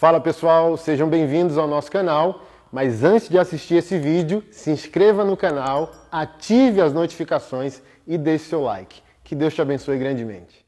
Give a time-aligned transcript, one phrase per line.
[0.00, 2.46] Fala pessoal, sejam bem-vindos ao nosso canal.
[2.72, 8.46] Mas antes de assistir esse vídeo, se inscreva no canal, ative as notificações e deixe
[8.46, 9.02] seu like.
[9.22, 10.64] Que Deus te abençoe grandemente.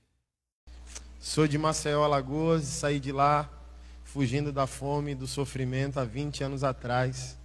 [1.19, 3.49] Sou de Maceió, Alagoas, e saí de lá
[4.05, 7.39] fugindo da fome e do sofrimento há 20 anos atrás.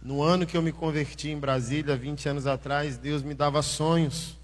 [0.00, 4.38] No ano que eu me converti em Brasília, 20 anos atrás, Deus me dava sonhos.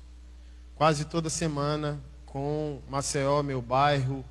[0.74, 4.22] Quase toda semana, com Maceió, meu bairro,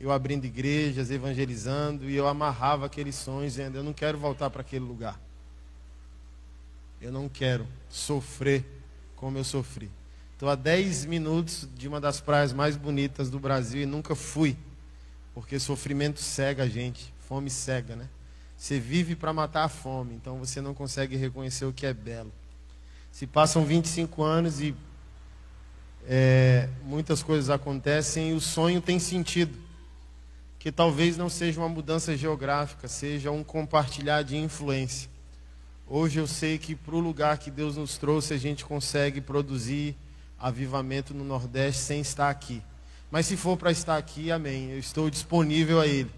[0.00, 4.62] eu abrindo igrejas, evangelizando, e eu amarrava aqueles sonhos, dizendo: Eu não quero voltar para
[4.62, 5.20] aquele lugar.
[7.00, 8.64] Eu não quero sofrer
[9.14, 9.90] como eu sofri.
[10.32, 14.56] Estou a 10 minutos de uma das praias mais bonitas do Brasil e nunca fui,
[15.34, 18.08] porque sofrimento cega a gente, fome cega, né?
[18.56, 22.32] Você vive para matar a fome, então você não consegue reconhecer o que é belo.
[23.12, 24.74] Se passam 25 anos e
[26.06, 29.69] é, muitas coisas acontecem e o sonho tem sentido.
[30.60, 35.10] Que talvez não seja uma mudança geográfica, seja um compartilhar de influência.
[35.88, 39.96] Hoje eu sei que para o lugar que Deus nos trouxe, a gente consegue produzir
[40.38, 42.62] avivamento no Nordeste sem estar aqui.
[43.10, 44.70] Mas se for para estar aqui, amém.
[44.70, 46.10] Eu estou disponível a Ele.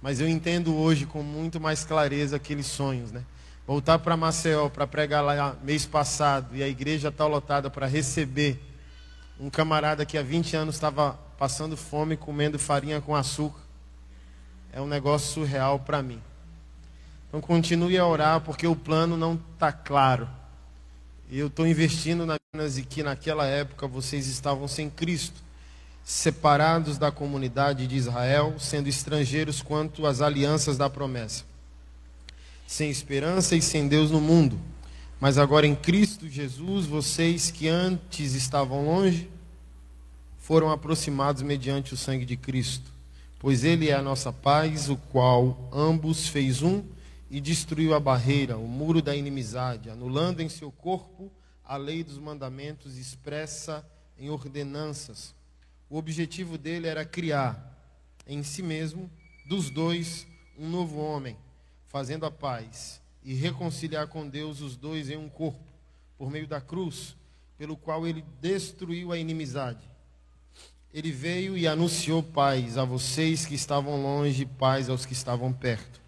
[0.00, 3.22] Mas eu entendo hoje com muito mais clareza aqueles sonhos, né?
[3.66, 8.58] Voltar para Maceió para pregar lá mês passado e a igreja está lotada para receber
[9.38, 13.63] um camarada que há 20 anos estava passando fome comendo farinha com açúcar.
[14.74, 16.20] É um negócio surreal para mim.
[17.28, 20.28] Então continue a orar porque o plano não está claro.
[21.30, 25.44] Eu estou investindo nas e que naquela época vocês estavam sem Cristo
[26.04, 31.44] separados da comunidade de Israel, sendo estrangeiros quanto às alianças da promessa,
[32.66, 34.60] sem esperança e sem Deus no mundo.
[35.20, 39.30] Mas agora em Cristo Jesus, vocês que antes estavam longe,
[40.36, 42.92] foram aproximados mediante o sangue de Cristo,
[43.44, 46.82] pois Ele é a nossa paz, o qual ambos fez um
[47.30, 51.30] e destruiu a barreira, o muro da inimizade, anulando em seu corpo
[51.62, 53.86] a lei dos mandamentos expressa
[54.18, 55.34] em ordenanças
[55.90, 57.78] o objetivo dele era criar
[58.26, 59.10] em si mesmo,
[59.46, 60.26] dos dois,
[60.58, 61.36] um novo homem,
[61.88, 65.60] fazendo a paz e reconciliar com Deus os dois em um corpo,
[66.16, 67.14] por meio da cruz,
[67.58, 69.93] pelo qual ele destruiu a inimizade.
[70.94, 76.00] Ele veio e anunciou paz a vocês que estavam longe, paz aos que estavam perto.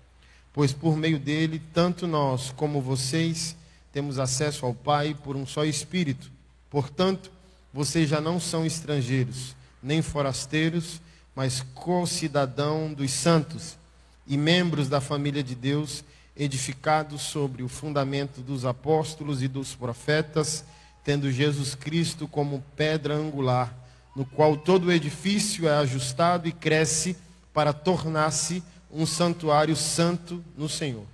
[0.53, 3.57] Pois por meio dele, tanto nós como vocês
[3.93, 6.31] temos acesso ao Pai por um só Espírito.
[6.71, 7.33] Portanto,
[7.73, 11.01] vocês já não são estrangeiros nem forasteiros,
[11.35, 13.77] mas co-cidadão dos santos
[14.25, 16.05] e membros da família de Deus,
[16.37, 20.65] edificados sobre o fundamento dos apóstolos e dos profetas,
[21.03, 23.86] tendo Jesus Cristo como pedra angular,
[24.16, 27.15] no qual todo o edifício é ajustado e cresce
[27.53, 31.04] para tornar-se um santuário santo no Senhor.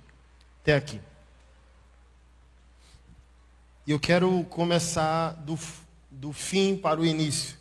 [0.61, 1.01] Até aqui.
[3.85, 5.59] E eu quero começar do,
[6.09, 7.57] do fim para o início.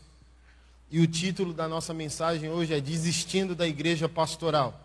[0.89, 4.79] E o título da nossa mensagem hoje é Desistindo da Igreja Pastoral.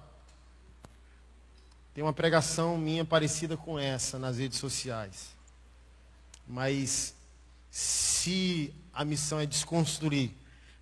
[1.94, 5.36] Tem uma pregação minha parecida com essa nas redes sociais.
[6.48, 7.14] Mas
[7.70, 10.32] se a missão é desconstruir,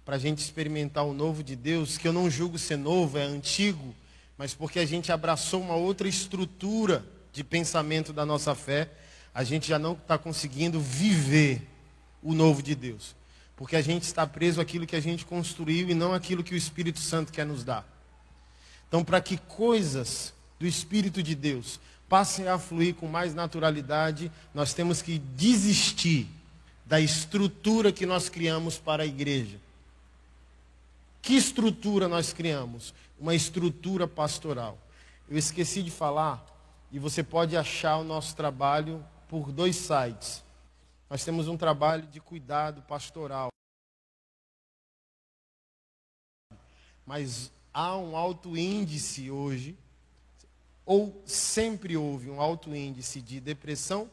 [0.05, 3.23] para a gente experimentar o novo de Deus, que eu não julgo ser novo, é
[3.23, 3.95] antigo,
[4.37, 8.89] mas porque a gente abraçou uma outra estrutura de pensamento da nossa fé,
[9.33, 11.67] a gente já não está conseguindo viver
[12.21, 13.15] o novo de Deus.
[13.57, 16.57] Porque a gente está preso àquilo que a gente construiu e não àquilo que o
[16.57, 17.87] Espírito Santo quer nos dar.
[18.87, 24.73] Então, para que coisas do Espírito de Deus passem a fluir com mais naturalidade, nós
[24.73, 26.27] temos que desistir
[26.85, 29.64] da estrutura que nós criamos para a igreja.
[31.25, 32.93] Que estrutura nós criamos?
[33.17, 34.77] Uma estrutura pastoral.
[35.27, 36.45] Eu esqueci de falar,
[36.91, 40.43] e você pode achar o nosso trabalho por dois sites.
[41.09, 43.47] Nós temos um trabalho de cuidado pastoral.
[47.03, 49.75] Mas há um alto índice hoje,
[50.85, 54.11] ou sempre houve um alto índice de depressão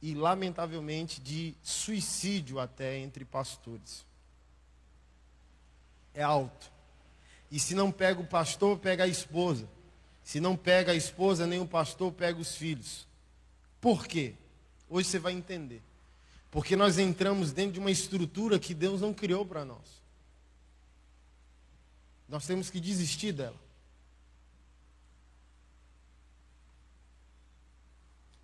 [0.00, 4.08] e, lamentavelmente, de suicídio até entre pastores.
[6.20, 6.70] É alto.
[7.50, 9.66] E se não pega o pastor, pega a esposa.
[10.22, 13.08] Se não pega a esposa, nem o pastor pega os filhos.
[13.80, 14.34] Por quê?
[14.86, 15.82] Hoje você vai entender.
[16.50, 20.02] Porque nós entramos dentro de uma estrutura que Deus não criou para nós.
[22.28, 23.58] Nós temos que desistir dela.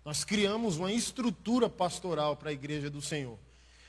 [0.03, 3.37] Nós criamos uma estrutura pastoral para a igreja do Senhor.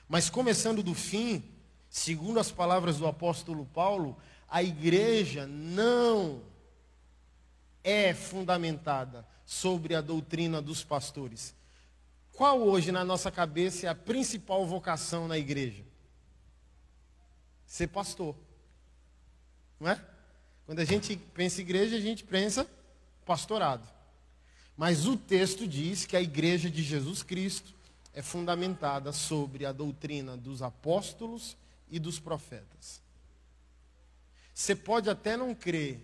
[0.06, 1.43] Mas começando do fim,
[1.88, 4.17] segundo as palavras do apóstolo Paulo,
[4.49, 6.43] a igreja não
[7.85, 11.55] é fundamentada sobre a doutrina dos pastores.
[12.32, 15.85] Qual hoje na nossa cabeça é a principal vocação na igreja?
[17.67, 18.37] Ser pastor.
[19.81, 20.00] Não é?
[20.67, 22.69] Quando a gente pensa em igreja, a gente pensa
[23.25, 23.88] pastorado.
[24.76, 27.75] Mas o texto diz que a igreja de Jesus Cristo
[28.14, 31.56] é fundamentada sobre a doutrina dos apóstolos
[31.90, 33.02] e dos profetas.
[34.55, 36.00] Você pode até não crer,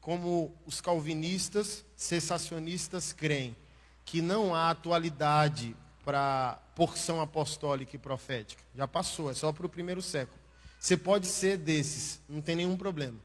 [0.00, 3.56] como os calvinistas, cessacionistas creem,
[4.04, 8.62] que não há atualidade para porção apostólica e profética.
[8.74, 10.38] Já passou, é só para o primeiro século.
[10.78, 13.18] Você pode ser desses, não tem nenhum problema.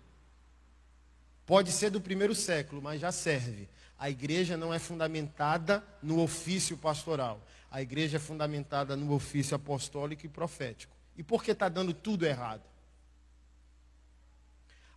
[1.45, 3.69] Pode ser do primeiro século, mas já serve.
[3.97, 7.39] A igreja não é fundamentada no ofício pastoral.
[7.71, 10.94] A igreja é fundamentada no ofício apostólico e profético.
[11.17, 12.63] E por que está dando tudo errado?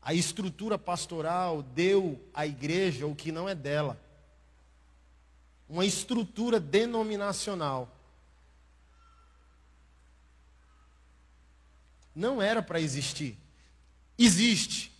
[0.00, 4.00] A estrutura pastoral deu à igreja o que não é dela.
[5.68, 7.94] Uma estrutura denominacional.
[12.14, 13.36] Não era para existir.
[14.18, 14.92] Existe.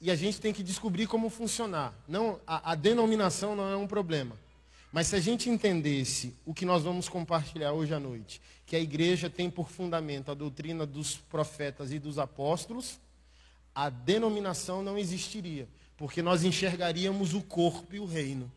[0.00, 1.94] E a gente tem que descobrir como funcionar.
[2.08, 4.36] Não, a, a denominação não é um problema.
[4.92, 8.78] Mas se a gente entendesse o que nós vamos compartilhar hoje à noite, que a
[8.78, 13.00] igreja tem por fundamento a doutrina dos profetas e dos apóstolos,
[13.74, 15.66] a denominação não existiria,
[15.96, 18.52] porque nós enxergaríamos o corpo e o reino.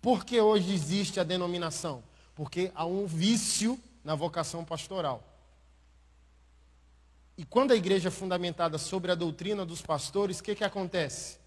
[0.00, 2.04] Por que hoje existe a denominação?
[2.36, 5.24] Porque há um vício na vocação pastoral.
[7.36, 11.38] E quando a igreja é fundamentada sobre a doutrina dos pastores, o que, que acontece?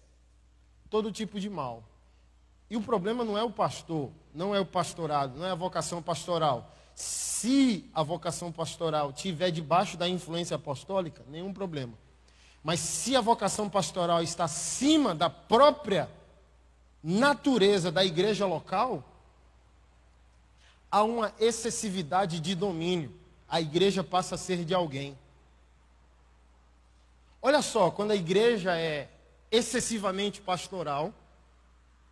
[0.90, 1.82] Todo tipo de mal.
[2.70, 6.02] E o problema não é o pastor, não é o pastorado, não é a vocação
[6.02, 6.74] pastoral.
[6.94, 11.94] Se a vocação pastoral tiver debaixo da influência apostólica, nenhum problema.
[12.62, 16.10] Mas se a vocação pastoral está acima da própria
[17.02, 19.04] natureza da igreja local,
[20.90, 23.14] há uma excessividade de domínio.
[23.48, 25.16] A igreja passa a ser de alguém.
[27.40, 29.08] Olha só, quando a igreja é
[29.50, 31.14] excessivamente pastoral,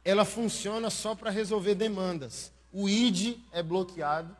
[0.07, 2.53] ela funciona só para resolver demandas.
[2.73, 4.37] O ID é bloqueado.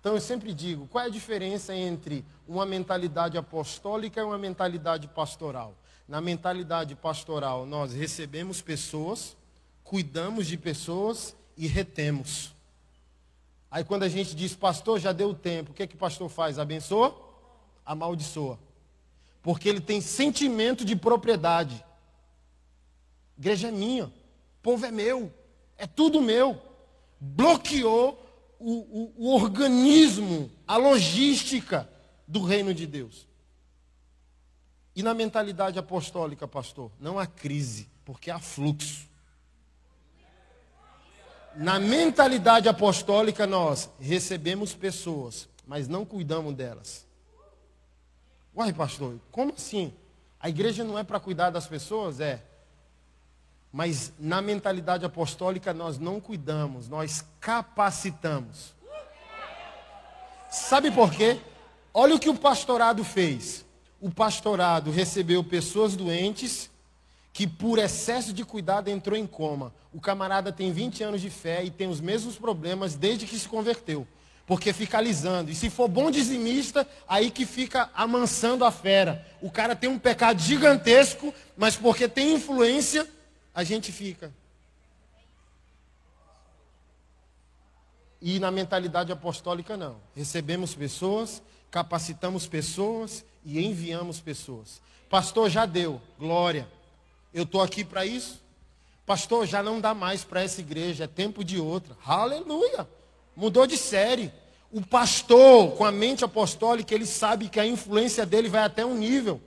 [0.00, 5.06] Então eu sempre digo, qual é a diferença entre uma mentalidade apostólica e uma mentalidade
[5.06, 5.76] pastoral?
[6.08, 9.36] Na mentalidade pastoral, nós recebemos pessoas,
[9.84, 12.52] cuidamos de pessoas e retemos.
[13.70, 16.28] Aí quando a gente diz, pastor, já deu tempo, o que é que o pastor
[16.28, 16.58] faz?
[16.58, 17.16] Abençoa?
[17.86, 18.58] Amaldiçoa.
[19.44, 21.84] Porque ele tem sentimento de propriedade.
[23.36, 24.12] A igreja é minha
[24.62, 25.32] povo é meu,
[25.76, 26.60] é tudo meu.
[27.20, 28.18] Bloqueou
[28.58, 31.88] o, o, o organismo, a logística
[32.26, 33.26] do reino de Deus.
[34.94, 39.08] E na mentalidade apostólica, pastor, não há crise, porque há fluxo.
[41.54, 47.06] Na mentalidade apostólica, nós recebemos pessoas, mas não cuidamos delas.
[48.54, 49.92] Uai, pastor, como assim?
[50.38, 52.20] A igreja não é para cuidar das pessoas?
[52.20, 52.42] É.
[53.72, 58.74] Mas na mentalidade apostólica nós não cuidamos, nós capacitamos.
[60.50, 61.40] Sabe por quê?
[61.94, 63.64] Olha o que o pastorado fez.
[64.00, 66.70] O pastorado recebeu pessoas doentes
[67.32, 69.72] que por excesso de cuidado entrou em coma.
[69.92, 73.48] O camarada tem 20 anos de fé e tem os mesmos problemas desde que se
[73.48, 74.06] converteu.
[74.46, 75.50] Porque fica alisando.
[75.50, 79.26] E se for bom dizimista, aí que fica amansando a fera.
[79.40, 83.08] O cara tem um pecado gigantesco, mas porque tem influência,
[83.54, 84.32] a gente fica.
[88.20, 89.96] E na mentalidade apostólica, não.
[90.14, 94.80] Recebemos pessoas, capacitamos pessoas e enviamos pessoas.
[95.10, 96.68] Pastor, já deu, glória.
[97.34, 98.40] Eu estou aqui para isso.
[99.04, 101.96] Pastor, já não dá mais para essa igreja, é tempo de outra.
[102.06, 102.88] Aleluia!
[103.34, 104.32] Mudou de série.
[104.70, 108.94] O pastor, com a mente apostólica, ele sabe que a influência dele vai até um
[108.94, 109.40] nível.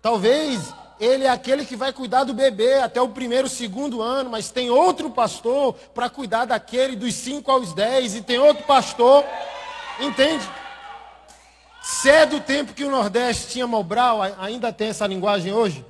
[0.00, 4.50] Talvez ele é aquele que vai cuidar do bebê até o primeiro, segundo ano, mas
[4.50, 9.24] tem outro pastor para cuidar daquele dos 5 aos 10, e tem outro pastor,
[10.00, 10.48] entende?
[11.82, 15.84] Se é do tempo que o Nordeste tinha Mobral, ainda tem essa linguagem hoje?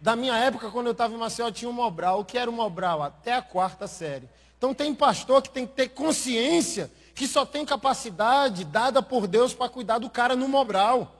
[0.00, 2.20] Da minha época, quando eu estava em Maceió, tinha um Mobral.
[2.20, 3.02] O que era o Mobral?
[3.02, 4.28] Até a quarta série.
[4.56, 9.52] Então tem pastor que tem que ter consciência que só tem capacidade dada por Deus
[9.52, 11.17] para cuidar do cara no Mobral.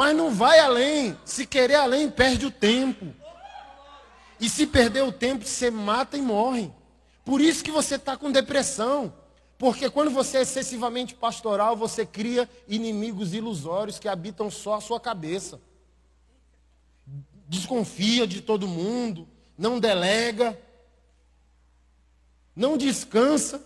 [0.00, 1.14] Mas não vai além.
[1.26, 3.14] Se querer além, perde o tempo.
[4.40, 6.72] E se perder o tempo, você mata e morre.
[7.22, 9.12] Por isso que você está com depressão.
[9.58, 14.98] Porque quando você é excessivamente pastoral, você cria inimigos ilusórios que habitam só a sua
[14.98, 15.60] cabeça.
[17.46, 19.28] desconfia de todo mundo,
[19.58, 20.58] não delega,
[22.56, 23.62] não descansa,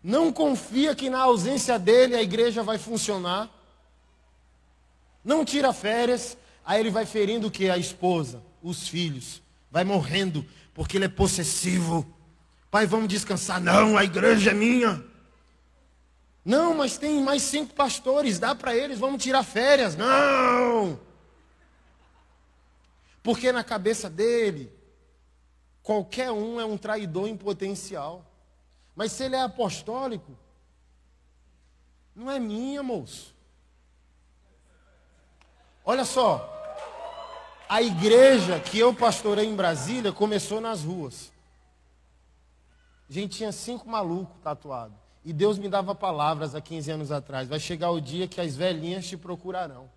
[0.00, 3.50] não confia que na ausência dele a igreja vai funcionar,
[5.24, 7.70] não tira férias, aí ele vai ferindo o que?
[7.70, 12.06] A esposa, os filhos, vai morrendo, porque ele é possessivo.
[12.70, 13.60] Pai, vamos descansar.
[13.60, 15.02] Não, a igreja é minha.
[16.44, 19.96] Não, mas tem mais cinco pastores, dá para eles, vamos tirar férias.
[19.96, 21.00] Não!
[23.22, 24.70] Porque na cabeça dele,
[25.82, 28.30] qualquer um é um traidor em potencial.
[28.94, 30.36] Mas se ele é apostólico,
[32.14, 33.33] não é minha, moço.
[35.84, 36.50] Olha só,
[37.68, 41.30] a igreja que eu pastorei em Brasília começou nas ruas.
[43.08, 44.96] A gente tinha cinco malucos tatuados.
[45.24, 47.48] E Deus me dava palavras há 15 anos atrás.
[47.48, 49.90] Vai chegar o dia que as velhinhas te procurarão.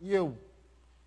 [0.00, 0.36] E eu,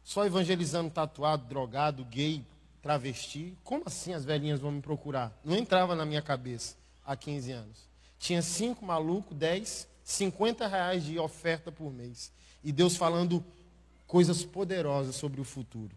[0.04, 2.46] só evangelizando tatuado, drogado, gay,
[2.82, 3.58] travesti.
[3.64, 5.38] Como assim as velhinhas vão me procurar?
[5.44, 7.90] Não entrava na minha cabeça há 15 anos.
[8.18, 12.32] Tinha cinco malucos, 10, 50 reais de oferta por mês.
[12.64, 13.44] E Deus falando
[14.08, 15.96] coisas poderosas sobre o futuro.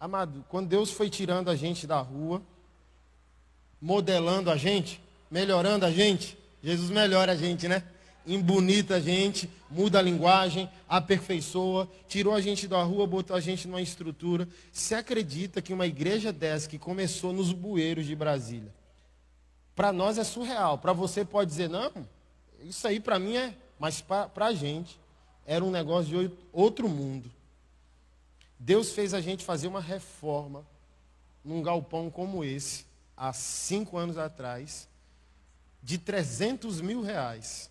[0.00, 2.40] Amado, quando Deus foi tirando a gente da rua,
[3.80, 5.00] modelando a gente,
[5.30, 6.38] melhorando a gente.
[6.62, 7.82] Jesus melhora a gente, né?
[8.26, 13.66] Embonita a gente, muda a linguagem, aperfeiçoa, tirou a gente da rua, botou a gente
[13.66, 14.48] numa estrutura.
[14.72, 18.72] Você acredita que uma igreja dessa que começou nos bueiros de Brasília,
[19.74, 20.78] para nós é surreal.
[20.78, 21.92] Para você pode dizer, não,
[22.62, 23.54] isso aí para mim é.
[23.78, 24.98] Mas para a gente
[25.46, 27.30] era um negócio de outro mundo.
[28.58, 30.66] Deus fez a gente fazer uma reforma
[31.44, 32.84] num galpão como esse
[33.16, 34.88] há cinco anos atrás,
[35.82, 37.70] de 300 mil reais,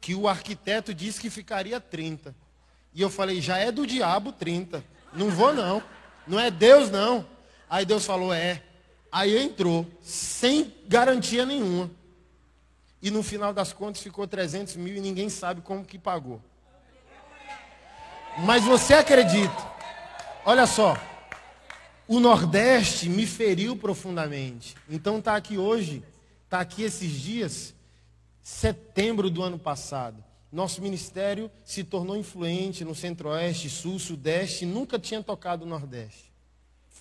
[0.00, 2.34] que o arquiteto disse que ficaria 30.
[2.94, 4.84] E eu falei, já é do diabo 30.
[5.12, 5.82] Não vou não.
[6.26, 7.26] Não é Deus não.
[7.68, 8.62] Aí Deus falou, é.
[9.10, 11.90] Aí entrou, sem garantia nenhuma.
[13.02, 16.40] E no final das contas ficou 300 mil e ninguém sabe como que pagou.
[18.38, 19.72] Mas você acredita?
[20.44, 20.96] Olha só,
[22.08, 24.76] o Nordeste me feriu profundamente.
[24.88, 26.02] Então está aqui hoje,
[26.44, 27.74] está aqui esses dias,
[28.42, 30.24] setembro do ano passado.
[30.50, 36.31] Nosso ministério se tornou influente no Centro-Oeste, Sul, Sudeste, nunca tinha tocado o Nordeste.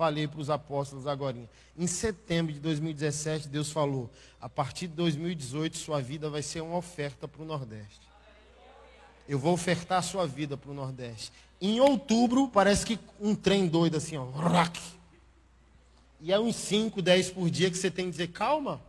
[0.01, 1.37] Falei para os apóstolos agora.
[1.77, 4.09] Em setembro de 2017, Deus falou:
[4.41, 8.01] a partir de 2018, sua vida vai ser uma oferta para o Nordeste.
[9.29, 11.31] Eu vou ofertar a sua vida para o Nordeste.
[11.61, 14.25] Em outubro, parece que um trem doido assim, ó.
[16.19, 18.81] E é uns 5, 10 por dia que você tem que dizer, calma.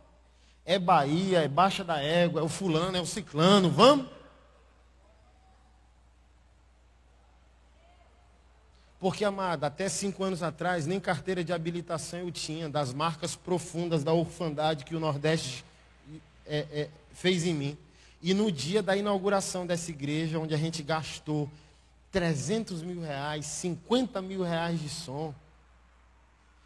[0.65, 4.07] É Bahia, é Baixa da Égua, é o fulano, é o ciclano, vamos?
[9.03, 14.01] Porque, amada, até cinco anos atrás, nem carteira de habilitação eu tinha, das marcas profundas
[14.01, 15.65] da orfandade que o Nordeste
[16.45, 17.77] é, é, fez em mim.
[18.21, 21.49] E no dia da inauguração dessa igreja, onde a gente gastou
[22.13, 25.35] 300 mil reais, 50 mil reais de som,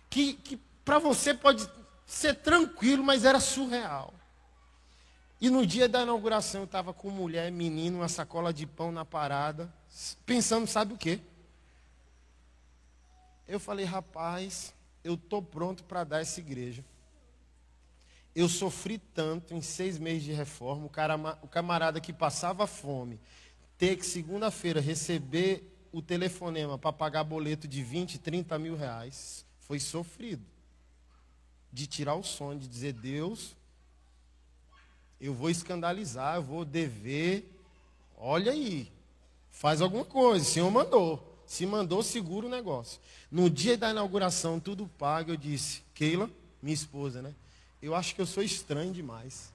[0.07, 1.67] que, que para você pode
[2.05, 4.13] ser tranquilo, mas era surreal.
[5.41, 9.03] E no dia da inauguração eu estava com mulher, menino, uma sacola de pão na
[9.03, 9.73] parada,
[10.23, 11.19] pensando, sabe o quê?
[13.47, 14.73] Eu falei, rapaz,
[15.03, 16.83] eu estou pronto para dar essa igreja.
[18.35, 23.19] Eu sofri tanto em seis meses de reforma, o, cara, o camarada que passava fome,
[23.77, 29.79] ter que segunda-feira receber o telefonema para pagar boleto de 20, 30 mil reais foi
[29.79, 30.45] sofrido.
[31.71, 33.55] De tirar o sono, de dizer, Deus,
[35.19, 37.51] eu vou escandalizar, eu vou dever.
[38.15, 38.91] Olha aí,
[39.49, 41.26] faz alguma coisa, o Senhor mandou.
[41.47, 42.99] Se mandou, segura o negócio.
[43.31, 46.29] No dia da inauguração, tudo pago, eu disse, Keila,
[46.61, 47.33] minha esposa, né?
[47.81, 49.51] Eu acho que eu sou estranho demais.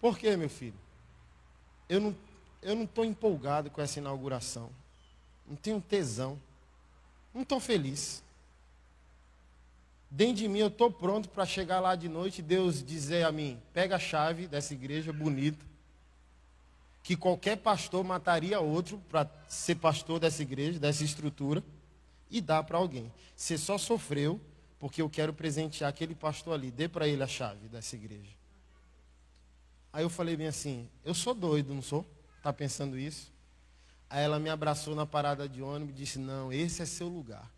[0.00, 0.74] Por quê, meu filho?
[1.88, 2.16] Eu não
[2.64, 4.70] eu não estou empolgado com essa inauguração.
[5.46, 6.40] Não tenho tesão.
[7.32, 8.22] Não estou feliz.
[10.10, 13.30] Dentro de mim eu estou pronto para chegar lá de noite e Deus dizer a
[13.30, 15.64] mim: pega a chave dessa igreja bonita,
[17.04, 21.62] que qualquer pastor mataria outro para ser pastor dessa igreja, dessa estrutura,
[22.30, 23.12] e dá para alguém.
[23.36, 24.40] Você só sofreu
[24.80, 28.34] porque eu quero presentear aquele pastor ali, dê para ele a chave dessa igreja.
[29.92, 32.06] Aí eu falei bem assim: eu sou doido, não sou?
[32.38, 33.30] Está pensando isso?
[34.08, 37.50] Aí ela me abraçou na parada de ônibus e disse: Não, esse é seu lugar.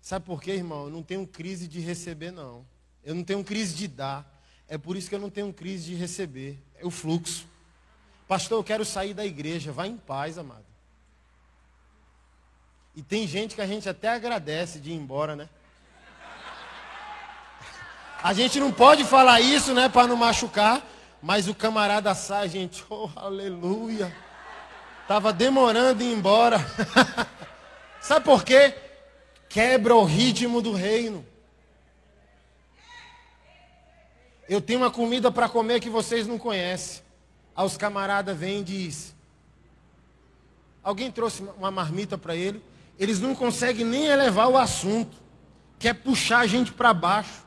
[0.00, 0.84] Sabe por quê, irmão?
[0.84, 2.64] Eu não tenho crise de receber, não.
[3.02, 4.29] Eu não tenho crise de dar.
[4.70, 6.56] É por isso que eu não tenho crise de receber.
[6.78, 7.44] É o fluxo.
[8.28, 9.72] Pastor, eu quero sair da igreja.
[9.72, 10.64] Vá em paz, amado.
[12.94, 15.48] E tem gente que a gente até agradece de ir embora, né?
[18.22, 20.86] A gente não pode falar isso, né, para não machucar,
[21.22, 24.14] mas o camarada sai, gente, oh, aleluia.
[25.08, 26.58] Tava demorando ir embora.
[28.00, 28.74] Sabe por quê?
[29.48, 31.26] Quebra o ritmo do reino.
[34.50, 37.04] Eu tenho uma comida para comer que vocês não conhecem.
[37.54, 39.14] Aí os camaradas vêm e diz:
[40.82, 42.60] Alguém trouxe uma marmita para ele?
[42.98, 45.16] Eles não conseguem nem elevar o assunto.
[45.78, 47.46] Quer puxar a gente para baixo.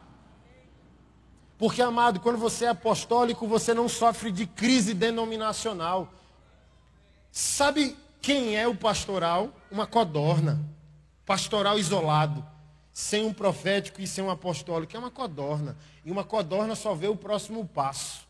[1.58, 6.10] Porque, amado, quando você é apostólico, você não sofre de crise denominacional.
[7.34, 9.54] Sabe quem é o pastoral?
[9.70, 10.58] Uma codorna.
[11.26, 12.46] Pastoral isolado.
[12.94, 14.96] Sem um profético e sem um apostólico.
[14.96, 15.76] É uma codorna.
[16.06, 18.28] E uma codorna só vê o próximo passo.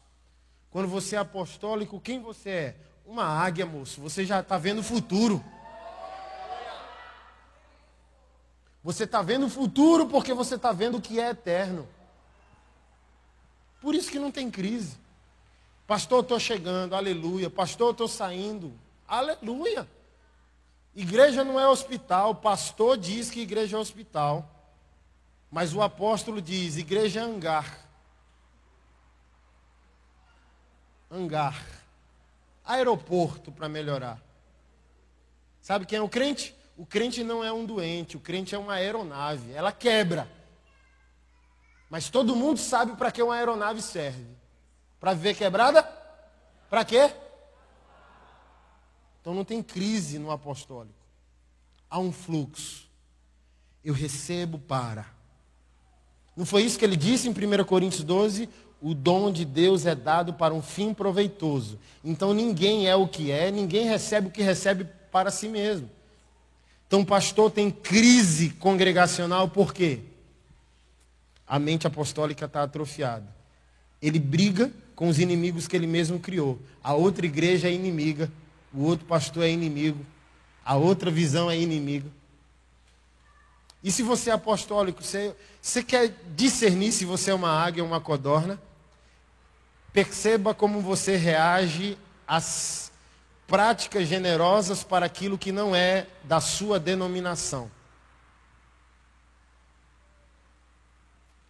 [0.69, 2.75] Quando você é apostólico, quem você é?
[3.05, 4.01] Uma águia, moço.
[4.01, 5.43] Você já está vendo o futuro.
[8.83, 11.87] Você está vendo o futuro porque você está vendo o que é eterno.
[13.81, 14.97] Por isso que não tem crise.
[15.85, 17.49] Pastor, estou chegando, aleluia.
[17.49, 18.73] Pastor, estou saindo,
[19.07, 19.87] aleluia.
[20.95, 22.35] Igreja não é hospital.
[22.35, 24.49] Pastor diz que igreja é hospital.
[25.53, 27.87] Mas o apóstolo diz: igreja hangar.
[31.11, 31.63] Hangar.
[32.65, 34.19] Aeroporto para melhorar.
[35.61, 36.55] Sabe quem é o crente?
[36.75, 39.51] O crente não é um doente, o crente é uma aeronave.
[39.51, 40.27] Ela quebra.
[41.87, 44.25] Mas todo mundo sabe para que uma aeronave serve.
[44.99, 45.83] Para viver quebrada?
[46.67, 47.13] Para quê?
[49.21, 51.05] Então não tem crise no apostólico.
[51.87, 52.89] Há um fluxo.
[53.85, 55.13] Eu recebo para.
[56.35, 58.49] Não foi isso que ele disse em 1 Coríntios 12?
[58.81, 61.79] O dom de Deus é dado para um fim proveitoso.
[62.03, 65.89] Então ninguém é o que é, ninguém recebe o que recebe para si mesmo.
[66.87, 70.01] Então o pastor tem crise congregacional por quê?
[71.53, 73.27] a mente apostólica está atrofiada.
[74.01, 76.59] Ele briga com os inimigos que ele mesmo criou.
[76.83, 78.31] A outra igreja é inimiga,
[78.73, 80.03] o outro pastor é inimigo,
[80.65, 82.09] a outra visão é inimiga.
[83.83, 87.89] E se você é apostólico, você, você quer discernir se você é uma águia ou
[87.89, 88.59] uma codorna?
[89.91, 92.91] Perceba como você reage às
[93.45, 97.69] práticas generosas para aquilo que não é da sua denominação.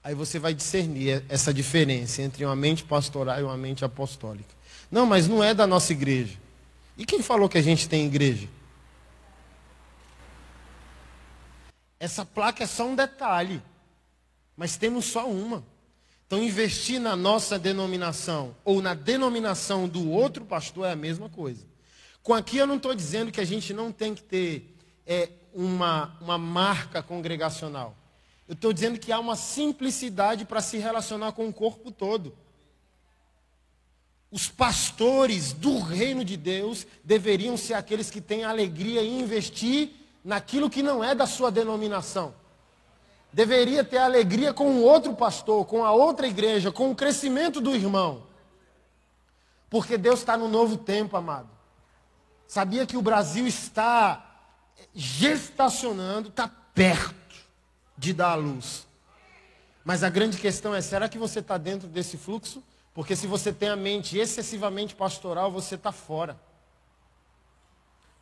[0.04, 4.54] Aí você vai discernir essa diferença entre uma mente pastoral e uma mente apostólica.
[4.92, 6.38] Não, mas não é da nossa igreja.
[6.98, 8.50] E quem falou que a gente tem igreja?
[12.04, 13.64] Essa placa é só um detalhe,
[14.58, 15.64] mas temos só uma.
[16.28, 21.66] Então, investir na nossa denominação ou na denominação do outro pastor é a mesma coisa.
[22.22, 24.76] Com aqui eu não estou dizendo que a gente não tem que ter
[25.08, 27.96] é, uma, uma marca congregacional.
[28.50, 32.36] Eu estou dizendo que há uma simplicidade para se relacionar com o corpo todo.
[34.30, 40.70] Os pastores do reino de Deus deveriam ser aqueles que têm alegria em investir naquilo
[40.70, 42.34] que não é da sua denominação.
[43.32, 47.76] Deveria ter alegria com o outro pastor, com a outra igreja, com o crescimento do
[47.76, 48.24] irmão.
[49.70, 51.50] Porque Deus está no novo tempo, amado.
[52.48, 54.24] Sabia que o Brasil está
[54.94, 57.36] gestacionando, está perto
[57.98, 58.86] de dar a luz.
[59.84, 62.64] Mas a grande questão é: será que você está dentro desse fluxo?
[62.94, 66.40] Porque se você tem a mente excessivamente pastoral, você está fora.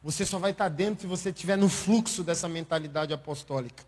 [0.04, 3.84] Você só vai estar tá dentro se você estiver no fluxo dessa mentalidade apostólica.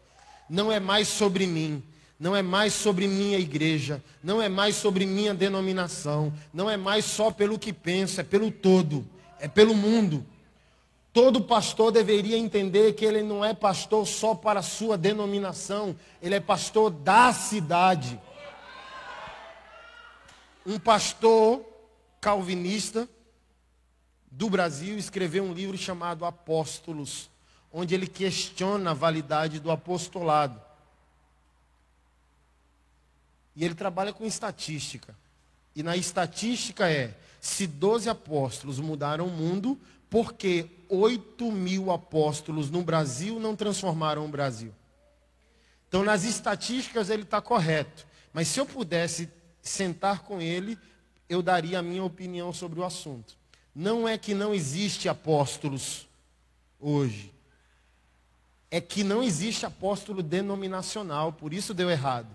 [0.49, 1.81] Não é mais sobre mim,
[2.19, 7.05] não é mais sobre minha igreja, não é mais sobre minha denominação, não é mais
[7.05, 9.05] só pelo que penso, é pelo todo,
[9.39, 10.23] é pelo mundo.
[11.11, 16.35] Todo pastor deveria entender que ele não é pastor só para a sua denominação, ele
[16.35, 18.19] é pastor da cidade.
[20.65, 21.61] Um pastor
[22.21, 23.07] calvinista
[24.35, 27.29] do Brasil escreveu um livro chamado Apóstolos,
[27.71, 30.59] onde ele questiona a validade do apostolado.
[33.55, 35.15] E ele trabalha com estatística.
[35.75, 42.71] E na estatística é: se 12 apóstolos mudaram o mundo, por que 8 mil apóstolos
[42.71, 44.73] no Brasil não transformaram o Brasil?
[45.87, 48.07] Então, nas estatísticas, ele está correto.
[48.33, 49.29] Mas se eu pudesse
[49.61, 50.75] sentar com ele,
[51.29, 53.42] eu daria a minha opinião sobre o assunto.
[53.75, 56.07] Não é que não existe apóstolos
[56.79, 57.31] hoje.
[58.69, 62.27] É que não existe apóstolo denominacional, por isso deu errado.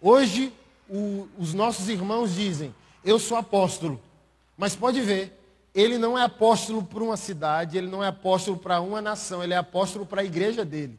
[0.00, 0.52] Hoje,
[0.88, 4.00] o, os nossos irmãos dizem: Eu sou apóstolo.
[4.56, 5.38] Mas pode ver,
[5.74, 9.52] ele não é apóstolo para uma cidade, ele não é apóstolo para uma nação, ele
[9.52, 10.98] é apóstolo para a igreja dele.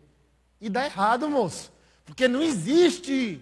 [0.62, 1.72] E dá errado, moço.
[2.06, 3.42] Porque não existe.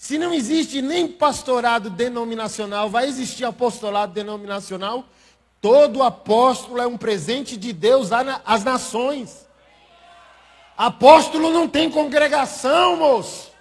[0.00, 5.04] Se não existe nem pastorado denominacional, vai existir apostolado denominacional?
[5.60, 8.08] Todo apóstolo é um presente de Deus
[8.46, 9.46] às nações.
[10.74, 13.52] Apóstolo não tem congregação, moço.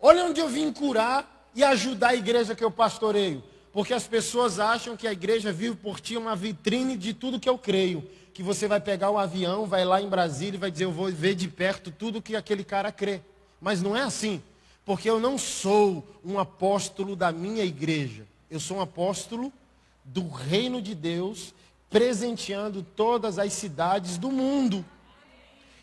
[0.00, 3.44] Olha onde eu vim curar e ajudar a igreja que eu pastoreio.
[3.70, 7.50] Porque as pessoas acham que a igreja vive por ti uma vitrine de tudo que
[7.50, 8.02] eu creio.
[8.32, 11.12] Que você vai pegar um avião, vai lá em Brasília e vai dizer, eu vou
[11.12, 13.20] ver de perto tudo que aquele cara crê.
[13.64, 14.42] Mas não é assim.
[14.84, 18.26] Porque eu não sou um apóstolo da minha igreja.
[18.50, 19.50] Eu sou um apóstolo
[20.04, 21.54] do reino de Deus,
[21.88, 24.84] presenteando todas as cidades do mundo.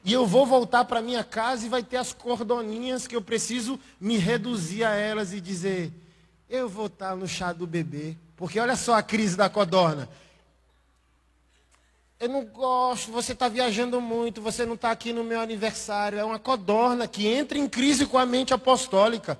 [0.05, 3.79] E eu vou voltar para minha casa e vai ter as cordoninhas que eu preciso
[3.99, 5.91] me reduzir a elas e dizer:
[6.47, 8.15] eu vou estar no chá do bebê.
[8.35, 10.07] Porque olha só a crise da codorna.
[12.21, 16.19] Eu não gosto, você está viajando muito, você não está aqui no meu aniversário.
[16.19, 19.38] É uma codorna que entra em crise com a mente apostólica.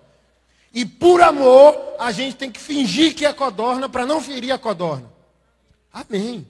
[0.74, 4.58] E por amor, a gente tem que fingir que é codorna para não ferir a
[4.58, 5.10] codorna.
[5.94, 6.48] Amém.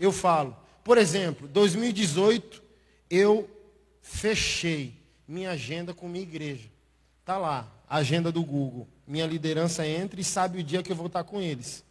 [0.00, 0.56] Eu falo.
[0.82, 2.62] Por exemplo, 2018,
[3.10, 3.48] eu
[4.00, 4.94] fechei
[5.26, 6.68] minha agenda com minha igreja.
[7.20, 11.06] Está lá, agenda do Google minha liderança entra e sabe o dia que eu vou
[11.06, 11.82] estar com eles.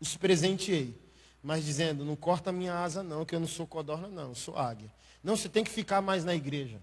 [0.00, 0.96] Os presenteei.
[1.42, 4.56] Mas dizendo, não corta minha asa não, que eu não sou codorna não, eu sou
[4.58, 4.92] águia.
[5.22, 6.80] Não, você tem que ficar mais na igreja.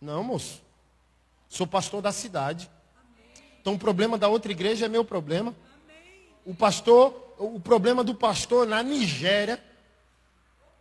[0.00, 0.62] Não, moço.
[1.48, 2.70] Sou pastor da cidade.
[3.60, 5.54] Então o problema da outra igreja é meu problema.
[6.44, 9.62] O pastor, o problema do pastor na Nigéria,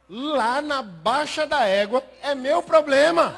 [0.09, 3.37] lá na baixa da égua, é meu problema.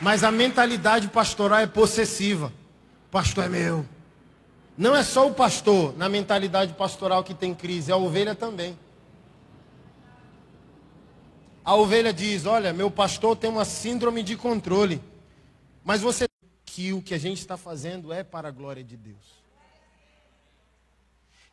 [0.00, 2.52] Mas a mentalidade pastoral é possessiva.
[3.10, 3.86] Pastor é meu.
[4.76, 8.78] Não é só o pastor na mentalidade pastoral que tem crise, a ovelha também.
[11.64, 15.02] A ovelha diz: Olha, meu pastor tem uma síndrome de controle.
[15.84, 16.28] Mas você
[16.64, 19.38] que o que a gente está fazendo é para a glória de Deus.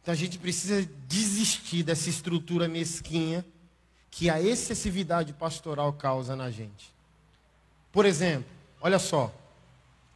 [0.01, 3.43] Então a gente precisa desistir dessa estrutura mesquinha
[4.11, 6.94] que a excessividade pastoral causa na gente.
[7.95, 8.43] Por exemplo,
[8.81, 9.33] olha só,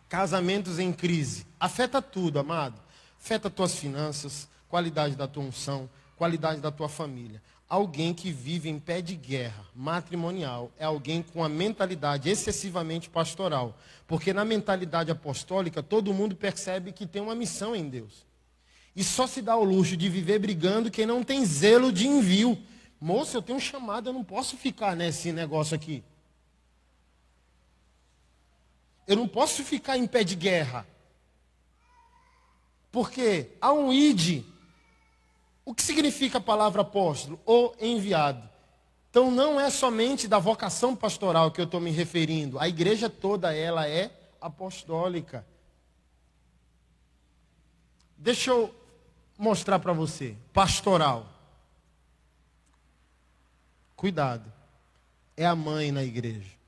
[0.10, 1.46] casamentos em crise.
[1.58, 2.78] Afeta tudo, amado.
[3.18, 7.42] Afeta tuas finanças, qualidade da tua unção, qualidade da tua família.
[7.70, 13.80] Alguém que vive em pé de guerra matrimonial é alguém com a mentalidade excessivamente pastoral.
[14.06, 18.26] Porque na mentalidade apostólica, todo mundo percebe que tem uma missão em Deus.
[18.94, 22.62] E só se dá o luxo de viver brigando quem não tem zelo de envio.
[23.00, 26.04] Moço, eu tenho um chamado, eu não posso ficar nesse negócio aqui.
[29.10, 30.86] Eu não posso ficar em pé de guerra.
[32.92, 34.46] Porque há um id.
[35.66, 37.40] O que significa a palavra apóstolo?
[37.44, 38.48] Ou enviado.
[39.10, 42.60] Então não é somente da vocação pastoral que eu estou me referindo.
[42.60, 45.44] A igreja toda ela é apostólica.
[48.16, 48.72] Deixa eu
[49.40, 50.38] mostrar para você.
[50.54, 51.28] Pastoral.
[53.96, 54.54] Cuidado.
[55.36, 56.59] É a mãe na igreja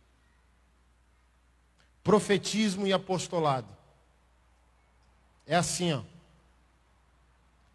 [2.04, 3.68] profetismo e apostolado.
[5.46, 6.02] É assim, ó.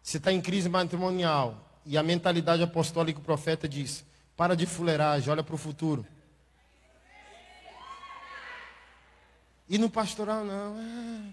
[0.01, 5.29] Você está em crise matrimonial e a mentalidade apostólica o profeta diz: para de fuleiragem,
[5.29, 6.05] olha para o futuro.
[9.69, 10.79] E no pastoral, não.
[10.79, 11.31] É.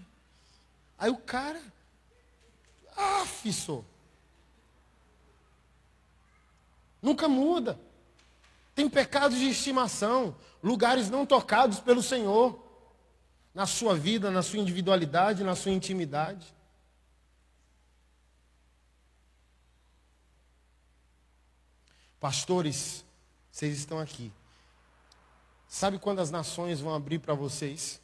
[0.97, 1.61] Aí o cara,
[2.97, 3.25] ah.
[7.01, 7.79] Nunca muda.
[8.73, 12.64] Tem pecados de estimação, lugares não tocados pelo Senhor
[13.55, 16.45] na sua vida, na sua individualidade, na sua intimidade.
[22.19, 23.05] Pastores,
[23.49, 24.29] vocês estão aqui.
[25.69, 28.01] Sabe quando as nações vão abrir para vocês?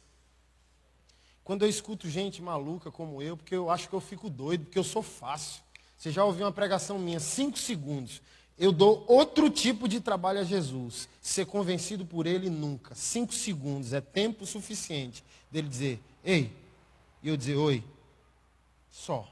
[1.44, 4.78] Quando eu escuto gente maluca como eu, porque eu acho que eu fico doido, porque
[4.78, 5.62] eu sou fácil.
[5.98, 8.22] Você já ouviu uma pregação minha, cinco segundos.
[8.58, 11.08] Eu dou outro tipo de trabalho a Jesus.
[11.20, 12.94] Ser convencido por ele nunca.
[12.94, 16.52] Cinco segundos é tempo suficiente dele dizer, ei,
[17.22, 17.82] e eu dizer, oi,
[18.90, 19.28] só.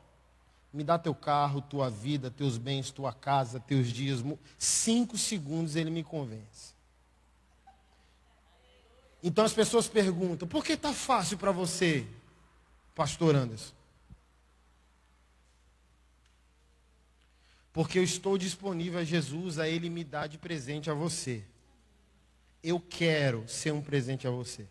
[0.73, 4.21] Me dá teu carro, tua vida, teus bens, tua casa, teus dias.
[4.57, 6.75] Cinco segundos ele me convence.
[9.23, 12.07] Então as pessoas perguntam, por que está fácil para você,
[12.95, 13.80] pastor Anderson?
[17.73, 21.45] Porque eu estou disponível a Jesus, a Ele me dá de presente a você.
[22.63, 24.67] Eu quero ser um presente a você.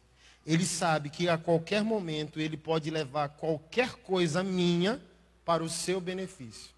[0.45, 5.01] Ele sabe que a qualquer momento ele pode levar qualquer coisa minha
[5.45, 6.71] para o seu benefício.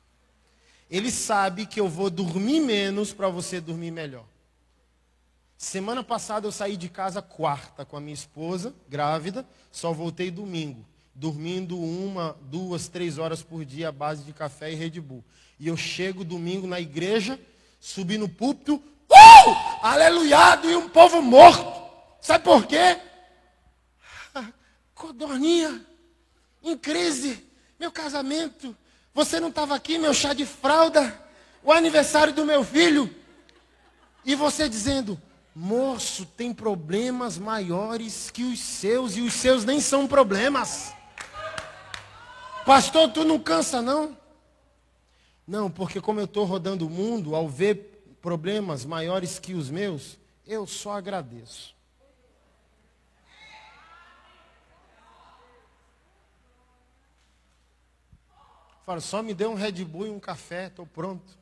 [0.89, 4.25] Ele sabe que eu vou dormir menos para você dormir melhor.
[5.57, 10.85] Semana passada eu saí de casa quarta com a minha esposa, grávida, só voltei domingo,
[11.13, 15.23] dormindo uma, duas, três horas por dia à base de café e Red Bull.
[15.59, 17.39] E eu chego domingo na igreja,
[17.79, 19.55] subi no púlpito, uh!
[19.81, 21.81] aleluiado e um povo morto.
[22.21, 22.99] Sabe por quê?
[24.95, 25.85] Codorninha,
[26.63, 27.43] em crise,
[27.79, 28.75] meu casamento,
[29.13, 31.19] você não estava aqui, meu chá de fralda,
[31.63, 33.13] o aniversário do meu filho.
[34.23, 35.19] E você dizendo,
[35.53, 40.93] moço, tem problemas maiores que os seus, e os seus nem são problemas.
[42.65, 44.17] Pastor, tu não cansa, não?
[45.47, 50.17] Não, porque como eu estou rodando o mundo, ao ver problemas maiores que os meus,
[50.45, 51.75] eu só agradeço.
[58.85, 61.37] Fala, só me dê um Red Bull e um café, estou pronto.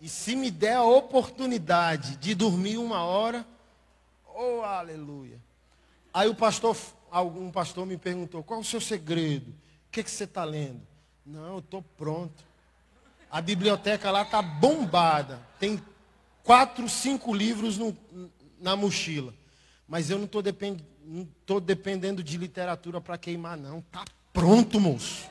[0.00, 3.46] E se me der a oportunidade de dormir uma hora,
[4.26, 5.40] oh aleluia.
[6.12, 6.76] Aí o pastor,
[7.10, 9.54] algum pastor me perguntou, qual o seu segredo?
[9.92, 10.80] Que, que você está lendo?
[11.24, 12.42] Não, eu estou pronto.
[13.30, 15.38] A biblioteca lá está bombada.
[15.60, 15.80] Tem
[16.42, 17.94] quatro, cinco livros no,
[18.58, 19.34] na mochila.
[19.86, 20.82] Mas eu não estou depend,
[21.62, 23.80] dependendo de literatura para queimar, não.
[23.80, 24.02] Está
[24.32, 25.30] pronto, moço.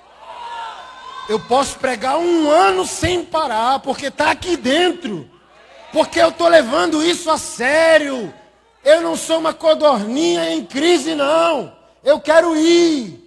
[1.28, 5.28] Eu posso pregar um ano sem parar, porque está aqui dentro.
[5.92, 8.32] Porque eu estou levando isso a sério.
[8.84, 11.76] Eu não sou uma codorninha em crise, não.
[12.04, 13.21] Eu quero ir.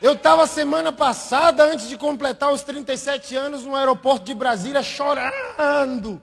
[0.00, 6.22] Eu estava semana passada, antes de completar os 37 anos, no aeroporto de Brasília, chorando.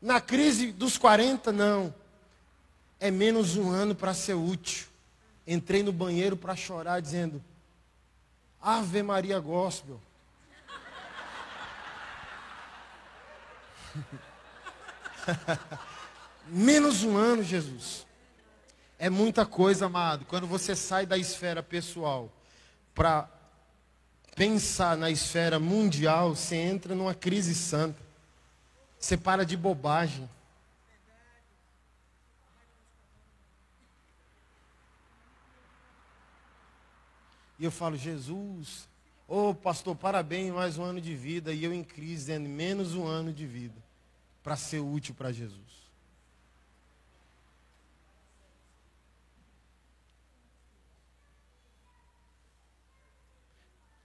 [0.00, 1.92] Na crise dos 40, não.
[3.00, 4.86] É menos um ano para ser útil.
[5.44, 7.42] Entrei no banheiro para chorar, dizendo:
[8.62, 10.00] Ave Maria Gospel.
[16.46, 18.06] Menos um ano, Jesus.
[18.98, 20.24] É muita coisa, amado.
[20.26, 22.30] Quando você sai da esfera pessoal
[22.96, 23.28] para
[24.34, 28.02] pensar na esfera mundial, você entra numa crise santa.
[28.98, 30.28] Você para de bobagem.
[37.58, 38.88] E eu falo, Jesus,
[39.28, 41.52] ô oh, pastor, parabéns, mais um ano de vida.
[41.52, 43.76] E eu em crise, menos um ano de vida
[44.42, 45.65] para ser útil para Jesus.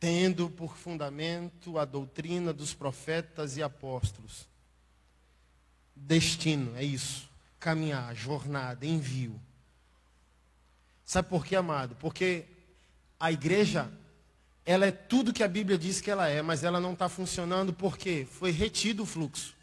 [0.02, 4.50] Tendo por fundamento a doutrina dos profetas e apóstolos.
[5.96, 7.30] Destino, é isso.
[7.60, 9.40] Caminhar, jornada, envio.
[11.06, 11.96] Sabe por quê, amado?
[11.98, 12.48] Porque
[13.20, 13.92] a igreja,
[14.66, 17.72] ela é tudo que a Bíblia diz que ela é, mas ela não está funcionando
[17.72, 19.54] porque foi retido o fluxo.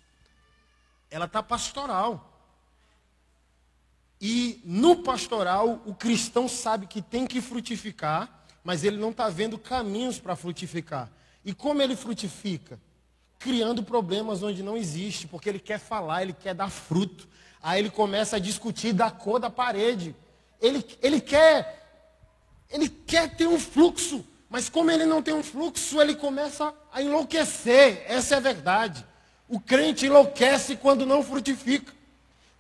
[1.11, 2.40] Ela está pastoral.
[4.20, 9.59] E no pastoral, o cristão sabe que tem que frutificar, mas ele não está vendo
[9.59, 11.11] caminhos para frutificar.
[11.44, 12.79] E como ele frutifica?
[13.38, 17.29] Criando problemas onde não existe, porque ele quer falar, ele quer dar fruto.
[17.62, 20.14] Aí ele começa a discutir da cor da parede.
[20.61, 21.79] Ele, ele quer
[22.71, 27.03] ele quer ter um fluxo, mas como ele não tem um fluxo, ele começa a
[27.03, 28.05] enlouquecer.
[28.07, 29.07] Essa é a verdade.
[29.49, 31.92] O crente enlouquece quando não frutifica.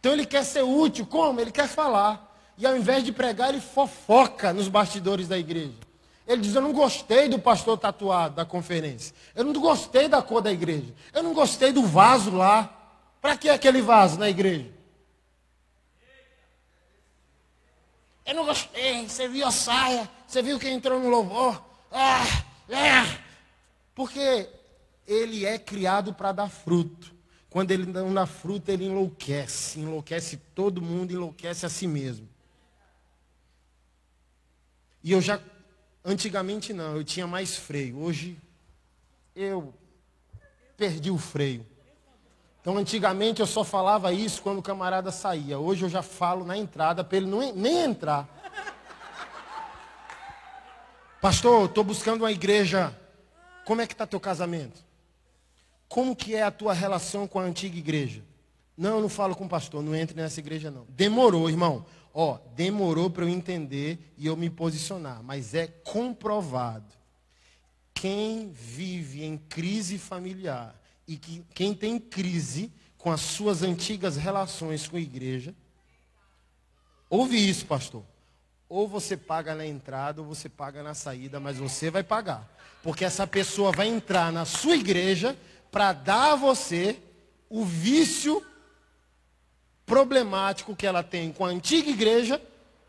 [0.00, 1.04] Então ele quer ser útil.
[1.04, 1.40] Como?
[1.40, 2.24] Ele quer falar.
[2.56, 5.87] E ao invés de pregar, ele fofoca nos bastidores da igreja.
[6.28, 9.14] Ele diz: Eu não gostei do pastor tatuado da conferência.
[9.34, 10.94] Eu não gostei da cor da igreja.
[11.14, 12.74] Eu não gostei do vaso lá.
[13.20, 14.70] Para que aquele vaso na igreja?
[18.26, 19.08] Eu não gostei.
[19.08, 20.08] Você viu a saia?
[20.26, 21.64] Você viu quem entrou no louvor?
[21.90, 22.22] Ah,
[22.68, 23.18] é.
[23.94, 24.48] Porque
[25.06, 27.16] ele é criado para dar fruto.
[27.48, 29.80] Quando ele não dá fruto, ele enlouquece.
[29.80, 32.28] Enlouquece todo mundo, enlouquece a si mesmo.
[35.02, 35.40] E eu já,
[36.04, 37.98] antigamente não, eu tinha mais freio.
[37.98, 38.38] Hoje,
[39.34, 39.74] eu
[40.76, 41.66] perdi o freio.
[42.60, 45.58] Então, antigamente eu só falava isso quando o camarada saía.
[45.58, 48.28] Hoje eu já falo na entrada para ele não, nem entrar.
[51.20, 52.96] Pastor, estou buscando uma igreja.
[53.64, 54.84] Como é que está teu casamento?
[55.88, 58.22] Como que é a tua relação com a antiga igreja?
[58.76, 60.86] Não, eu não falo com o pastor, não entre nessa igreja não.
[60.90, 61.84] Demorou, irmão.
[62.20, 66.92] Ó, demorou para eu entender e eu me posicionar, mas é comprovado
[67.94, 70.74] quem vive em crise familiar
[71.06, 75.54] e que, quem tem crise com as suas antigas relações com a igreja,
[77.08, 78.02] ouve isso, pastor.
[78.68, 82.52] Ou você paga na entrada ou você paga na saída, mas você vai pagar.
[82.82, 85.38] Porque essa pessoa vai entrar na sua igreja
[85.70, 87.00] para dar a você
[87.48, 88.44] o vício
[89.88, 92.40] problemático que ela tem com a antiga igreja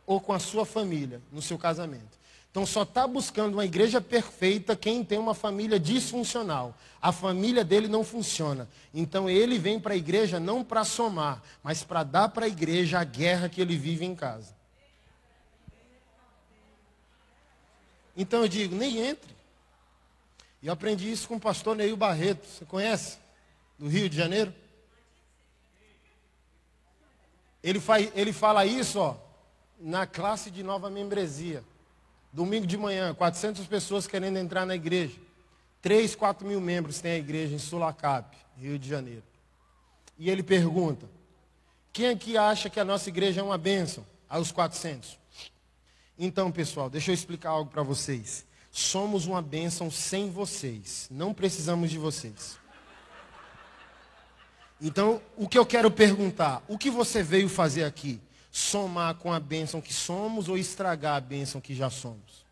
[0.05, 2.19] ou com a sua família, no seu casamento.
[2.51, 6.75] Então só está buscando uma igreja perfeita quem tem uma família disfuncional.
[7.01, 8.67] A família dele não funciona.
[8.93, 12.99] Então ele vem para a igreja não para somar, mas para dar para a igreja
[12.99, 14.53] a guerra que ele vive em casa.
[18.17, 19.33] Então eu digo, nem entre.
[20.61, 22.45] E eu aprendi isso com o pastor Neil Barreto.
[22.45, 23.17] Você conhece?
[23.77, 24.53] Do Rio de Janeiro?
[27.63, 29.15] Ele, faz, ele fala isso ó,
[29.79, 31.63] na classe de nova membresia.
[32.31, 35.17] Domingo de manhã, 400 pessoas querendo entrar na igreja.
[35.81, 39.23] 3, 4 mil membros tem a igreja em Sulacap, Rio de Janeiro.
[40.17, 41.09] E ele pergunta:
[41.91, 44.05] quem aqui acha que a nossa igreja é uma bênção?
[44.27, 45.17] Aos 400.
[46.17, 48.45] Então, pessoal, deixa eu explicar algo para vocês.
[48.69, 51.07] Somos uma bênção sem vocês.
[51.09, 52.58] Não precisamos de vocês.
[54.81, 58.19] Então, o que eu quero perguntar: o que você veio fazer aqui?
[58.51, 62.47] Somar com a bênção que somos ou estragar a bênção que já somos?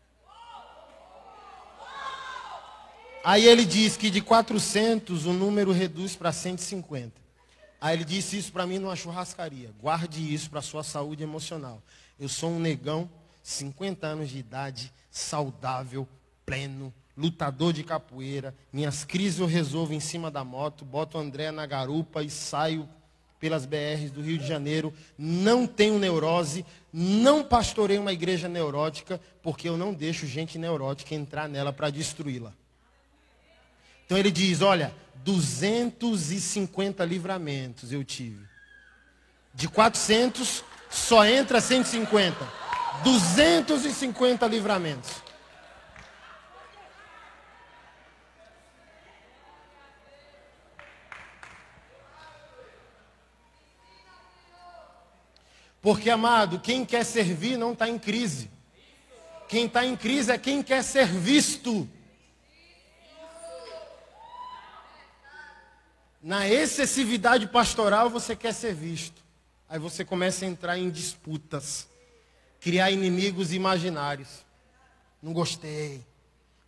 [3.24, 7.12] Aí ele diz que de 400 o número reduz para 150.
[7.80, 9.70] Aí ele disse isso para mim numa churrascaria.
[9.80, 11.82] Guarde isso para sua saúde emocional.
[12.18, 13.10] Eu sou um negão
[13.42, 16.08] 50 anos de idade, saudável,
[16.44, 18.54] pleno, lutador de capoeira.
[18.72, 22.88] Minhas crises eu resolvo em cima da moto, boto o André na garupa e saio
[23.40, 24.94] pelas BRs do Rio de Janeiro.
[25.18, 31.48] Não tenho neurose, não pastorei uma igreja neurótica, porque eu não deixo gente neurótica entrar
[31.48, 32.52] nela para destruí-la.
[34.06, 38.46] Então ele diz: olha, 250 livramentos eu tive.
[39.52, 42.58] De 400, só entra 150.
[43.02, 45.27] 250 livramentos.
[55.80, 58.50] Porque, amado, quem quer servir não está em crise.
[59.48, 61.88] Quem está em crise é quem quer ser visto.
[66.22, 69.22] Na excessividade pastoral você quer ser visto.
[69.68, 71.88] Aí você começa a entrar em disputas
[72.60, 74.44] criar inimigos imaginários.
[75.22, 76.04] Não gostei.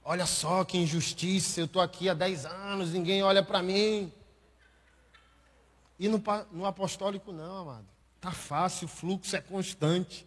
[0.04, 4.12] Olha só que injustiça, eu estou aqui há 10 anos, ninguém olha para mim.
[5.98, 7.86] E no, no apostólico não, amado.
[8.20, 10.26] Está fácil, o fluxo é constante.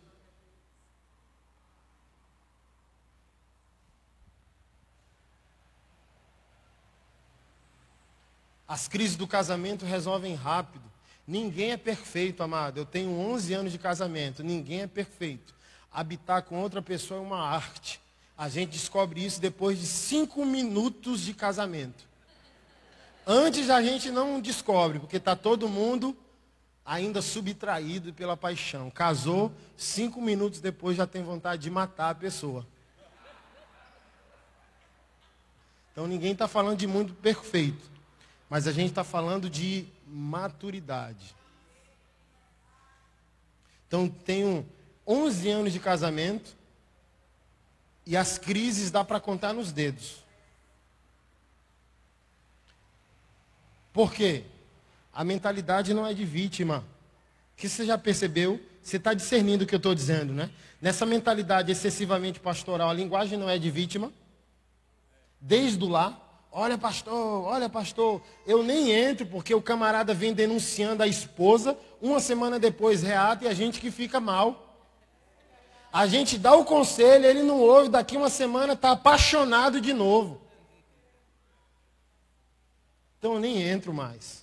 [8.68, 10.84] As crises do casamento resolvem rápido.
[11.28, 12.80] Ninguém é perfeito, amado.
[12.80, 14.44] Eu tenho 11 anos de casamento.
[14.44, 15.54] Ninguém é perfeito.
[15.92, 18.02] Habitar com outra pessoa é uma arte.
[18.36, 22.06] A gente descobre isso depois de cinco minutos de casamento.
[23.28, 26.18] Antes a gente não descobre, porque está todo mundo
[26.86, 28.90] ainda subtraído pela paixão.
[28.90, 32.66] Casou, cinco minutos depois já tem vontade de matar a pessoa.
[35.92, 37.92] Então ninguém está falando de mundo perfeito.
[38.50, 41.36] Mas a gente está falando de maturidade.
[43.88, 44.68] Então, tenho
[45.06, 46.56] 11 anos de casamento
[48.06, 50.24] e as crises dá para contar nos dedos.
[53.92, 54.46] Por quê?
[55.14, 56.84] A mentalidade não é de vítima.
[57.56, 58.60] Que você já percebeu?
[58.82, 60.50] Você está discernindo o que eu estou dizendo, né?
[60.82, 64.12] Nessa mentalidade excessivamente pastoral, a linguagem não é de vítima.
[65.40, 66.20] Desde o lá,
[66.56, 72.20] Olha, pastor, olha, pastor, eu nem entro porque o camarada vem denunciando a esposa, uma
[72.20, 74.78] semana depois reata e a gente que fica mal.
[75.92, 80.42] A gente dá o conselho, ele não ouve, daqui uma semana está apaixonado de novo.
[83.18, 84.43] Então eu nem entro mais.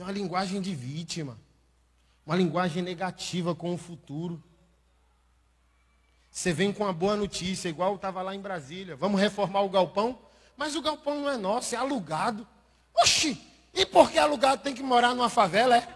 [0.00, 1.36] Então a linguagem de vítima,
[2.24, 4.42] uma linguagem negativa com o futuro.
[6.30, 8.96] Você vem com uma boa notícia, igual estava lá em Brasília.
[8.96, 10.18] Vamos reformar o galpão?
[10.56, 12.48] Mas o galpão não é nosso, é alugado.
[12.94, 13.38] Oxi!
[13.74, 15.86] E por que alugado tem que morar numa favela, é?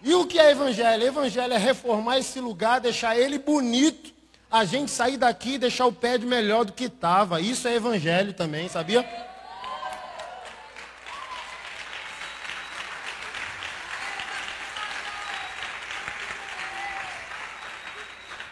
[0.00, 1.04] E o que é evangelho?
[1.04, 4.10] Evangelho é reformar esse lugar, deixar ele bonito,
[4.50, 7.42] a gente sair daqui e deixar o pé de melhor do que estava.
[7.42, 9.31] Isso é evangelho também, sabia?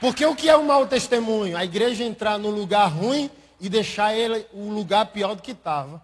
[0.01, 1.59] Porque o que é um mau testemunho?
[1.59, 3.31] A igreja entrar no lugar ruim
[3.61, 6.03] e deixar ele o lugar pior do que estava.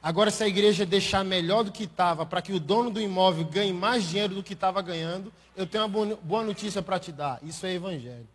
[0.00, 3.46] Agora, se a igreja deixar melhor do que estava, para que o dono do imóvel
[3.46, 7.40] ganhe mais dinheiro do que estava ganhando, eu tenho uma boa notícia para te dar.
[7.42, 8.28] Isso é evangelho.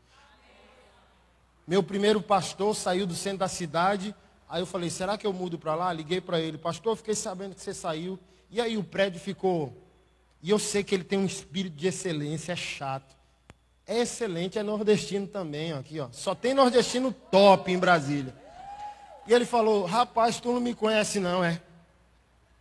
[1.65, 4.13] Meu primeiro pastor saiu do centro da cidade.
[4.49, 5.93] Aí eu falei, será que eu mudo para lá?
[5.93, 8.19] Liguei para ele, pastor, fiquei sabendo que você saiu.
[8.51, 9.77] E aí o prédio ficou.
[10.41, 13.18] E eu sei que ele tem um espírito de excelência, é chato
[13.89, 16.09] é excelente, é nordestino também, ó, aqui, ó.
[16.11, 18.35] Só tem nordestino top em Brasília.
[19.25, 21.59] E ele falou, rapaz, tu não me conhece não, é?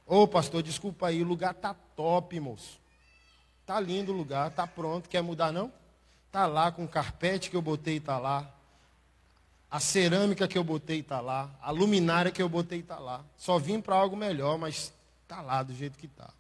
[0.07, 2.81] Ô pastor, desculpa aí, o lugar tá top, moço.
[3.67, 5.71] Tá lindo o lugar, tá pronto, quer mudar não?
[6.33, 8.51] Tá lá com o carpete que eu botei, tá lá.
[9.71, 11.51] A cerâmica que eu botei tá lá.
[11.61, 13.23] A luminária que eu botei tá lá.
[13.37, 14.95] Só vim para algo melhor, mas
[15.27, 16.31] tá lá do jeito que tá.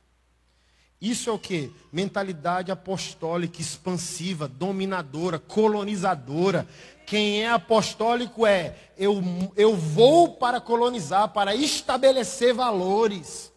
[1.00, 1.72] Isso é o que?
[1.92, 6.66] Mentalidade apostólica, expansiva, dominadora, colonizadora.
[7.06, 9.22] Quem é apostólico é eu,
[9.56, 13.52] eu vou para colonizar, para estabelecer valores.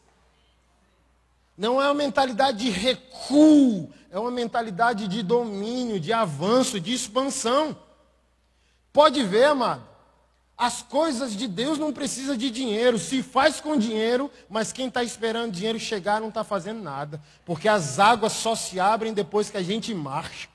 [1.58, 7.76] Não é uma mentalidade de recuo, é uma mentalidade de domínio, de avanço, de expansão.
[8.94, 9.91] Pode ver, amado.
[10.62, 12.99] As coisas de Deus não precisam de dinheiro.
[12.99, 17.20] Se faz com dinheiro, mas quem está esperando dinheiro chegar não está fazendo nada.
[17.43, 20.47] Porque as águas só se abrem depois que a gente marcha.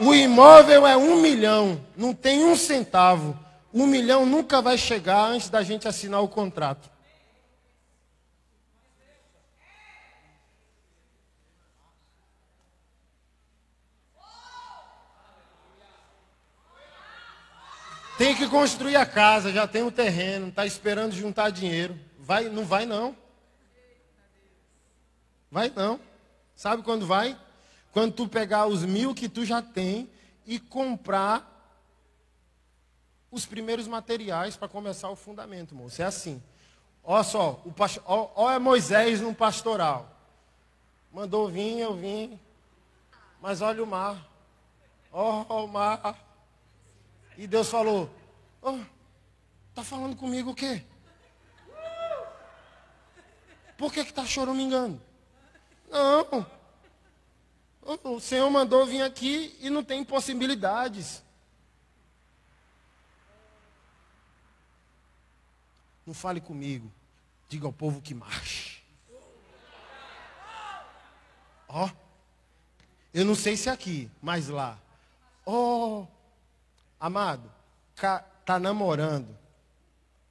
[0.00, 3.38] O imóvel é um milhão, não tem um centavo.
[3.74, 6.88] Um milhão nunca vai chegar antes da gente assinar o contrato.
[18.20, 21.98] Tem que construir a casa, já tem o terreno, está esperando juntar dinheiro.
[22.18, 23.16] Vai, não vai não.
[25.50, 25.98] Vai não.
[26.54, 27.34] Sabe quando vai?
[27.92, 30.06] Quando tu pegar os mil que tu já tem
[30.44, 31.50] e comprar
[33.30, 36.02] os primeiros materiais para começar o fundamento, moço.
[36.02, 36.42] É assim.
[37.02, 40.14] Olha só, o pastor, ó, é Moisés no pastoral.
[41.10, 42.38] Mandou vir, eu vim.
[43.40, 44.22] Mas olha o mar.
[45.10, 46.29] Ó o mar.
[47.40, 48.14] E Deus falou:
[48.60, 48.78] oh,
[49.74, 50.84] Tá falando comigo o quê?
[53.78, 55.00] Por que está choramingando?
[55.88, 56.46] Não.
[58.04, 61.22] O Senhor mandou vir aqui e não tem possibilidades.
[66.04, 66.92] Não fale comigo.
[67.48, 68.82] Diga ao povo que marche.
[71.66, 71.86] Ó.
[71.86, 71.90] Oh,
[73.14, 74.78] eu não sei se é aqui, mas lá.
[75.46, 76.02] Ó.
[76.02, 76.19] Oh,
[77.00, 77.50] Amado,
[78.44, 79.40] tá namorando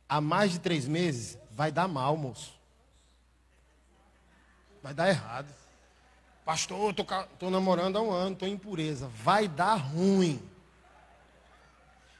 [0.09, 2.53] há mais de três meses, vai dar mal, moço.
[4.81, 5.47] Vai dar errado.
[6.43, 7.05] Pastor, tô,
[7.37, 9.07] tô namorando há um ano, tô em pureza.
[9.07, 10.41] Vai dar ruim.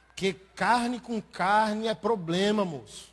[0.08, 3.10] Porque carne com carne é problema, moço.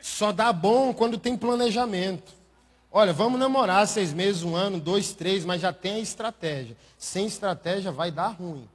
[0.00, 2.34] Só dá bom quando tem planejamento.
[2.92, 6.76] Olha, vamos namorar seis meses, um ano, dois, três, mas já tem a estratégia.
[6.96, 8.68] Sem estratégia vai dar ruim.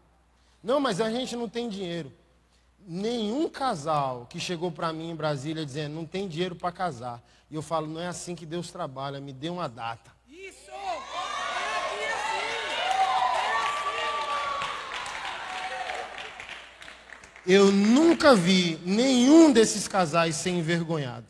[0.64, 2.12] Não, mas a gente não tem dinheiro.
[2.88, 7.22] Nenhum casal que chegou para mim em Brasília dizendo não tem dinheiro para casar.
[7.50, 10.12] E eu falo, não é assim que Deus trabalha, me dê uma data.
[10.30, 10.72] Isso!
[10.72, 11.22] É assim!
[17.46, 21.28] Eu nunca vi nenhum desses casais ser envergonhado.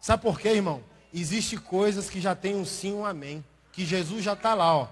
[0.00, 0.82] Sabe por quê, irmão?
[1.14, 3.44] Existem coisas que já tem um sim, um amém.
[3.72, 4.88] Que Jesus já está lá, ó.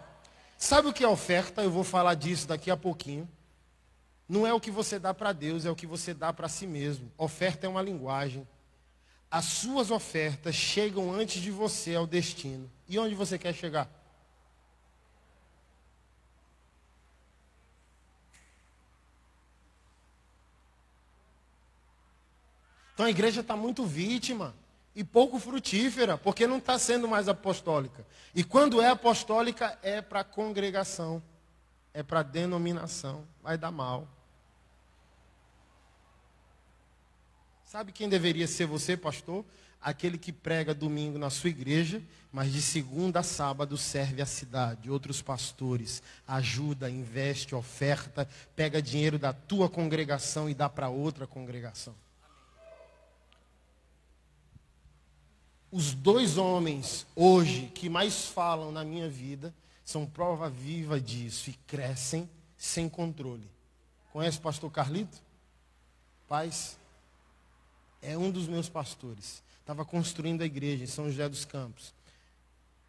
[0.60, 1.62] Sabe o que é oferta?
[1.62, 3.26] Eu vou falar disso daqui a pouquinho.
[4.28, 6.66] Não é o que você dá para Deus, é o que você dá para si
[6.66, 7.10] mesmo.
[7.16, 8.46] Oferta é uma linguagem.
[9.30, 12.70] As suas ofertas chegam antes de você ao destino.
[12.86, 13.90] E onde você quer chegar?
[22.92, 24.54] Então a igreja está muito vítima
[25.00, 28.06] e pouco frutífera, porque não está sendo mais apostólica.
[28.34, 31.22] E quando é apostólica, é para congregação,
[31.94, 34.06] é para denominação, vai dar mal.
[37.64, 39.42] Sabe quem deveria ser você, pastor?
[39.80, 44.90] Aquele que prega domingo na sua igreja, mas de segunda a sábado serve a cidade,
[44.90, 51.94] outros pastores, ajuda, investe, oferta, pega dinheiro da tua congregação e dá para outra congregação.
[55.72, 59.54] Os dois homens hoje que mais falam na minha vida
[59.84, 63.48] são prova viva disso e crescem sem controle.
[64.12, 65.18] Conhece o pastor Carlito?
[66.28, 66.76] Paz?
[68.02, 69.42] É um dos meus pastores.
[69.60, 71.94] Estava construindo a igreja em São José dos Campos.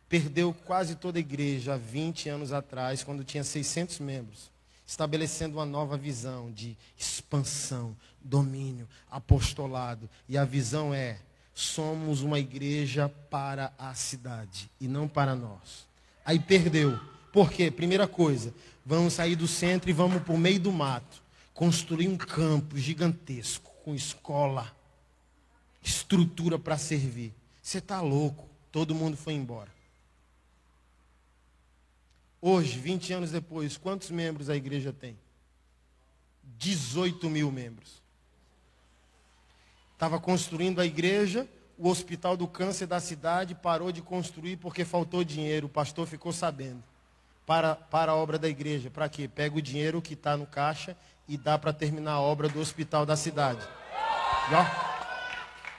[0.09, 4.51] perdeu quase toda a igreja há 20 anos atrás, quando tinha 600 membros,
[4.85, 10.09] estabelecendo uma nova visão de expansão, domínio, apostolado.
[10.27, 11.19] E a visão é:
[11.53, 15.87] somos uma igreja para a cidade e não para nós.
[16.25, 16.99] Aí perdeu.
[17.31, 17.71] Por quê?
[17.71, 18.53] Primeira coisa,
[18.85, 21.21] vamos sair do centro e vamos para o meio do mato,
[21.53, 24.75] construir um campo gigantesco, com escola,
[25.81, 27.33] estrutura para servir.
[27.61, 28.49] Você está louco.
[28.71, 29.69] Todo mundo foi embora.
[32.41, 35.17] Hoje, 20 anos depois, quantos membros a igreja tem?
[36.57, 38.00] 18 mil membros.
[40.01, 41.47] Estava construindo a igreja,
[41.77, 45.67] o hospital do câncer da cidade parou de construir porque faltou dinheiro.
[45.67, 46.81] O pastor ficou sabendo.
[47.45, 48.89] Para, para a obra da igreja.
[48.89, 49.27] Para quê?
[49.27, 50.97] Pega o dinheiro que está no caixa
[51.27, 53.63] e dá para terminar a obra do hospital da cidade.
[54.49, 54.65] E ó,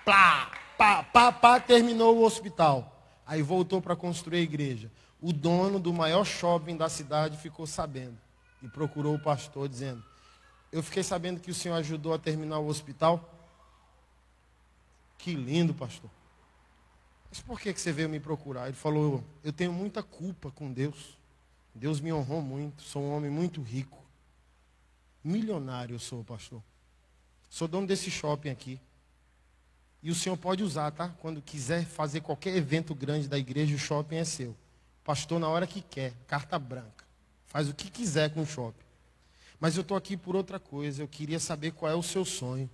[0.04, 3.04] plá, pá, pá, pá, terminou o hospital.
[3.26, 4.88] Aí voltou para construir a igreja
[5.20, 8.16] o dono do maior shopping da cidade ficou sabendo
[8.62, 10.00] e procurou o pastor dizendo:
[10.70, 13.31] Eu fiquei sabendo que o senhor ajudou a terminar o hospital.
[15.22, 16.10] Que lindo, pastor.
[17.30, 18.66] Mas por que você veio me procurar?
[18.66, 21.16] Ele falou: Eu tenho muita culpa com Deus.
[21.72, 22.82] Deus me honrou muito.
[22.82, 24.02] Sou um homem muito rico.
[25.22, 26.60] Milionário eu sou, pastor.
[27.48, 28.80] Sou dono desse shopping aqui.
[30.02, 31.10] E o senhor pode usar, tá?
[31.20, 34.56] Quando quiser fazer qualquer evento grande da igreja, o shopping é seu.
[35.04, 37.04] Pastor na hora que quer, carta branca.
[37.46, 38.84] Faz o que quiser com o shopping.
[39.60, 41.00] Mas eu estou aqui por outra coisa.
[41.00, 42.68] Eu queria saber qual é o seu sonho.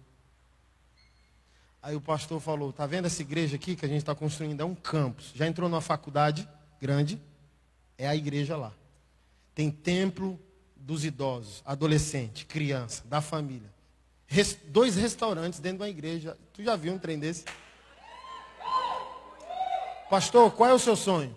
[1.82, 4.60] Aí o pastor falou: Está vendo essa igreja aqui que a gente está construindo?
[4.60, 5.32] É um campus.
[5.34, 6.48] Já entrou numa faculdade
[6.80, 7.20] grande?
[7.96, 8.72] É a igreja lá.
[9.54, 10.38] Tem templo
[10.76, 13.72] dos idosos, adolescente, criança, da família.
[14.26, 16.36] Res, dois restaurantes dentro de uma igreja.
[16.52, 17.44] Tu já viu um trem desse?
[20.08, 21.34] Pastor, qual é o seu sonho?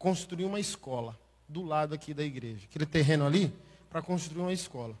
[0.00, 1.14] construir uma escola
[1.46, 2.64] do lado aqui da igreja.
[2.64, 3.52] Aquele terreno ali,
[3.90, 4.98] para construir uma escola.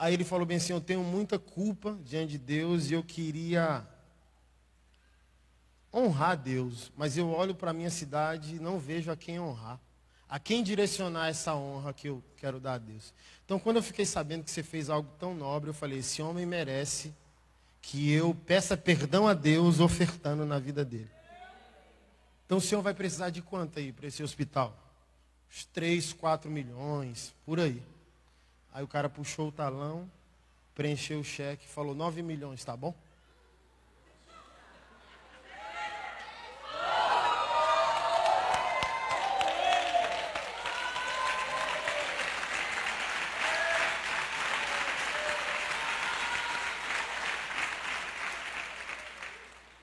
[0.00, 3.86] Aí ele falou bem assim: Eu tenho muita culpa diante de Deus e eu queria
[5.92, 9.78] honrar Deus, mas eu olho para a minha cidade e não vejo a quem honrar.
[10.26, 13.12] A quem direcionar essa honra que eu quero dar a Deus.
[13.44, 16.46] Então, quando eu fiquei sabendo que você fez algo tão nobre, eu falei: esse homem
[16.46, 17.14] merece
[17.82, 21.10] que eu peça perdão a Deus ofertando na vida dele.
[22.46, 24.74] Então o senhor vai precisar de quanto aí para esse hospital?
[25.50, 27.82] Uns 3, 4 milhões, por aí.
[28.72, 30.10] Aí o cara puxou o talão,
[30.74, 32.94] preencheu o cheque, falou 9 milhões, tá bom?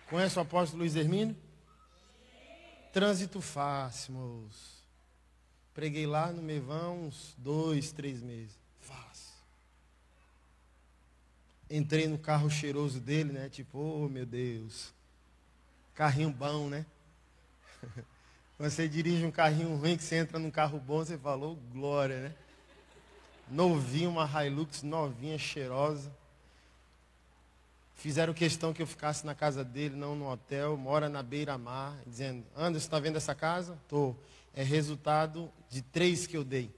[0.09, 1.35] Conhece o apóstolo Luiz Hermínio?
[2.93, 4.83] Trânsito fácil, moço.
[5.73, 8.57] Preguei lá no Mevão uns dois, três meses.
[8.79, 9.35] Fácil.
[11.69, 13.49] Entrei no carro cheiroso dele, né?
[13.49, 14.93] Tipo, oh meu Deus.
[15.93, 16.85] Carrinho bom, né?
[18.59, 22.21] Você dirige um carrinho ruim, que você entra num carro bom, você falou, oh, glória,
[22.21, 22.35] né?
[23.47, 26.11] Novinho, uma Hilux novinha, cheirosa.
[27.93, 32.43] Fizeram questão que eu ficasse na casa dele, não no hotel, mora na beira-mar, dizendo,
[32.55, 33.77] Anderson, está vendo essa casa?
[33.83, 34.19] Estou.
[34.55, 36.71] É resultado de três que eu dei.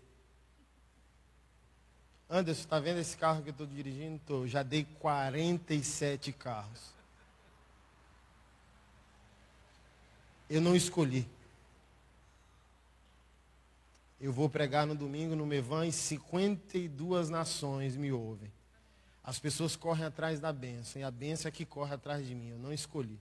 [2.29, 4.17] Anderson, está vendo esse carro que eu estou dirigindo?
[4.17, 4.47] Estou.
[4.47, 6.93] Já dei 47 carros.
[10.47, 11.27] Eu não escolhi.
[14.21, 18.51] Eu vou pregar no domingo no Mevan e 52 nações me ouvem.
[19.23, 22.49] As pessoas correm atrás da bênção, e a bênção é que corre atrás de mim,
[22.49, 23.19] eu não escolhi.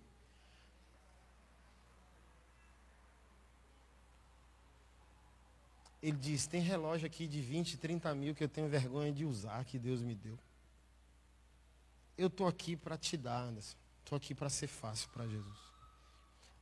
[6.02, 9.64] Ele diz: tem relógio aqui de 20, 30 mil que eu tenho vergonha de usar,
[9.64, 10.38] que Deus me deu.
[12.16, 13.76] Eu estou aqui para te dar, Anderson.
[14.00, 15.58] Estou aqui para ser fácil para Jesus.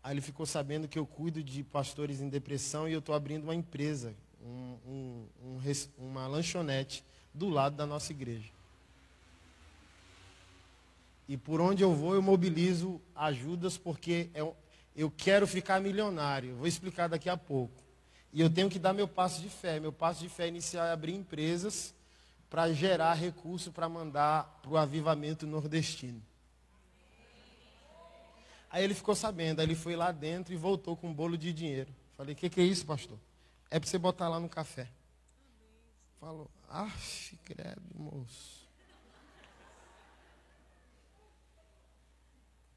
[0.03, 3.45] Aí ele ficou sabendo que eu cuido de pastores em depressão e eu estou abrindo
[3.45, 5.61] uma empresa, um, um, um,
[5.99, 8.51] uma lanchonete do lado da nossa igreja.
[11.29, 16.57] E por onde eu vou, eu mobilizo ajudas porque eu, é eu quero ficar milionário.
[16.57, 17.86] vou explicar daqui a pouco.
[18.33, 19.81] E eu tenho que dar meu passo de fé.
[19.81, 21.95] Meu passo de fé inicial é abrir empresas
[22.51, 26.23] para gerar recurso para mandar para o avivamento nordestino.
[28.71, 31.53] Aí ele ficou sabendo, aí ele foi lá dentro e voltou com um bolo de
[31.53, 31.93] dinheiro.
[32.17, 33.19] Falei, o que, que é isso, pastor?
[33.71, 34.89] É para você botar lá no café.
[36.21, 36.91] Falou, ah,
[37.45, 38.57] credo, moço.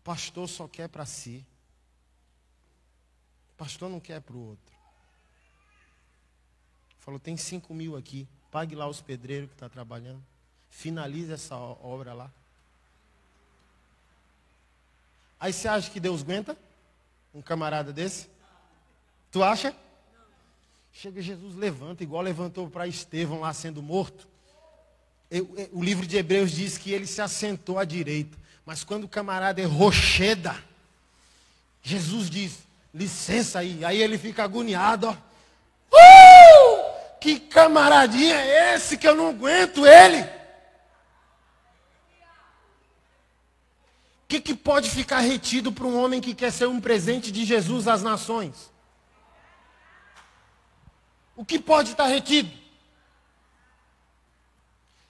[0.10, 1.46] pastor só quer para si.
[3.56, 4.79] Pastor não quer para o outro.
[7.10, 8.28] Falou, tem cinco mil aqui.
[8.52, 10.22] Pague lá os pedreiros que estão tá trabalhando.
[10.70, 12.30] Finalize essa obra lá.
[15.40, 16.56] Aí você acha que Deus aguenta?
[17.34, 18.30] Um camarada desse?
[19.32, 19.76] Tu acha?
[20.94, 24.28] Chega Jesus, levanta, igual levantou para Estevão lá sendo morto.
[25.72, 28.38] O livro de Hebreus diz que ele se assentou à direita.
[28.64, 30.56] Mas quando o camarada é rocheda,
[31.82, 32.60] Jesus diz:
[32.94, 33.84] licença aí.
[33.84, 35.14] Aí ele fica agoniado, ó.
[35.92, 36.49] Uh!
[37.20, 40.22] Que camaradinha é esse que eu não aguento ele?
[44.24, 47.44] O que, que pode ficar retido para um homem que quer ser um presente de
[47.44, 48.72] Jesus às nações?
[51.36, 52.52] O que pode estar retido?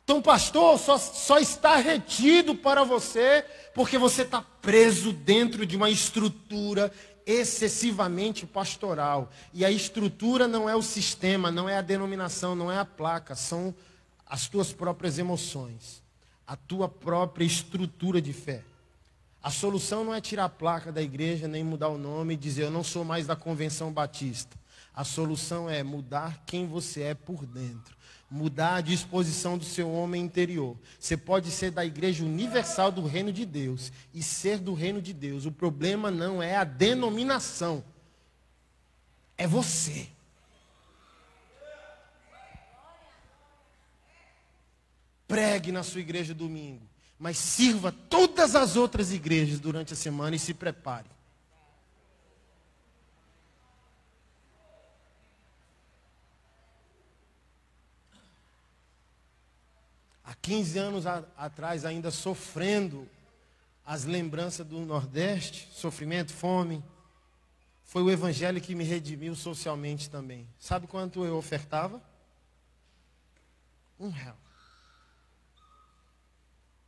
[0.03, 3.45] Então, pastor, só, só está retido para você
[3.75, 6.91] porque você está preso dentro de uma estrutura
[7.29, 9.29] excessivamente pastoral.
[9.53, 13.35] E a estrutura não é o sistema, não é a denominação, não é a placa,
[13.35, 13.73] são
[14.25, 16.01] as tuas próprias emoções,
[16.47, 18.63] a tua própria estrutura de fé.
[19.43, 22.63] A solução não é tirar a placa da igreja, nem mudar o nome e dizer
[22.63, 24.57] eu não sou mais da convenção batista.
[24.93, 27.98] A solução é mudar quem você é por dentro
[28.29, 30.77] mudar a disposição do seu homem interior.
[30.99, 35.13] Você pode ser da igreja universal do reino de Deus e ser do reino de
[35.13, 35.45] Deus.
[35.45, 37.83] O problema não é a denominação,
[39.37, 40.07] é você.
[45.27, 50.39] Pregue na sua igreja domingo, mas sirva todas as outras igrejas durante a semana e
[50.39, 51.18] se prepare.
[60.29, 63.09] Há 15 anos a, atrás, ainda sofrendo
[63.83, 66.83] as lembranças do Nordeste, sofrimento, fome,
[67.83, 70.47] foi o Evangelho que me redimiu socialmente também.
[70.59, 71.99] Sabe quanto eu ofertava?
[73.99, 74.37] Um real.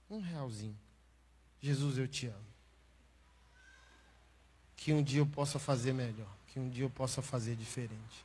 [0.07, 0.77] Um realzinho.
[1.59, 2.51] Jesus, eu te amo.
[4.75, 6.29] Que um dia eu possa fazer melhor.
[6.53, 8.23] Que um dia eu possa fazer diferente.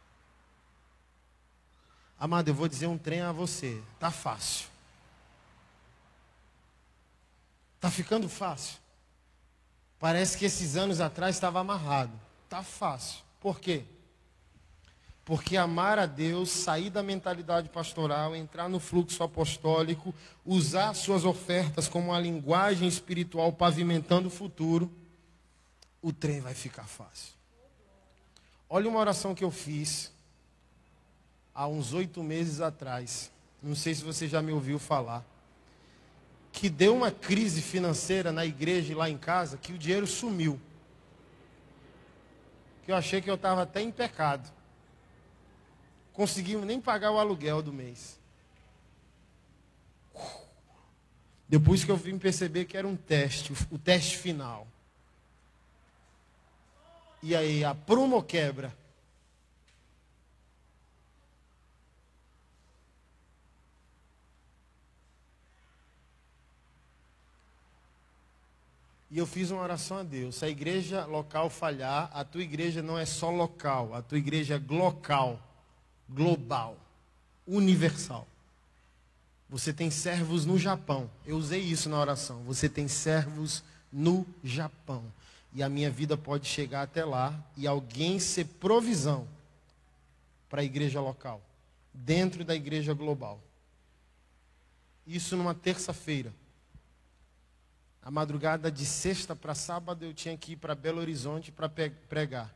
[2.19, 3.83] Amado, eu vou dizer um trem a você.
[3.99, 4.76] Tá fácil.
[7.87, 8.79] Está ficando fácil.
[10.01, 12.11] Parece que esses anos atrás estava amarrado.
[12.43, 13.21] Está fácil.
[13.41, 13.85] Por quê?
[15.25, 20.13] Porque amar a Deus, sair da mentalidade pastoral, entrar no fluxo apostólico,
[20.45, 24.91] usar suas ofertas como uma linguagem espiritual pavimentando o futuro,
[26.03, 27.35] o trem vai ficar fácil.
[28.69, 30.11] Olha uma oração que eu fiz
[31.55, 33.31] há uns oito meses atrás.
[33.63, 35.25] Não sei se você já me ouviu falar
[36.57, 40.59] que deu uma crise financeira na igreja e lá em casa, que o dinheiro sumiu.
[42.83, 44.51] Que eu achei que eu estava até em pecado.
[46.15, 48.19] Conseguimos nem pagar o aluguel do mês.
[51.47, 54.67] Depois que eu vim perceber que era um teste, o teste final.
[57.23, 58.75] E aí, a prumo quebra.
[69.11, 70.37] E eu fiz uma oração a Deus.
[70.37, 74.57] Se a igreja local falhar, a tua igreja não é só local, a tua igreja
[74.57, 75.41] é glocal,
[76.09, 76.77] global,
[77.47, 78.27] universal.
[79.49, 81.09] Você tem servos no Japão.
[81.25, 82.43] Eu usei isso na oração.
[82.45, 85.05] Você tem servos no Japão.
[85.53, 89.27] E a minha vida pode chegar até lá e alguém ser provisão
[90.51, 91.41] para a igreja local,
[91.93, 93.41] dentro da igreja global.
[95.07, 96.33] Isso numa terça-feira.
[98.07, 102.55] A madrugada de sexta para sábado eu tinha que ir para Belo Horizonte para pregar.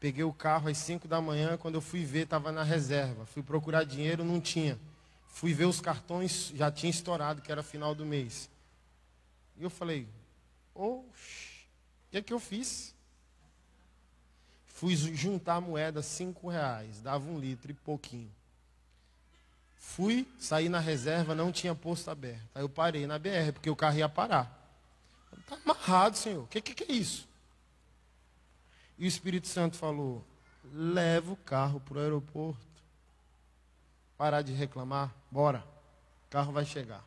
[0.00, 3.26] Peguei o carro às 5 da manhã, quando eu fui ver, estava na reserva.
[3.26, 4.78] Fui procurar dinheiro, não tinha.
[5.28, 8.48] Fui ver os cartões, já tinha estourado, que era final do mês.
[9.58, 10.08] E eu falei,
[10.74, 11.66] oxe,
[12.08, 12.94] o que é que eu fiz?
[14.64, 18.32] Fui juntar a moeda, cinco reais, dava um litro e pouquinho.
[19.74, 22.48] Fui, saí na reserva, não tinha posto aberto.
[22.54, 24.64] Aí eu parei na BR, porque o carro ia parar.
[25.38, 26.44] Está amarrado, Senhor.
[26.44, 27.28] O que, que, que é isso?
[28.98, 30.24] E o Espírito Santo falou:
[30.72, 32.66] leva o carro para o aeroporto.
[34.16, 35.64] Parar de reclamar, bora.
[36.26, 37.04] O carro vai chegar.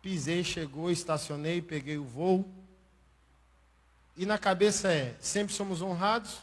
[0.00, 2.48] Pisei, chegou, estacionei, peguei o voo.
[4.16, 6.38] E na cabeça é: sempre somos honrados.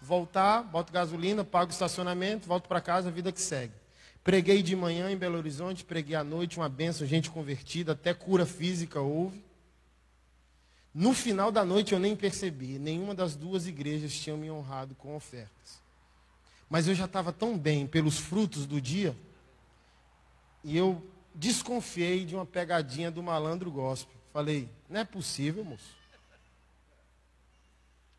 [0.00, 3.72] Voltar, boto gasolina, pago estacionamento, volto para casa, vida que segue.
[4.22, 8.44] Preguei de manhã em Belo Horizonte, preguei à noite, uma benção, gente convertida, até cura
[8.44, 9.45] física houve.
[10.98, 15.14] No final da noite eu nem percebi, nenhuma das duas igrejas tinham me honrado com
[15.14, 15.78] ofertas.
[16.70, 19.14] Mas eu já estava tão bem pelos frutos do dia,
[20.64, 24.16] e eu desconfiei de uma pegadinha do malandro gospel.
[24.32, 25.94] Falei, não é possível, moço.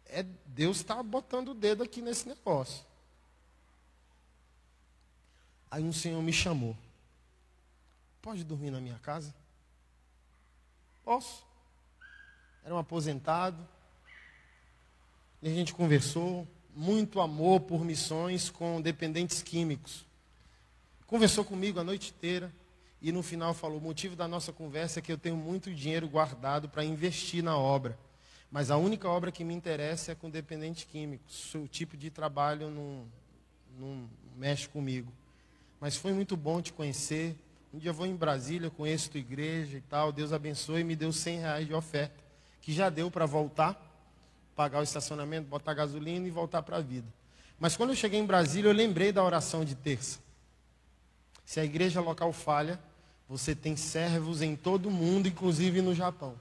[0.06, 2.86] É, Deus está botando o dedo aqui nesse negócio.
[5.72, 6.78] Aí um senhor me chamou.
[8.22, 9.34] Pode dormir na minha casa?
[11.04, 11.47] Posso.
[12.68, 13.66] Era um aposentado.
[15.42, 16.46] E a gente conversou.
[16.76, 20.06] Muito amor por missões com dependentes químicos.
[21.08, 22.52] Conversou comigo a noite inteira.
[23.02, 26.10] E no final falou: o motivo da nossa conversa é que eu tenho muito dinheiro
[26.10, 27.98] guardado para investir na obra.
[28.52, 31.24] Mas a única obra que me interessa é com dependente químico.
[31.56, 33.06] O tipo de trabalho não,
[33.80, 35.10] não mexe comigo.
[35.80, 37.34] Mas foi muito bom te conhecer.
[37.74, 40.12] Um dia eu vou em Brasília, conheço tua igreja e tal.
[40.12, 42.27] Deus abençoe e me deu 100 reais de oferta.
[42.68, 43.82] Que já deu para voltar,
[44.54, 47.08] pagar o estacionamento, botar gasolina e voltar para a vida.
[47.58, 50.20] Mas quando eu cheguei em Brasília, eu lembrei da oração de terça.
[51.46, 52.78] Se a igreja local falha,
[53.30, 56.36] você tem servos em todo o mundo, inclusive no Japão.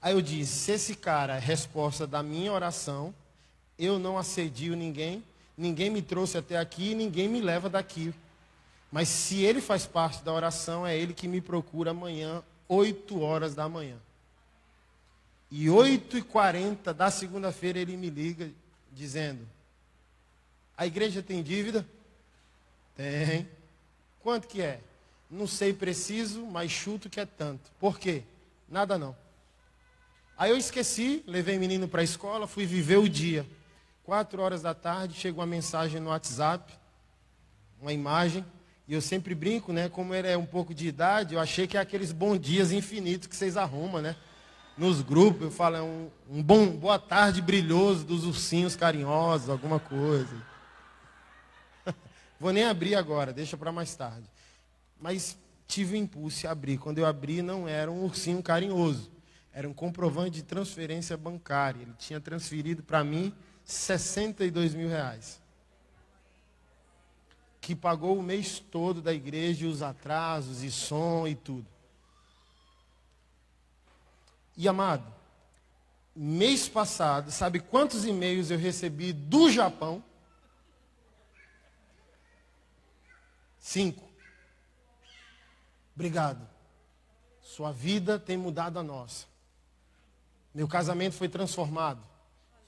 [0.00, 3.12] Aí eu disse: se esse cara é resposta da minha oração,
[3.76, 5.24] eu não assedio ninguém,
[5.58, 8.14] ninguém me trouxe até aqui, ninguém me leva daqui.
[8.92, 13.52] Mas se ele faz parte da oração, é ele que me procura amanhã, 8 horas
[13.52, 13.96] da manhã.
[15.50, 18.50] E 8 e 40 da segunda-feira ele me liga
[18.92, 19.46] dizendo:
[20.76, 21.84] A igreja tem dívida?
[22.94, 23.48] Tem.
[24.22, 24.80] Quanto que é?
[25.30, 27.70] Não sei preciso, mas chuto que é tanto.
[27.80, 28.22] Por quê?
[28.68, 29.16] Nada não.
[30.36, 33.46] Aí eu esqueci, levei o menino para a escola, fui viver o dia.
[34.04, 36.72] Quatro horas da tarde, chegou uma mensagem no WhatsApp,
[37.80, 38.44] uma imagem.
[38.88, 39.88] E eu sempre brinco, né?
[39.88, 43.28] Como ele é um pouco de idade, eu achei que é aqueles bons dias infinitos
[43.28, 44.16] que vocês arrumam, né?
[44.80, 49.78] Nos grupos, eu falo, é um, um bom boa tarde brilhoso dos ursinhos carinhosos, alguma
[49.78, 50.34] coisa.
[52.40, 54.26] Vou nem abrir agora, deixa para mais tarde.
[54.98, 56.78] Mas tive o impulso de abrir.
[56.78, 59.12] Quando eu abri, não era um ursinho carinhoso.
[59.52, 61.82] Era um comprovante de transferência bancária.
[61.82, 63.34] Ele tinha transferido para mim
[63.66, 65.42] 62 mil reais.
[67.60, 71.66] Que pagou o mês todo da igreja, os atrasos e som e tudo.
[74.60, 75.10] E amado,
[76.14, 80.04] mês passado, sabe quantos e-mails eu recebi do Japão?
[83.58, 84.06] Cinco.
[85.94, 86.46] Obrigado.
[87.40, 89.24] Sua vida tem mudado a nossa.
[90.54, 92.06] Meu casamento foi transformado.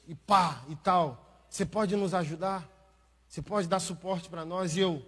[0.08, 1.44] E pá, e tal.
[1.50, 2.66] Você pode nos ajudar?
[3.28, 4.78] Você pode dar suporte para nós?
[4.78, 5.04] E eu,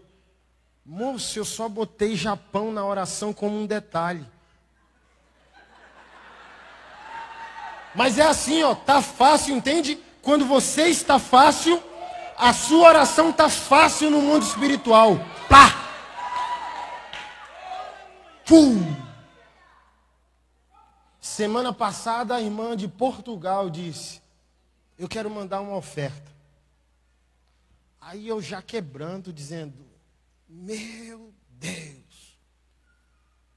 [0.84, 4.33] moço, eu só botei Japão na oração como um detalhe.
[7.94, 9.98] Mas é assim, ó, tá fácil, entende?
[10.20, 11.82] Quando você está fácil,
[12.36, 15.16] a sua oração tá fácil no mundo espiritual.
[15.48, 15.84] Pá!
[18.46, 19.04] Pum!
[21.20, 24.20] Semana passada, a irmã de Portugal disse:
[24.98, 26.32] Eu quero mandar uma oferta.
[28.00, 29.86] Aí eu já quebrando, dizendo:
[30.48, 32.38] Meu Deus,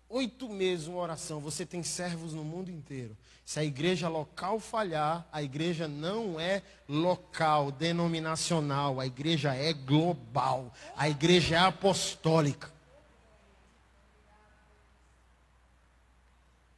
[0.07, 3.17] oito meses uma oração, você tem servos no mundo inteiro.
[3.47, 10.73] Se a igreja local falhar, a igreja não é local, denominacional, a igreja é global,
[10.97, 12.69] a igreja é apostólica.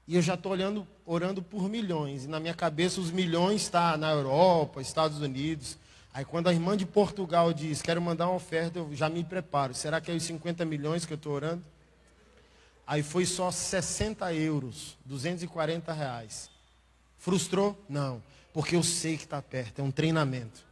[0.08, 2.26] E eu já estou olhando, orando por milhões.
[2.26, 5.76] E na minha cabeça os milhões estão tá na Europa, Estados Unidos.
[6.14, 9.74] Aí quando a irmã de Portugal diz, quero mandar uma oferta, eu já me preparo.
[9.74, 11.64] Será que é os 50 milhões que eu estou orando?
[12.86, 16.59] Aí foi só 60 euros, 240 reais.
[17.20, 17.78] Frustrou?
[17.88, 18.24] Não.
[18.54, 20.66] Porque eu sei que está perto, é um treinamento.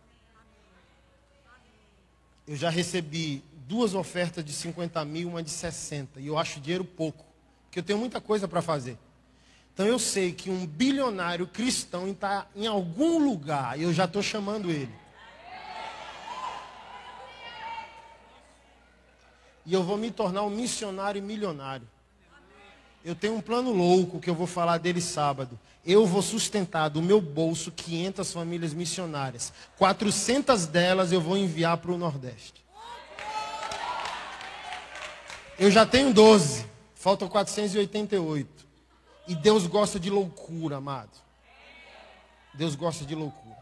[2.47, 6.19] Eu já recebi duas ofertas de 50 mil, uma de 60.
[6.19, 7.25] E eu acho dinheiro pouco.
[7.65, 8.97] Porque eu tenho muita coisa para fazer.
[9.73, 14.23] Então eu sei que um bilionário cristão está em algum lugar, e eu já estou
[14.23, 14.91] chamando ele.
[19.63, 21.87] E eu vou me tornar um missionário milionário.
[23.03, 25.59] Eu tenho um plano louco que eu vou falar dele sábado.
[25.87, 29.53] Eu vou sustentar do meu bolso 500 famílias missionárias.
[29.77, 32.61] 400 delas eu vou enviar para o Nordeste.
[35.57, 36.65] Eu já tenho 12.
[36.93, 38.67] Faltam 488.
[39.29, 41.17] E Deus gosta de loucura, amado.
[42.53, 43.55] Deus gosta de loucura.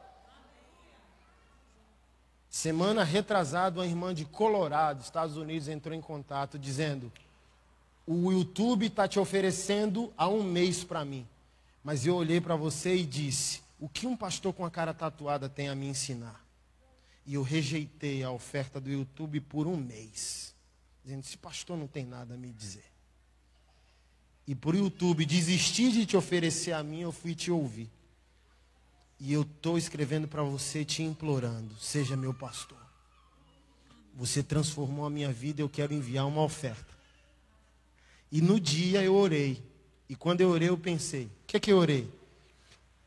[2.49, 7.11] Semana retrasada, uma irmã de Colorado, Estados Unidos, entrou em contato dizendo:
[8.07, 11.28] O YouTube está te oferecendo há um mês para mim.
[11.86, 15.48] Mas eu olhei para você e disse: o que um pastor com a cara tatuada
[15.48, 16.44] tem a me ensinar?
[17.28, 20.56] E eu rejeitei a oferta do YouTube por um mês,
[21.04, 22.86] dizendo: esse pastor não tem nada a me dizer.
[24.48, 27.92] E por YouTube desistir de te oferecer a mim, eu fui te ouvir.
[29.20, 32.84] E eu estou escrevendo para você, te implorando: seja meu pastor.
[34.16, 36.96] Você transformou a minha vida, eu quero enviar uma oferta.
[38.32, 39.74] E no dia eu orei.
[40.08, 42.10] E quando eu orei, eu pensei: o que é que eu orei?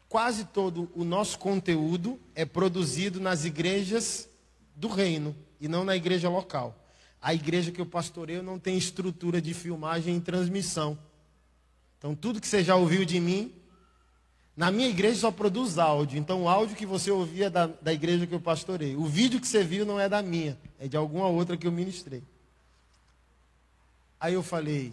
[0.09, 4.28] Quase todo o nosso conteúdo é produzido nas igrejas
[4.74, 6.74] do reino e não na igreja local.
[7.20, 10.99] A igreja que eu pastoreio não tem estrutura de filmagem e transmissão.
[11.99, 13.53] Então, tudo que você já ouviu de mim,
[14.57, 16.18] na minha igreja só produz áudio.
[16.18, 18.96] Então, o áudio que você ouvia é da, da igreja que eu pastorei.
[18.96, 21.72] O vídeo que você viu não é da minha, é de alguma outra que eu
[21.72, 22.22] ministrei.
[24.20, 24.92] Aí eu falei,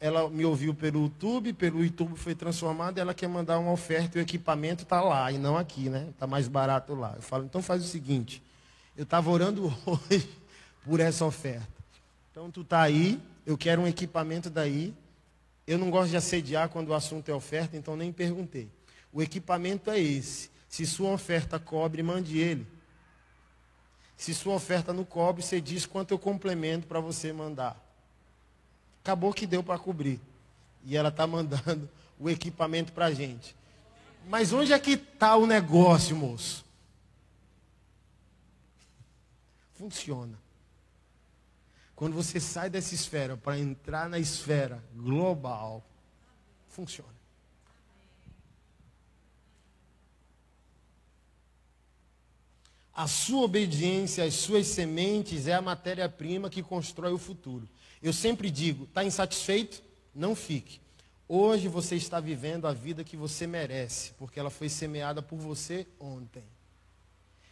[0.00, 4.20] ela me ouviu pelo YouTube, pelo YouTube foi transformado, ela quer mandar uma oferta e
[4.20, 6.08] o equipamento está lá, e não aqui, né?
[6.10, 7.14] Está mais barato lá.
[7.16, 8.42] Eu falo, então faz o seguinte,
[8.96, 10.28] eu estava orando hoje
[10.84, 11.68] por essa oferta.
[12.30, 14.94] Então tu está aí, eu quero um equipamento daí.
[15.66, 18.70] Eu não gosto de assediar quando o assunto é oferta, então nem perguntei.
[19.12, 20.50] O equipamento é esse.
[20.68, 22.66] Se sua oferta cobre, mande ele.
[24.16, 27.87] Se sua oferta não cobre, você diz quanto eu complemento para você mandar.
[29.08, 30.20] Acabou que deu para cobrir.
[30.84, 31.88] E ela está mandando
[32.20, 33.56] o equipamento para a gente.
[34.28, 36.62] Mas onde é que está o negócio, moço?
[39.72, 40.38] Funciona.
[41.96, 45.82] Quando você sai dessa esfera para entrar na esfera global,
[46.68, 47.08] funciona.
[52.92, 57.66] A sua obediência às suas sementes é a matéria-prima que constrói o futuro.
[58.02, 59.82] Eu sempre digo: está insatisfeito?
[60.14, 60.80] Não fique.
[61.28, 65.86] Hoje você está vivendo a vida que você merece, porque ela foi semeada por você
[66.00, 66.42] ontem.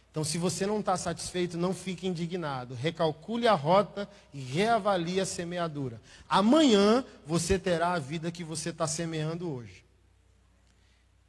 [0.09, 2.73] Então, se você não está satisfeito, não fique indignado.
[2.73, 6.01] Recalcule a rota e reavalie a semeadura.
[6.27, 9.85] Amanhã você terá a vida que você está semeando hoje.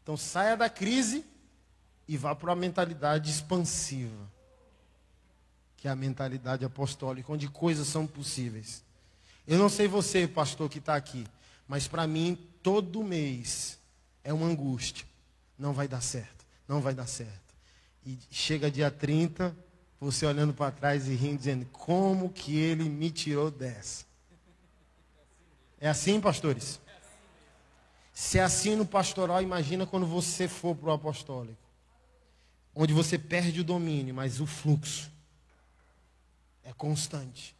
[0.02, 1.22] Então, saia da crise
[2.08, 4.26] e vá para a mentalidade expansiva,
[5.76, 8.82] que é a mentalidade apostólica, onde coisas são possíveis.
[9.48, 11.26] Eu não sei você, pastor, que está aqui,
[11.66, 13.78] mas para mim, todo mês
[14.22, 15.06] é uma angústia.
[15.58, 17.54] Não vai dar certo, não vai dar certo.
[18.04, 19.56] E chega dia 30,
[19.98, 24.04] você olhando para trás e rindo, dizendo: Como que ele me tirou dessa?
[25.80, 26.78] É assim, pastores?
[28.12, 31.56] Se é assim no pastoral, imagina quando você for para o apostólico.
[32.74, 35.10] Onde você perde o domínio, mas o fluxo
[36.62, 37.56] é constante.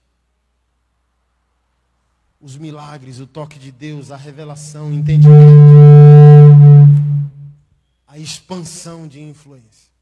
[2.41, 5.34] Os milagres, o toque de Deus, a revelação, o entendimento,
[8.07, 9.93] a expansão de influência.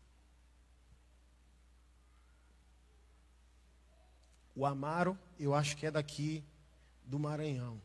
[4.55, 6.43] O Amaro, eu acho que é daqui
[7.05, 7.81] do Maranhão.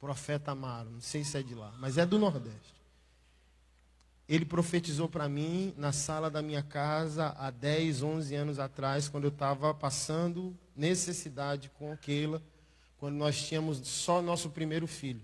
[0.00, 2.82] Profeta Amaro, não sei se é de lá, mas é do Nordeste.
[4.28, 9.24] Ele profetizou para mim na sala da minha casa há 10, 11 anos atrás, quando
[9.24, 12.42] eu estava passando necessidade com aquela,
[13.02, 15.20] quando nós tínhamos só nosso primeiro filho.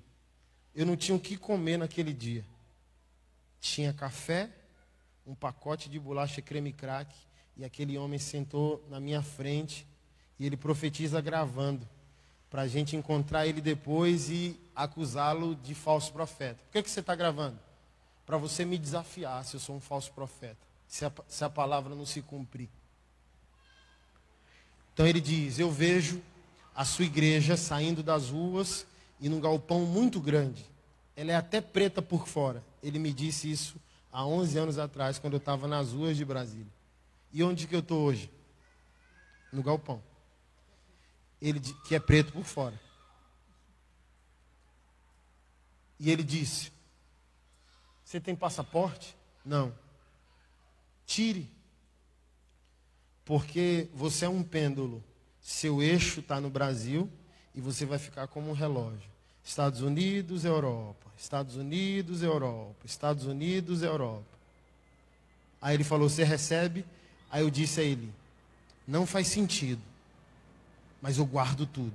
[0.74, 2.45] Eu não tinha o que comer naquele dia.
[3.61, 4.51] Tinha café,
[5.24, 7.14] um pacote de bolacha creme crack,
[7.57, 9.87] e aquele homem sentou na minha frente
[10.41, 11.89] e ele profetiza gravando,
[12.51, 16.61] para a gente encontrar ele depois e acusá-lo de falso profeta.
[16.64, 17.61] Por que, que você está gravando?
[18.26, 20.59] Para você me desafiar se eu sou um falso profeta,
[20.89, 22.68] se a, se a palavra não se cumprir.
[24.93, 26.20] Então ele diz: Eu vejo
[26.79, 28.87] a sua igreja saindo das ruas
[29.18, 30.64] e num galpão muito grande.
[31.16, 32.62] Ela é até preta por fora.
[32.81, 33.74] Ele me disse isso
[34.12, 36.72] há 11 anos atrás, quando eu estava nas ruas de Brasília.
[37.33, 38.31] E onde que eu estou hoje?
[39.53, 40.01] No galpão
[41.41, 42.79] ele, que é preto por fora.
[45.99, 46.72] E ele disse:
[48.05, 49.16] Você tem passaporte?
[49.45, 49.74] Não.
[51.07, 51.51] Tire.
[53.24, 55.03] Porque você é um pêndulo.
[55.51, 57.09] Seu eixo está no Brasil
[57.55, 59.09] e você vai ficar como um relógio.
[59.42, 61.07] Estados Unidos, Europa.
[61.16, 62.76] Estados Unidos, Europa.
[62.84, 64.26] Estados Unidos, Europa.
[65.61, 66.84] Aí ele falou: Você recebe?
[67.30, 68.12] Aí eu disse a ele:
[68.86, 69.80] Não faz sentido
[71.01, 71.94] mas eu guardo tudo.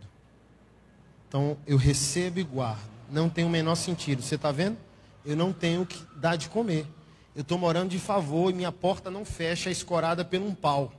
[1.27, 2.89] Então eu recebo e guardo.
[3.11, 4.21] Não tem o menor sentido.
[4.21, 4.77] Você está vendo?
[5.25, 6.87] Eu não tenho que dar de comer.
[7.35, 10.91] Eu estou morando de favor e minha porta não fecha, escorada por um pau.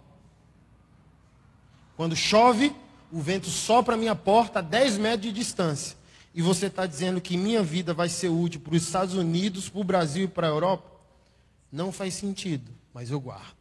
[1.96, 2.74] Quando chove,
[3.10, 5.96] o vento sopra a minha porta a 10 metros de distância.
[6.34, 9.80] e você está dizendo que minha vida vai ser útil para os Estados Unidos, para
[9.80, 10.90] o Brasil e para a Europa,
[11.70, 13.54] não faz sentido, mas eu guardo,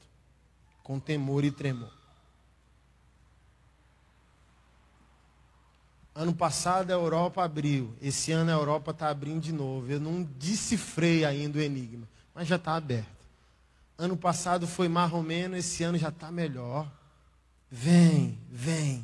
[0.81, 1.91] com temor e tremor.
[6.15, 9.91] Ano passado a Europa abriu, esse ano a Europa está abrindo de novo.
[9.91, 13.07] Eu não decifrei ainda o enigma, mas já está aberto.
[13.97, 16.91] Ano passado foi marromeno, esse ano já está melhor.
[17.75, 19.03] Vem, vem.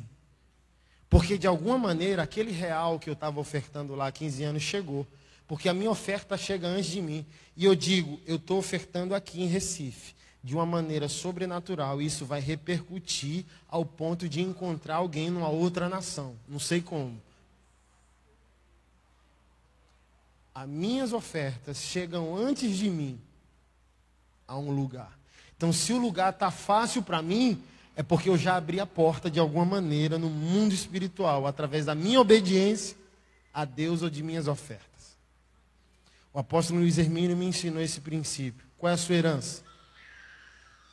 [1.08, 5.04] Porque de alguma maneira aquele real que eu estava ofertando lá há 15 anos chegou.
[5.48, 7.26] Porque a minha oferta chega antes de mim.
[7.56, 12.00] E eu digo, eu estou ofertando aqui em Recife de uma maneira sobrenatural.
[12.00, 16.36] Isso vai repercutir ao ponto de encontrar alguém numa outra nação.
[16.46, 17.20] Não sei como.
[20.54, 23.20] As minhas ofertas chegam antes de mim
[24.46, 25.18] a um lugar.
[25.56, 27.60] Então, se o lugar está fácil para mim,
[28.00, 31.94] é porque eu já abri a porta de alguma maneira no mundo espiritual, através da
[31.94, 32.96] minha obediência
[33.52, 35.18] a Deus ou de minhas ofertas.
[36.32, 38.66] O apóstolo Luiz Hermínio me ensinou esse princípio.
[38.78, 39.62] Qual é a sua herança?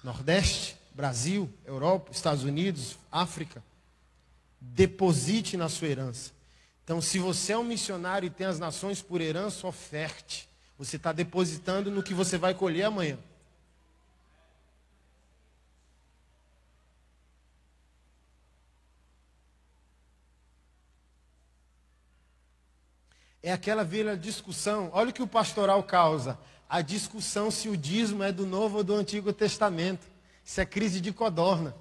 [0.03, 3.63] Nordeste, Brasil, Europa, Estados Unidos, África.
[4.59, 6.33] Deposite na sua herança.
[6.83, 10.45] Então, se você é um missionário e tem as nações por herança, oferte.
[10.77, 13.17] Você está depositando no que você vai colher amanhã.
[23.41, 24.89] É aquela velha discussão.
[24.93, 26.37] Olha o que o pastoral causa.
[26.69, 30.07] A discussão se o dízimo é do Novo ou do Antigo Testamento.
[30.43, 31.75] Isso é crise de codorna.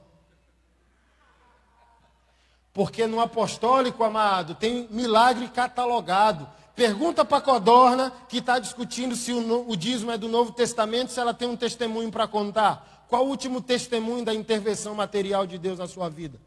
[2.73, 6.47] Porque no apostólico, amado, tem milagre catalogado.
[6.75, 11.11] Pergunta para a codorna que está discutindo se o, o dízimo é do Novo Testamento,
[11.11, 13.07] se ela tem um testemunho para contar.
[13.09, 16.39] Qual o último testemunho da intervenção material de Deus na sua vida?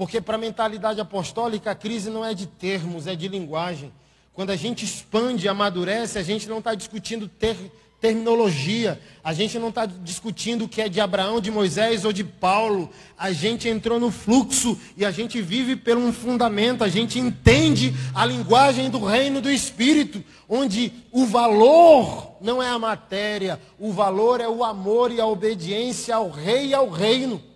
[0.00, 3.92] Porque para a mentalidade apostólica a crise não é de termos, é de linguagem.
[4.32, 7.54] Quando a gente expande e amadurece, a gente não está discutindo ter,
[8.00, 12.24] terminologia, a gente não está discutindo o que é de Abraão, de Moisés ou de
[12.24, 12.88] Paulo.
[13.18, 17.92] A gente entrou no fluxo e a gente vive por um fundamento, a gente entende
[18.14, 24.40] a linguagem do reino do Espírito, onde o valor não é a matéria, o valor
[24.40, 27.49] é o amor e a obediência ao rei e ao reino.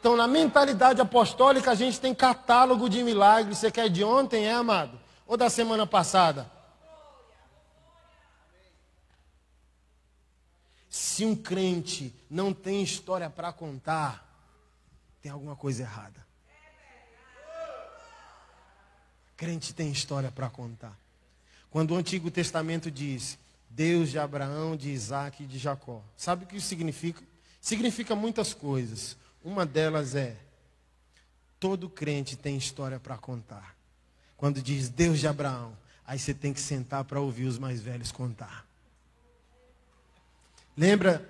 [0.00, 3.58] Então, na mentalidade apostólica, a gente tem catálogo de milagres.
[3.58, 4.98] Você quer de ontem, é, amado?
[5.26, 6.50] Ou da semana passada?
[10.88, 14.24] Se um crente não tem história para contar,
[15.20, 16.26] tem alguma coisa errada.
[19.36, 20.96] Crente tem história para contar.
[21.70, 23.38] Quando o Antigo Testamento diz
[23.68, 27.22] Deus de Abraão, de Isaac e de Jacó, sabe o que isso significa?
[27.60, 29.16] Significa muitas coisas.
[29.44, 30.36] Uma delas é:
[31.58, 33.76] todo crente tem história para contar.
[34.36, 35.76] Quando diz Deus de Abraão,
[36.06, 38.66] aí você tem que sentar para ouvir os mais velhos contar.
[40.76, 41.28] Lembra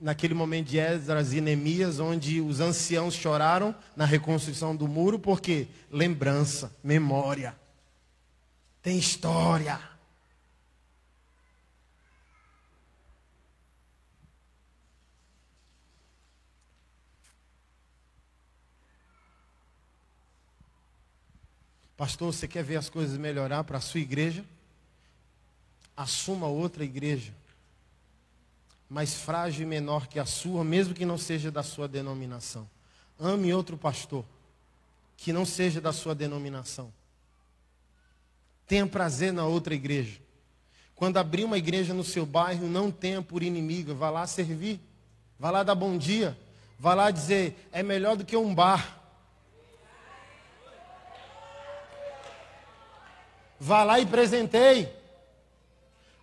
[0.00, 5.68] naquele momento de Esdras e Neemias, onde os anciãos choraram na reconstrução do muro, porque
[5.90, 7.54] lembrança, memória,
[8.82, 9.78] tem história.
[21.98, 24.44] Pastor, você quer ver as coisas melhorar para a sua igreja?
[25.96, 27.34] Assuma outra igreja,
[28.88, 32.70] mais frágil e menor que a sua, mesmo que não seja da sua denominação.
[33.18, 34.24] Ame outro pastor,
[35.16, 36.92] que não seja da sua denominação.
[38.68, 40.20] Tenha prazer na outra igreja.
[40.94, 43.92] Quando abrir uma igreja no seu bairro, não tenha por inimiga.
[43.92, 44.78] Vá lá servir.
[45.36, 46.38] Vá lá dar bom dia.
[46.78, 48.97] Vá lá dizer, é melhor do que um bar.
[53.58, 54.92] Vá lá e presentei.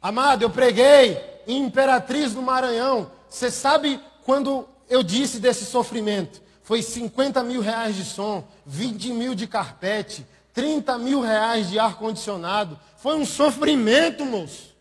[0.01, 3.11] Amado, eu preguei em Imperatriz do Maranhão.
[3.29, 6.41] Você sabe quando eu disse desse sofrimento?
[6.63, 12.79] Foi 50 mil reais de som, 20 mil de carpete, 30 mil reais de ar-condicionado.
[12.97, 14.73] Foi um sofrimento, moço.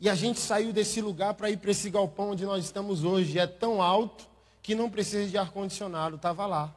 [0.00, 3.38] E a gente saiu desse lugar para ir para esse galpão onde nós estamos hoje.
[3.38, 4.26] É tão alto
[4.62, 6.16] que não precisa de ar-condicionado.
[6.16, 6.74] Estava lá.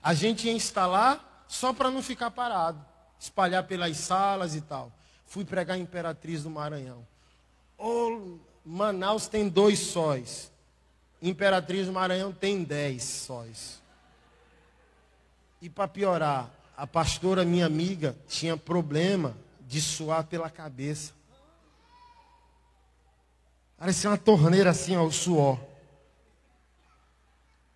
[0.00, 2.82] A gente ia instalar só para não ficar parado,
[3.20, 4.90] espalhar pelas salas e tal.
[5.26, 7.06] Fui pregar Imperatriz do Maranhão.
[7.76, 10.50] Oh, Manaus tem dois sóis.
[11.20, 13.82] Imperatriz do Maranhão tem dez sóis.
[15.60, 21.12] E para piorar, a pastora, minha amiga, tinha problema de suar pela cabeça.
[23.76, 25.60] Parecia uma torneira assim, ó, o suor.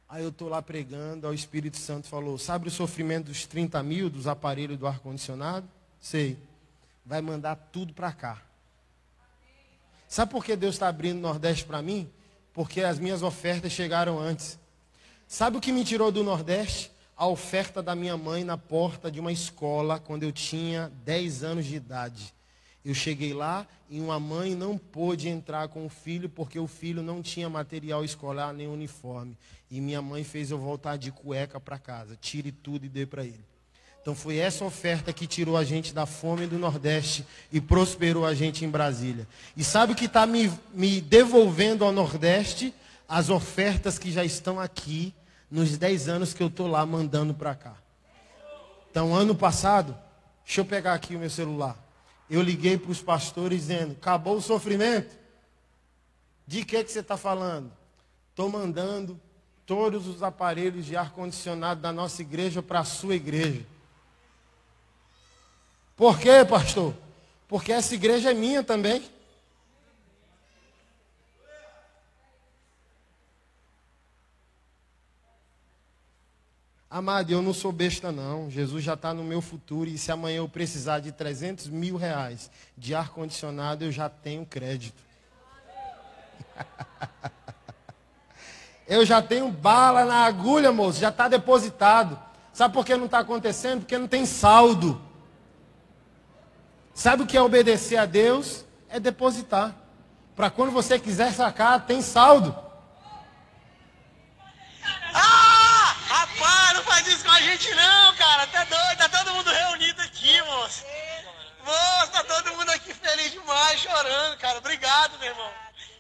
[0.09, 4.09] Aí eu estou lá pregando, o Espírito Santo falou, sabe o sofrimento dos 30 mil,
[4.09, 5.69] dos aparelhos do ar-condicionado?
[6.01, 6.39] Sei.
[7.05, 8.43] Vai mandar tudo para cá.
[10.09, 12.09] Sabe por que Deus está abrindo o Nordeste para mim?
[12.53, 14.59] Porque as minhas ofertas chegaram antes.
[15.27, 16.93] Sabe o que me tirou do Nordeste?
[17.17, 21.67] A oferta da minha mãe na porta de uma escola quando eu tinha 10 anos
[21.67, 22.33] de idade.
[22.87, 27.03] Eu cheguei lá e uma mãe não pôde entrar com o filho porque o filho
[27.03, 29.37] não tinha material escolar nem uniforme.
[29.69, 32.17] E minha mãe fez eu voltar de cueca para casa.
[32.21, 33.45] Tire tudo e dê para ele.
[34.01, 38.35] Então foi essa oferta que tirou a gente da fome do Nordeste e prosperou a
[38.35, 39.27] gente em Brasília.
[39.57, 42.73] E sabe o que está me, me devolvendo ao Nordeste?
[43.09, 45.13] As ofertas que já estão aqui
[45.51, 47.75] nos 10 anos que eu estou lá mandando para cá.
[48.89, 49.99] Então, ano passado,
[50.45, 51.85] deixa eu pegar aqui o meu celular.
[52.29, 55.17] Eu liguei para os pastores dizendo: acabou o sofrimento.
[56.47, 57.73] De que, que você está falando?
[58.31, 59.21] Estou mandando
[59.65, 63.67] todos os aparelhos de ar-condicionado da nossa igreja para a sua igreja.
[65.97, 66.95] Por quê, pastor?
[67.49, 69.03] Porque essa igreja é minha também.
[76.89, 78.49] Amado, eu não sou besta não.
[78.49, 82.51] Jesus já está no meu futuro e se amanhã eu precisar de 300 mil reais
[82.79, 85.03] de ar-condicionado, eu já tenho crédito.
[88.87, 92.19] eu já tenho bala na agulha, moço, já está depositado.
[92.53, 93.81] Sabe por que não está acontecendo?
[93.81, 95.03] Porque não tem saldo.
[96.95, 98.65] Sabe o que é obedecer a Deus?
[98.89, 99.75] É depositar.
[100.37, 102.57] Para quando você quiser sacar, tem saldo.
[105.13, 105.57] Ah!
[106.09, 108.47] Rapaz, não faz isso com a gente não, cara.
[108.47, 110.85] Tá doido, tá todo mundo reunido aqui, moço.
[111.65, 114.59] Moço, tá todo mundo aqui feliz demais, chorando, cara.
[114.59, 115.51] Obrigado, meu irmão.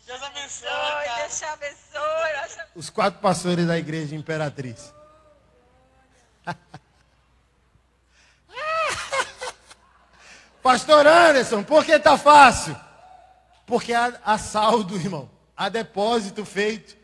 [0.07, 1.22] Deus abençoe, cara.
[1.22, 2.61] Deus te abençoe.
[2.74, 4.94] Os quatro pastores da igreja Imperatriz.
[10.62, 12.78] Pastor Anderson, por que está fácil?
[13.64, 15.30] Porque há, há saldo, irmão.
[15.57, 16.96] Há depósito feito.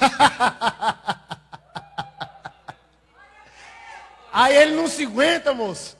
[4.32, 5.96] Aí ele não se aguenta, moço.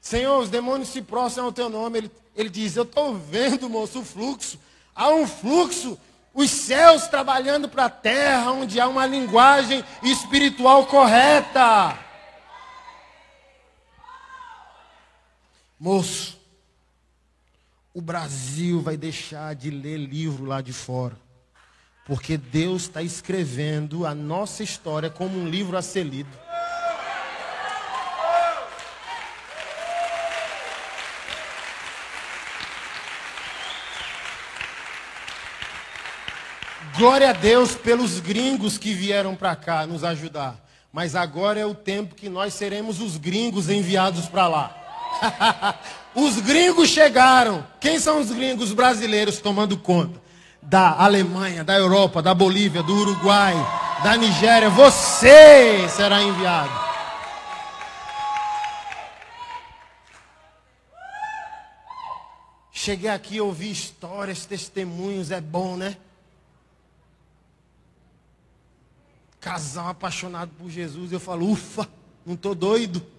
[0.00, 1.98] Senhor, os demônios se prostram ao teu nome.
[1.98, 4.60] Ele, ele diz: Eu estou vendo, moço, o fluxo.
[4.94, 5.98] Há um fluxo,
[6.32, 11.98] os céus trabalhando para a terra, onde há uma linguagem espiritual correta.
[15.80, 16.38] Moço,
[17.92, 21.23] o Brasil vai deixar de ler livro lá de fora.
[22.06, 26.28] Porque Deus está escrevendo a nossa história como um livro a ser lido.
[36.96, 40.62] Glória a Deus pelos gringos que vieram para cá nos ajudar.
[40.92, 45.80] Mas agora é o tempo que nós seremos os gringos enviados para lá.
[46.14, 47.66] os gringos chegaram.
[47.80, 50.23] Quem são os gringos brasileiros tomando conta?
[50.64, 53.54] Da Alemanha, da Europa, da Bolívia, do Uruguai,
[54.02, 54.70] da Nigéria.
[54.70, 56.84] Você será enviado.
[62.72, 65.96] Cheguei aqui, ouvi histórias, testemunhos, é bom, né?
[69.40, 71.88] Casal apaixonado por Jesus, eu falo, ufa,
[72.26, 73.14] não estou doido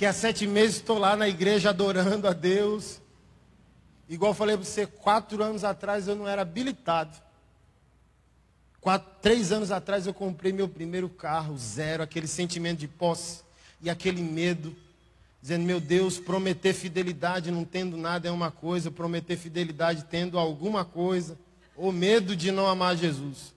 [0.00, 3.02] que há sete meses estou lá na igreja adorando a Deus.
[4.10, 7.16] Igual falei para você, quatro anos atrás eu não era habilitado.
[8.80, 13.42] Quatro, três anos atrás eu comprei meu primeiro carro, zero, aquele sentimento de posse
[13.80, 14.74] e aquele medo,
[15.40, 20.84] dizendo, meu Deus, prometer fidelidade não tendo nada é uma coisa, prometer fidelidade tendo alguma
[20.84, 21.38] coisa,
[21.76, 23.54] ou medo de não amar Jesus.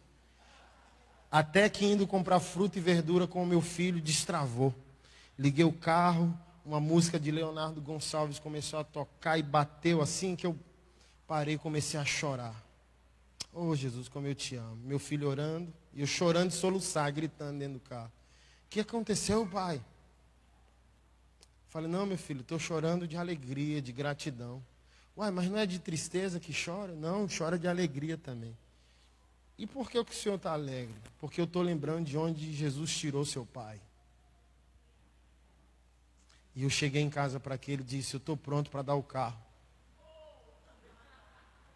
[1.31, 4.71] Até que indo comprar fruta e verdura com o meu filho, destravou.
[5.38, 6.31] Liguei o carro,
[6.65, 10.57] uma música de Leonardo Gonçalves começou a tocar e bateu assim que eu
[11.27, 12.64] parei e comecei a chorar.
[13.52, 14.77] Oh Jesus, como eu te amo.
[14.84, 18.11] Meu filho orando, e eu chorando de soluçar, gritando dentro do carro.
[18.65, 19.81] O que aconteceu, pai?
[21.69, 24.64] Falei, não, meu filho, estou chorando de alegria, de gratidão.
[25.15, 26.94] Uai, mas não é de tristeza que chora?
[26.94, 28.57] Não, chora de alegria também.
[29.57, 30.95] E por que o senhor está alegre?
[31.19, 33.80] Porque eu estou lembrando de onde Jesus tirou seu pai.
[36.55, 39.03] E eu cheguei em casa para aquele e disse: Eu estou pronto para dar o
[39.03, 39.41] carro.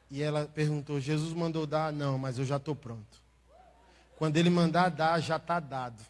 [0.09, 1.91] E ela perguntou: Jesus mandou dar?
[1.91, 3.21] Não, mas eu já estou pronto.
[4.17, 6.03] Quando ele mandar dar, já está dado.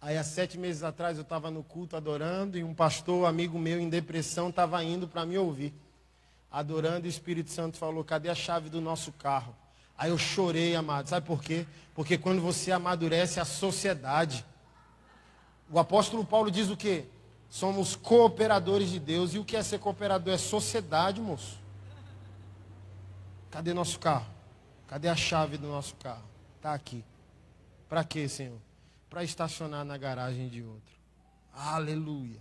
[0.00, 3.80] Aí, há sete meses atrás, eu estava no culto adorando e um pastor, amigo meu,
[3.80, 5.74] em depressão, estava indo para me ouvir.
[6.50, 9.54] Adorando, e o Espírito Santo falou: Cadê a chave do nosso carro?
[9.98, 11.08] Aí eu chorei, amado.
[11.08, 11.66] Sabe por quê?
[11.92, 14.46] Porque quando você amadurece a sociedade.
[15.68, 17.06] O apóstolo Paulo diz o quê?
[17.50, 19.34] Somos cooperadores de Deus.
[19.34, 20.32] E o que é ser cooperador?
[20.32, 21.58] É sociedade, moço.
[23.50, 24.26] Cadê nosso carro?
[24.86, 26.24] Cadê a chave do nosso carro?
[26.56, 27.04] Está aqui.
[27.88, 28.58] Para quê, Senhor?
[29.10, 30.94] Para estacionar na garagem de outro.
[31.52, 32.40] Aleluia.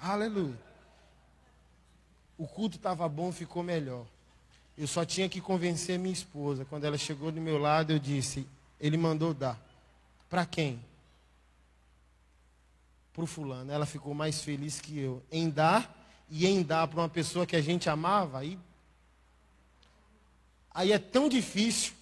[0.00, 0.60] Aleluia.
[2.38, 4.06] O culto estava bom, ficou melhor.
[4.76, 6.64] Eu só tinha que convencer minha esposa.
[6.64, 8.46] Quando ela chegou do meu lado, eu disse:
[8.80, 9.60] Ele mandou dar.
[10.28, 10.80] Para quem?
[13.12, 13.70] Para o fulano.
[13.70, 15.22] Ela ficou mais feliz que eu.
[15.30, 18.40] Em dar e em dar para uma pessoa que a gente amava.
[18.40, 18.58] Aí,
[20.72, 21.92] aí é tão difícil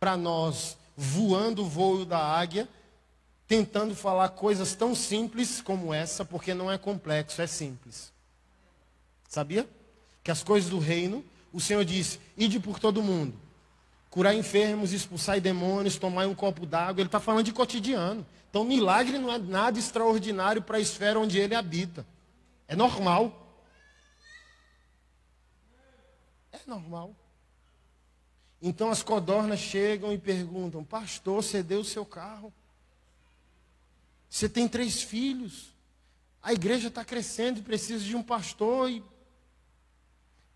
[0.00, 2.66] para nós, voando o voo da águia,
[3.46, 8.10] tentando falar coisas tão simples como essa, porque não é complexo, é simples.
[9.28, 9.68] Sabia?
[10.24, 11.22] Que as coisas do reino
[11.52, 13.34] o Senhor disse: ide por todo mundo,
[14.10, 17.00] curar enfermos, expulsar demônios, tomar um copo d'água.
[17.00, 18.26] Ele está falando de cotidiano.
[18.50, 22.06] Então, milagre não é nada extraordinário para a esfera onde ele habita.
[22.68, 23.60] É normal.
[26.52, 27.14] É normal.
[28.62, 32.52] Então as codornas chegam e perguntam: Pastor, você deu o seu carro?
[34.30, 35.74] Você tem três filhos?
[36.40, 39.02] A igreja está crescendo e precisa de um pastor e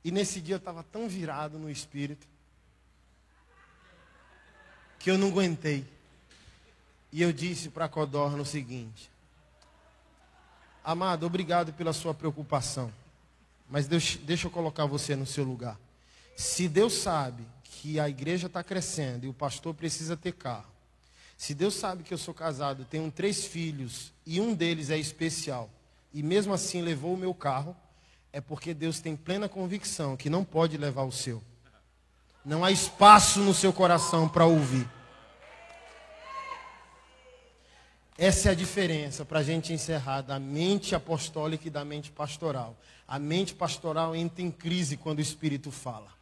[0.06, 2.28] e nesse dia eu estava tão virado no espírito
[5.00, 5.84] que eu não aguentei.
[7.10, 9.10] E eu disse para Codorna o seguinte:
[10.84, 12.92] Amado, obrigado pela sua preocupação.
[13.68, 15.76] Mas Deus, deixa eu colocar você no seu lugar.
[16.36, 20.70] Se Deus sabe que a igreja está crescendo e o pastor precisa ter carro,
[21.36, 25.68] se Deus sabe que eu sou casado, tenho três filhos e um deles é especial,
[26.14, 27.76] e mesmo assim levou o meu carro,
[28.36, 31.42] é porque Deus tem plena convicção que não pode levar o seu.
[32.44, 34.86] Não há espaço no seu coração para ouvir.
[38.18, 42.76] Essa é a diferença para a gente encerrar da mente apostólica e da mente pastoral.
[43.08, 46.12] A mente pastoral entra em crise quando o Espírito fala.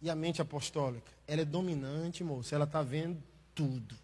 [0.00, 2.54] E a mente apostólica, ela é dominante, moço.
[2.54, 3.22] Ela está vendo
[3.54, 3.94] tudo.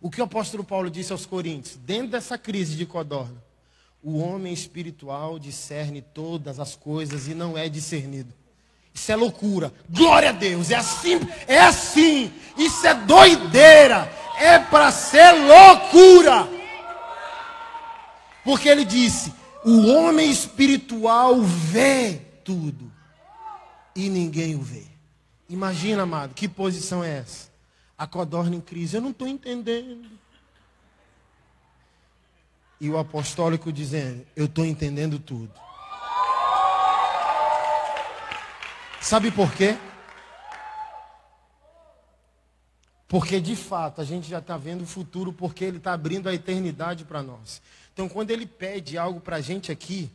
[0.00, 1.76] O que o apóstolo Paulo disse aos Coríntios?
[1.76, 3.42] Dentro dessa crise de codorna,
[4.02, 8.32] o homem espiritual discerne todas as coisas e não é discernido.
[8.94, 9.72] Isso é loucura.
[9.90, 10.70] Glória a Deus.
[10.70, 12.32] É assim, é assim.
[12.56, 14.10] Isso é doideira.
[14.38, 16.48] É para ser loucura.
[18.44, 22.90] Porque ele disse: o homem espiritual vê tudo
[23.94, 24.84] e ninguém o vê.
[25.48, 27.48] Imagina, amado, que posição é essa?
[27.96, 28.96] A codorna em crise.
[28.96, 30.08] Eu não estou entendendo.
[32.80, 35.52] E o apostólico dizendo: Eu estou entendendo tudo.
[39.00, 39.76] Sabe por quê?
[43.08, 46.34] Porque de fato a gente já está vendo o futuro, porque Ele está abrindo a
[46.34, 47.62] eternidade para nós.
[47.92, 50.10] Então, quando Ele pede algo para a gente aqui,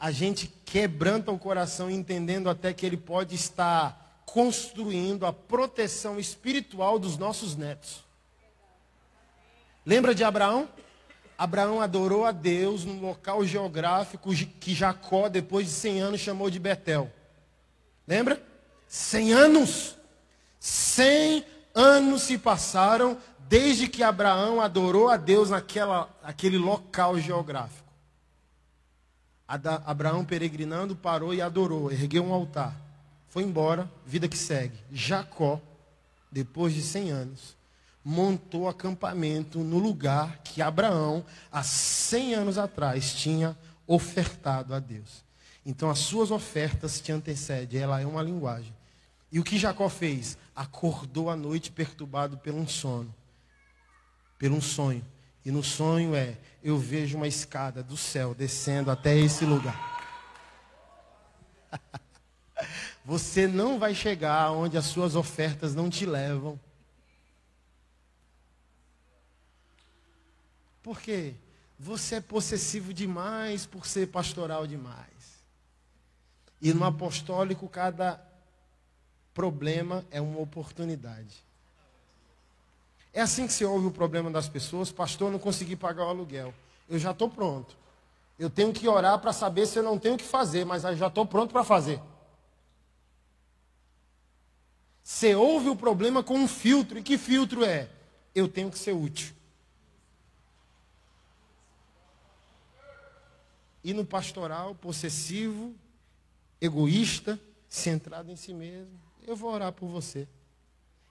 [0.00, 4.01] a gente quebranta o coração, entendendo até que Ele pode estar
[4.32, 8.02] construindo a proteção espiritual dos nossos netos.
[9.84, 10.70] Lembra de Abraão?
[11.36, 16.58] Abraão adorou a Deus num local geográfico que Jacó, depois de 100 anos, chamou de
[16.58, 17.12] Betel.
[18.08, 18.42] Lembra?
[18.88, 19.98] 100 anos.
[20.58, 21.44] 100
[21.74, 27.92] anos se passaram desde que Abraão adorou a Deus naquela, naquele local geográfico.
[29.46, 32.91] Abraão peregrinando parou e adorou, ergueu um altar.
[33.32, 34.76] Foi embora, vida que segue.
[34.92, 35.58] Jacó,
[36.30, 37.56] depois de 100 anos,
[38.04, 43.56] montou acampamento no lugar que Abraão, há 100 anos atrás, tinha
[43.86, 45.24] ofertado a Deus.
[45.64, 48.76] Então, as suas ofertas te antecedem, ela é uma linguagem.
[49.32, 50.36] E o que Jacó fez?
[50.54, 53.14] Acordou à noite perturbado por um sono,
[54.38, 55.02] por um sonho.
[55.42, 59.90] E no sonho é: eu vejo uma escada do céu descendo até esse lugar.
[63.04, 66.58] Você não vai chegar onde as suas ofertas não te levam.
[70.82, 71.34] Por quê?
[71.78, 75.42] Você é possessivo demais por ser pastoral demais.
[76.60, 78.22] E no apostólico, cada
[79.34, 81.42] problema é uma oportunidade.
[83.12, 84.92] É assim que se ouve o problema das pessoas.
[84.92, 86.54] Pastor, não consegui pagar o aluguel.
[86.88, 87.76] Eu já estou pronto.
[88.38, 90.96] Eu tenho que orar para saber se eu não tenho o que fazer, mas eu
[90.96, 92.00] já estou pronto para fazer.
[95.02, 96.98] Você ouve o problema com um filtro.
[96.98, 97.88] E que filtro é?
[98.34, 99.34] Eu tenho que ser útil.
[103.84, 105.74] E no pastoral, possessivo,
[106.60, 107.38] egoísta,
[107.68, 110.28] centrado em si mesmo, eu vou orar por você.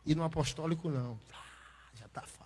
[0.06, 1.20] E no apostólico, não.
[1.34, 2.42] Ah, já está fácil.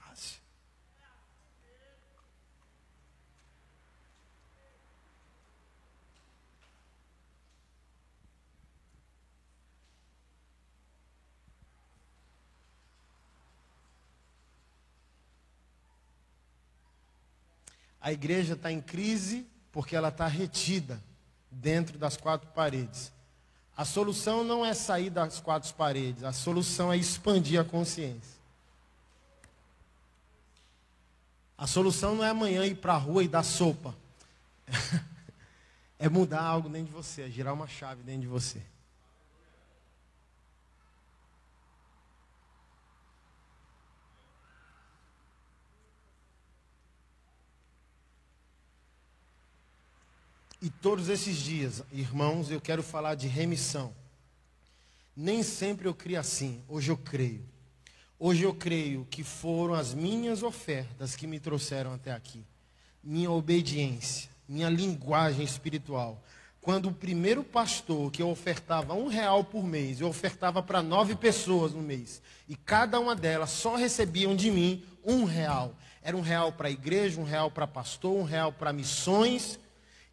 [18.06, 21.02] A igreja está em crise porque ela está retida
[21.50, 23.12] dentro das quatro paredes.
[23.76, 28.40] A solução não é sair das quatro paredes, a solução é expandir a consciência.
[31.58, 33.96] A solução não é amanhã ir para a rua e dar sopa.
[35.98, 38.62] é mudar algo dentro de você, é girar uma chave dentro de você.
[50.66, 53.94] E todos esses dias, irmãos, eu quero falar de remissão.
[55.16, 57.46] Nem sempre eu crio assim, hoje eu creio.
[58.18, 62.44] Hoje eu creio que foram as minhas ofertas que me trouxeram até aqui.
[63.04, 66.20] Minha obediência, minha linguagem espiritual.
[66.60, 71.16] Quando o primeiro pastor que eu ofertava um real por mês, eu ofertava para nove
[71.16, 72.24] pessoas no mês.
[72.50, 75.76] E cada uma delas só recebiam de mim um real.
[76.02, 79.60] Era um real para a igreja, um real para pastor, um real para missões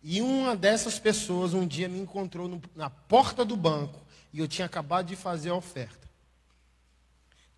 [0.02, 4.00] e uma dessas pessoas um dia me encontrou no, na porta do banco
[4.32, 6.10] e eu tinha acabado de fazer a oferta.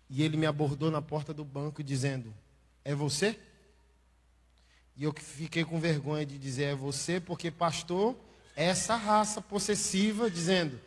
[0.09, 2.31] E ele me abordou na porta do banco dizendo:
[2.83, 3.39] É você?
[4.95, 8.15] E eu fiquei com vergonha de dizer: É você, porque pastor
[8.55, 10.79] essa raça possessiva, dizendo: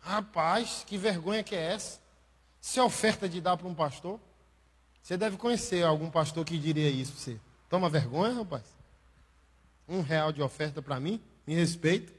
[0.00, 2.00] Rapaz, que vergonha que é essa?
[2.60, 4.18] Se é oferta de dar para um pastor?
[5.02, 7.40] Você deve conhecer algum pastor que diria isso para você.
[7.68, 8.62] Toma vergonha, rapaz?
[9.88, 12.12] Um real de oferta para mim, me respeita.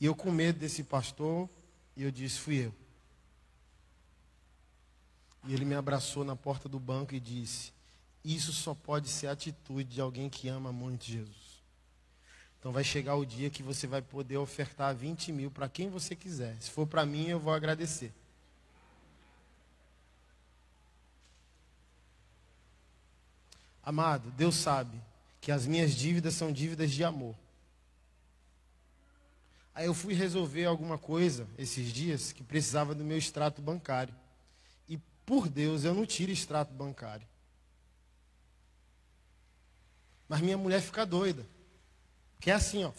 [0.00, 1.48] E eu com medo desse pastor,
[1.96, 2.74] e eu disse, fui eu.
[5.44, 7.72] E ele me abraçou na porta do banco e disse,
[8.24, 11.60] isso só pode ser a atitude de alguém que ama muito Jesus.
[12.58, 16.14] Então vai chegar o dia que você vai poder ofertar 20 mil para quem você
[16.14, 16.60] quiser.
[16.60, 18.12] Se for para mim, eu vou agradecer.
[23.82, 25.00] Amado, Deus sabe
[25.40, 27.34] que as minhas dívidas são dívidas de amor.
[29.74, 34.14] Aí eu fui resolver alguma coisa esses dias que precisava do meu extrato bancário.
[34.88, 37.26] E por Deus eu não tiro extrato bancário.
[40.28, 41.46] Mas minha mulher fica doida.
[42.38, 42.92] Que é assim, ó.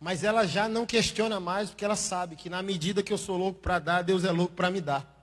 [0.00, 3.36] Mas ela já não questiona mais, porque ela sabe que na medida que eu sou
[3.36, 5.21] louco para dar, Deus é louco para me dar.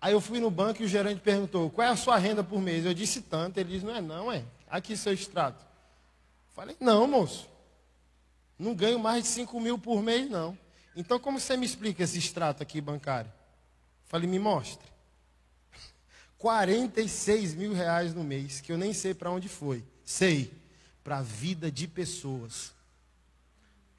[0.00, 2.60] Aí eu fui no banco e o gerente perguntou, qual é a sua renda por
[2.60, 2.86] mês?
[2.86, 4.44] Eu disse tanto, ele disse, não é não, é.
[4.68, 5.64] Aqui seu extrato.
[6.54, 7.48] Falei, não, moço.
[8.58, 10.56] Não ganho mais de 5 mil por mês, não.
[10.96, 13.30] Então como você me explica esse extrato aqui bancário?
[14.06, 14.88] Falei, me mostre.
[16.38, 19.84] 46 mil reais no mês, que eu nem sei para onde foi.
[20.04, 20.50] Sei,
[21.04, 22.72] para a vida de pessoas.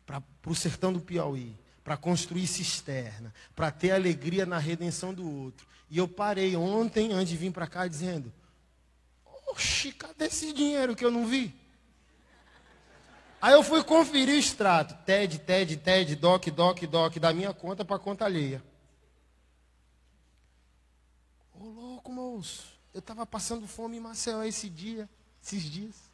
[0.05, 5.67] Para o sertão do Piauí para construir cisterna, para ter alegria na redenção do outro.
[5.91, 8.31] E eu parei ontem, antes de vir para cá, dizendo:
[9.47, 11.53] Oxi, cadê esse dinheiro que eu não vi?
[13.41, 17.83] Aí eu fui conferir o extrato: TED, TED, TED, DOC, DOC, DOC, da minha conta
[17.83, 18.63] para a conta alheia.
[21.53, 25.09] Ô louco, moço, eu estava passando fome em Maceió esse dia,
[25.43, 26.09] esses dias.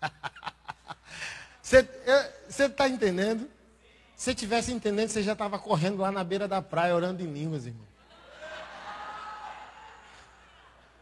[1.60, 3.50] Você está entendendo?
[4.16, 7.66] Se tivesse entendendo, você já estava correndo lá na beira da praia, orando em línguas,
[7.66, 7.86] irmão.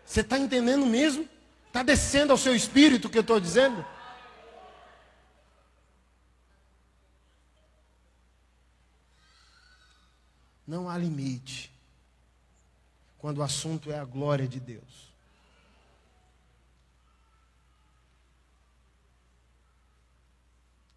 [0.04, 1.28] Você está entendendo mesmo?
[1.66, 3.84] Está descendo ao seu espírito o que eu estou dizendo?
[10.66, 11.72] Não há limite
[13.18, 15.11] quando o assunto é a glória de Deus.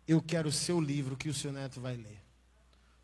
[0.07, 2.21] Eu quero o seu livro que o seu neto vai ler.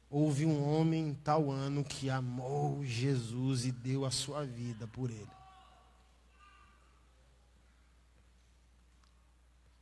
[0.10, 5.10] Houve um homem em tal ano que amou Jesus e deu a sua vida por
[5.10, 5.30] ele.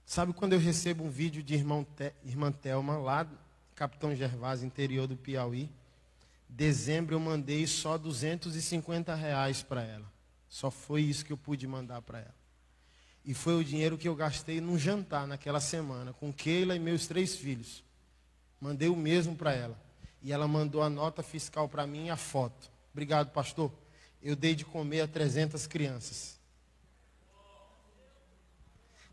[0.05, 3.27] Sabe quando eu recebo um vídeo de irmão Te, irmã Telma, lá,
[3.75, 5.69] Capitão Gervásio, interior do Piauí?
[6.47, 10.11] Dezembro eu mandei só 250 reais para ela.
[10.47, 12.38] Só foi isso que eu pude mandar para ela.
[13.25, 17.07] E foi o dinheiro que eu gastei num jantar naquela semana, com Keila e meus
[17.07, 17.83] três filhos.
[18.59, 19.79] Mandei o mesmo para ela.
[20.21, 22.69] E ela mandou a nota fiscal para mim e a foto.
[22.91, 23.71] Obrigado, pastor.
[24.21, 26.37] Eu dei de comer a 300 crianças.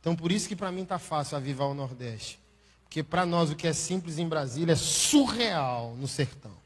[0.01, 2.39] Então, por isso que para mim está fácil avivar o Nordeste.
[2.85, 6.66] Porque para nós o que é simples em Brasília é surreal no sertão.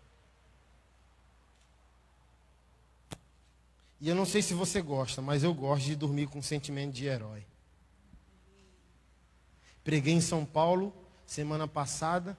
[4.01, 6.95] E eu não sei se você gosta, mas eu gosto de dormir com um sentimento
[6.95, 7.45] de herói.
[9.85, 10.93] Preguei em São Paulo
[11.27, 12.37] semana passada.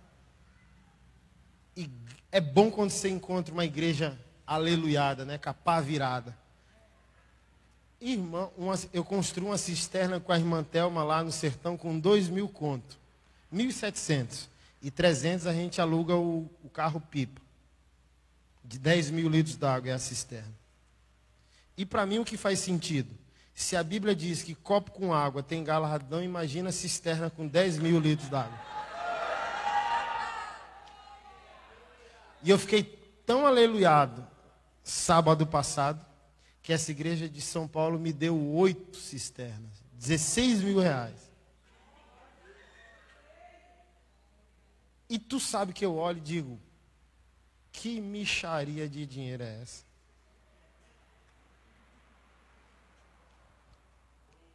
[1.77, 1.89] E
[2.31, 5.37] é bom quando você encontra uma igreja aleluiada, né?
[5.37, 6.35] Capá virada.
[7.99, 12.27] Irmã, uma, eu construí uma cisterna com a irmã Thelma lá no sertão com dois
[12.27, 12.99] mil conto.
[13.53, 14.47] 1.700.
[14.81, 17.39] E 300 a gente aluga o, o carro pipa.
[18.63, 20.60] De 10 mil litros d'água é a cisterna.
[21.77, 23.17] E para mim o que faz sentido?
[23.53, 27.99] Se a Bíblia diz que copo com água tem galardão, imagina cisterna com 10 mil
[27.99, 28.59] litros d'água.
[32.43, 32.83] E eu fiquei
[33.25, 34.27] tão aleluiado
[34.83, 36.03] sábado passado,
[36.61, 41.31] que essa igreja de São Paulo me deu oito cisternas, 16 mil reais.
[45.09, 46.59] E tu sabe que eu olho e digo,
[47.71, 49.83] que micharia de dinheiro é essa?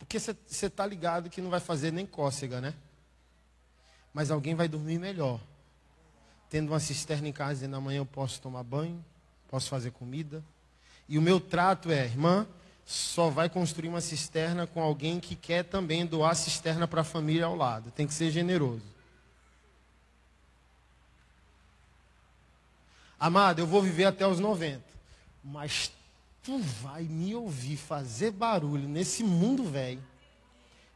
[0.06, 2.74] Porque você está ligado que não vai fazer nem cócega, né?
[4.14, 5.40] Mas alguém vai dormir melhor.
[6.48, 9.04] Tendo uma cisterna em casa, dizendo amanhã eu posso tomar banho,
[9.48, 10.44] posso fazer comida.
[11.08, 12.46] E o meu trato é, irmã,
[12.84, 17.46] só vai construir uma cisterna com alguém que quer também doar cisterna para a família
[17.46, 17.90] ao lado.
[17.90, 18.84] Tem que ser generoso.
[23.18, 24.84] Amado, eu vou viver até os 90.
[25.42, 25.90] Mas
[26.46, 30.00] tu vai me ouvir fazer barulho nesse mundo velho,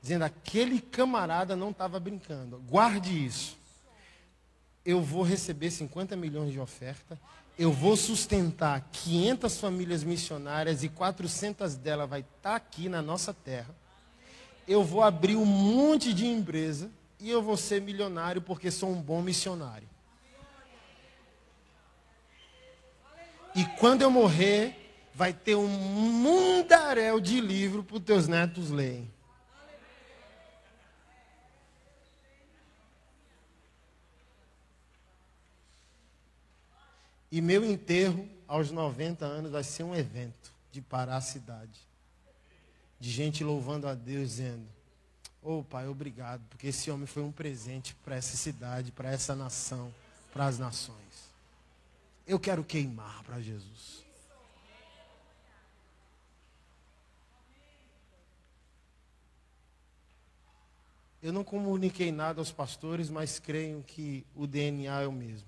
[0.01, 2.62] dizendo aquele camarada não estava brincando.
[2.68, 3.59] Guarde isso.
[4.86, 7.20] Eu vou receber 50 milhões de oferta,
[7.59, 13.35] eu vou sustentar 500 famílias missionárias e 400 delas vai estar tá aqui na nossa
[13.35, 13.74] terra.
[14.68, 19.02] Eu vou abrir um monte de empresa e eu vou ser milionário porque sou um
[19.02, 19.89] bom missionário.
[23.55, 24.80] E quando eu morrer,
[25.21, 29.13] vai ter um mundaréu de livro para os teus netos lerem.
[37.31, 41.79] E meu enterro, aos 90 anos, vai ser um evento de parar a cidade.
[42.99, 44.67] De gente louvando a Deus, dizendo:
[45.43, 49.37] Ô oh, Pai, obrigado, porque esse homem foi um presente para essa cidade, para essa
[49.37, 49.93] nação,
[50.33, 51.29] para as nações.
[52.27, 53.99] Eu quero queimar para Jesus.
[61.23, 65.47] Eu não comuniquei nada aos pastores, mas creio que o DNA é o mesmo.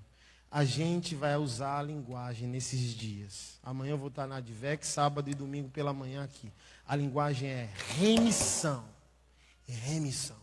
[0.51, 3.59] A gente vai usar a linguagem nesses dias.
[3.63, 6.51] Amanhã eu vou estar na Advec, sábado e domingo pela manhã aqui.
[6.87, 8.85] A linguagem é remissão.
[9.67, 10.37] É remissão.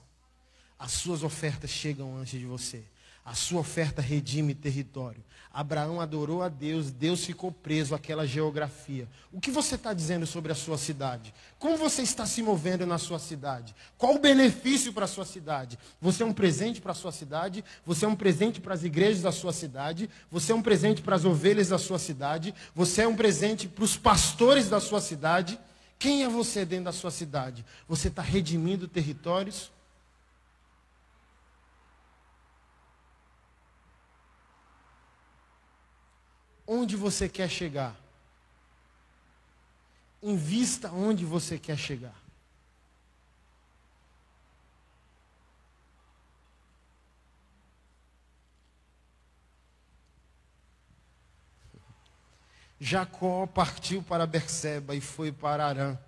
[0.77, 2.83] As suas ofertas chegam antes de você.
[3.25, 5.23] A sua oferta redime território.
[5.53, 9.09] Abraão adorou a Deus, Deus ficou preso àquela geografia.
[9.33, 11.35] O que você está dizendo sobre a sua cidade?
[11.59, 13.75] Como você está se movendo na sua cidade?
[13.99, 15.77] Qual o benefício para a sua cidade?
[16.01, 17.65] Você é um presente para a sua cidade?
[17.85, 20.09] Você é um presente para as igrejas da sua cidade?
[20.31, 22.55] Você é um presente para as ovelhas da sua cidade?
[22.73, 25.59] Você é um presente para os pastores da sua cidade?
[25.99, 27.65] Quem é você dentro da sua cidade?
[27.89, 29.73] Você está redimindo territórios?
[36.73, 37.97] Onde você quer chegar.
[40.23, 42.15] Invista onde você quer chegar.
[52.79, 55.99] Jacó partiu para Berseba e foi para Arã.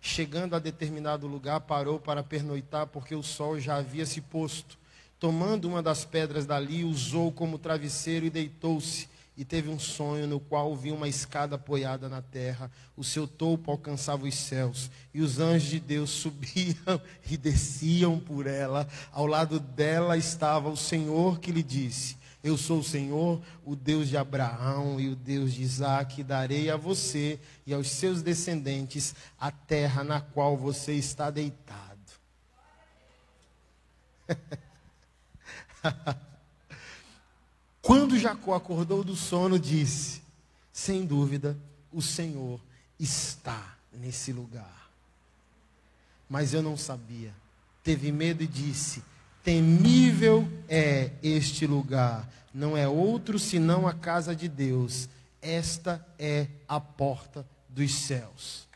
[0.00, 4.78] Chegando a determinado lugar, parou para pernoitar, porque o sol já havia se posto.
[5.20, 10.40] Tomando uma das pedras dali, usou como travesseiro e deitou-se e teve um sonho no
[10.40, 15.38] qual viu uma escada apoiada na terra, o seu topo alcançava os céus, e os
[15.38, 17.00] anjos de Deus subiam
[17.30, 18.88] e desciam por ela.
[19.12, 24.08] Ao lado dela estava o Senhor que lhe disse: Eu sou o Senhor, o Deus
[24.08, 29.50] de Abraão e o Deus de Isaac, darei a você e aos seus descendentes a
[29.50, 31.76] terra na qual você está deitado.
[37.86, 40.20] Quando Jacó acordou do sono, disse:
[40.72, 41.56] Sem dúvida,
[41.92, 42.60] o Senhor
[42.98, 44.90] está nesse lugar.
[46.28, 47.32] Mas eu não sabia.
[47.84, 49.04] Teve medo e disse:
[49.44, 55.08] Temível é este lugar, não é outro senão a casa de Deus.
[55.40, 58.66] Esta é a porta dos céus.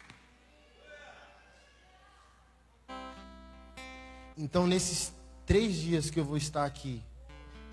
[4.39, 5.13] Então, nesses
[5.45, 7.03] três dias que eu vou estar aqui,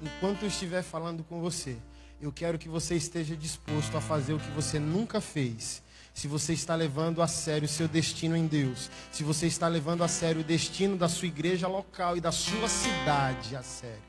[0.01, 1.77] enquanto eu estiver falando com você,
[2.21, 5.83] eu quero que você esteja disposto a fazer o que você nunca fez.
[6.13, 10.03] Se você está levando a sério o seu destino em Deus, se você está levando
[10.03, 14.01] a sério o destino da sua igreja local e da sua cidade a sério.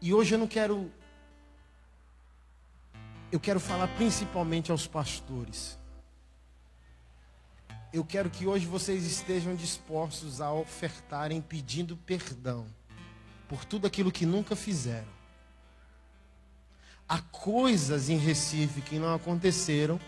[0.00, 0.90] E hoje eu não quero.
[3.32, 5.78] Eu quero falar principalmente aos pastores.
[7.92, 12.66] Eu quero que hoje vocês estejam dispostos a ofertarem pedindo perdão
[13.48, 15.08] por tudo aquilo que nunca fizeram.
[17.08, 19.98] Há coisas em Recife que não aconteceram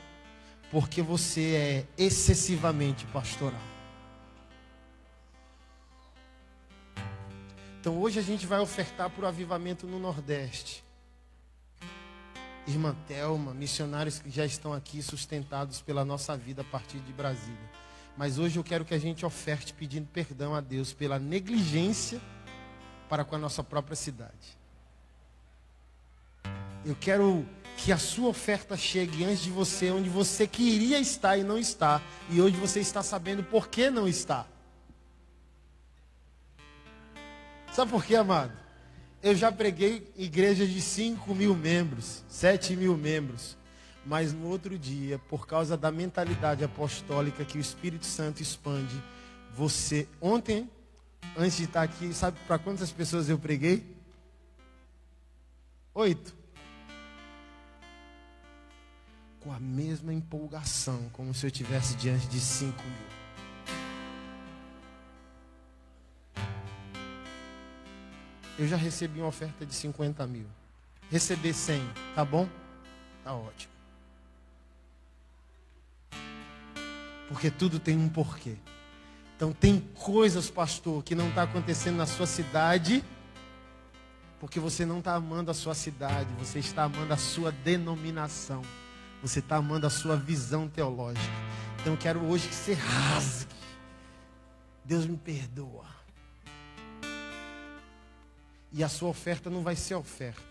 [0.70, 3.60] porque você é excessivamente pastoral.
[7.80, 10.84] Então hoje a gente vai ofertar por avivamento no Nordeste.
[12.66, 17.70] Irmã Thelma, missionários que já estão aqui sustentados pela nossa vida a partir de Brasília.
[18.16, 22.20] Mas hoje eu quero que a gente oferte pedindo perdão a Deus pela negligência
[23.08, 24.58] para com a nossa própria cidade.
[26.84, 27.46] Eu quero
[27.76, 32.00] que a sua oferta chegue antes de você, onde você queria estar e não está.
[32.28, 34.46] E hoje você está sabendo por que não está.
[37.72, 38.52] Sabe por quê, amado?
[39.22, 43.56] Eu já preguei igrejas de 5 mil membros, 7 mil membros.
[44.04, 48.94] Mas no outro dia, por causa da mentalidade apostólica que o Espírito Santo expande,
[49.54, 50.08] você.
[50.22, 50.68] Ontem
[51.36, 53.84] antes de estar aqui, sabe para quantas pessoas eu preguei?
[55.94, 56.34] Oito.
[59.40, 63.19] Com a mesma empolgação, como se eu estivesse diante de cinco mil.
[68.60, 70.44] Eu já recebi uma oferta de 50 mil.
[71.10, 71.82] Receber 100,
[72.14, 72.46] tá bom?
[73.24, 73.72] Tá ótimo.
[77.26, 78.58] Porque tudo tem um porquê.
[79.34, 83.02] Então tem coisas, pastor, que não está acontecendo na sua cidade,
[84.38, 88.60] porque você não está amando a sua cidade, você está amando a sua denominação,
[89.22, 91.34] você está amando a sua visão teológica.
[91.80, 93.54] Então quero hoje que você rasgue.
[94.84, 95.99] Deus me perdoa.
[98.72, 100.42] E a sua oferta não vai ser oferta.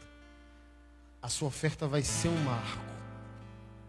[1.22, 2.84] A sua oferta vai ser um marco.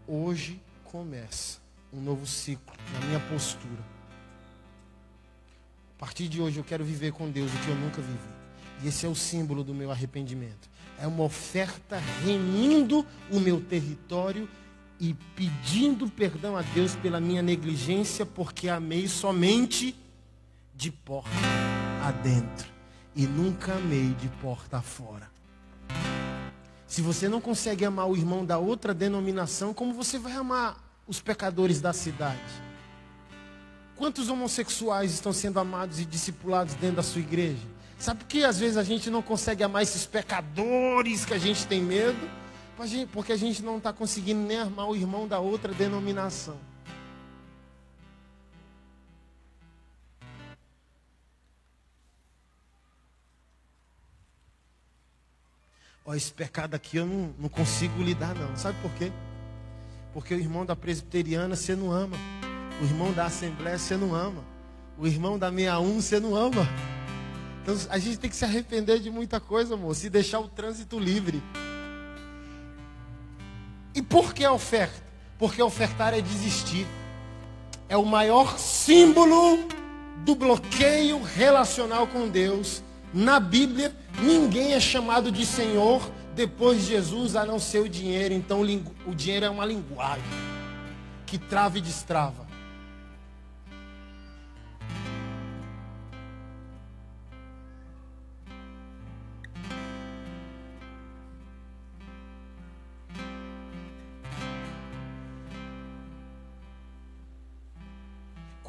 [0.07, 1.59] Hoje começa
[1.91, 3.83] um novo ciclo na minha postura.
[5.95, 8.41] A partir de hoje eu quero viver com Deus o que eu nunca vivi.
[8.83, 10.69] E esse é o símbolo do meu arrependimento.
[10.97, 14.49] É uma oferta remindo o meu território
[14.99, 19.95] e pedindo perdão a Deus pela minha negligência, porque amei somente
[20.73, 21.29] de porta
[22.03, 22.70] adentro
[23.15, 25.29] e nunca amei de porta fora.
[26.87, 30.77] Se você não consegue amar o irmão da outra denominação, como você vai amar
[31.07, 32.39] os pecadores da cidade?
[33.95, 37.65] Quantos homossexuais estão sendo amados e discipulados dentro da sua igreja?
[37.97, 41.67] Sabe por que às vezes a gente não consegue amar esses pecadores que a gente
[41.67, 42.29] tem medo?
[43.13, 46.57] Porque a gente não está conseguindo nem amar o irmão da outra denominação.
[56.03, 58.55] Ó, esse pecado aqui eu não, não consigo lidar, não.
[58.55, 59.11] Sabe por quê?
[60.13, 62.17] Porque o irmão da presbiteriana você não ama.
[62.81, 64.43] O irmão da Assembleia você não ama.
[64.97, 66.67] O irmão da 61 você não ama.
[67.61, 70.99] Então a gente tem que se arrepender de muita coisa, moço, e deixar o trânsito
[70.99, 71.41] livre.
[73.93, 75.03] E por que a oferta?
[75.37, 76.87] Porque ofertar é desistir.
[77.87, 79.59] É o maior símbolo
[80.25, 82.81] do bloqueio relacional com Deus.
[83.13, 86.01] Na Bíblia, ninguém é chamado de Senhor
[86.35, 88.33] depois de Jesus a não ser o dinheiro.
[88.33, 88.61] Então
[89.05, 90.23] o dinheiro é uma linguagem
[91.25, 92.50] que trava e destrava.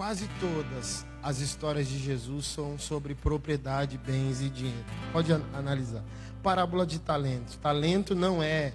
[0.02, 4.84] Quase todas as histórias de Jesus são sobre propriedade, bens e dinheiro.
[5.12, 6.02] Pode analisar.
[6.42, 7.56] Parábola de talento.
[7.58, 8.72] Talento não é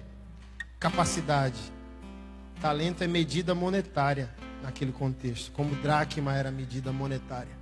[0.80, 1.60] capacidade.
[2.62, 7.58] Talento é medida monetária naquele contexto, como dracma era medida monetária.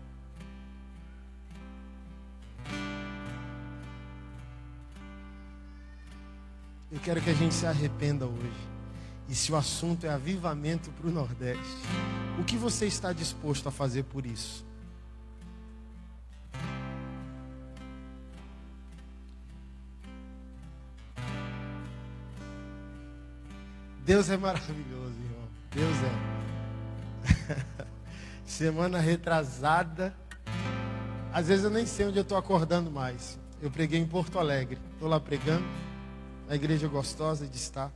[6.92, 8.75] Eu quero que a gente se arrependa hoje.
[9.28, 11.76] E se o assunto é avivamento para o Nordeste,
[12.38, 14.64] o que você está disposto a fazer por isso?
[24.04, 25.48] Deus é maravilhoso, irmão.
[25.72, 27.66] Deus é.
[28.46, 30.14] Semana retrasada.
[31.32, 33.36] Às vezes eu nem sei onde eu estou acordando mais.
[33.60, 34.78] Eu preguei em Porto Alegre.
[34.92, 35.64] Estou lá pregando.
[36.48, 37.90] Na igreja gostosa de estar.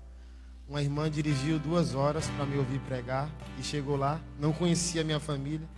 [0.70, 3.28] Uma irmã dirigiu duas horas para me ouvir pregar.
[3.58, 4.20] E chegou lá.
[4.38, 5.68] Não conhecia a minha família.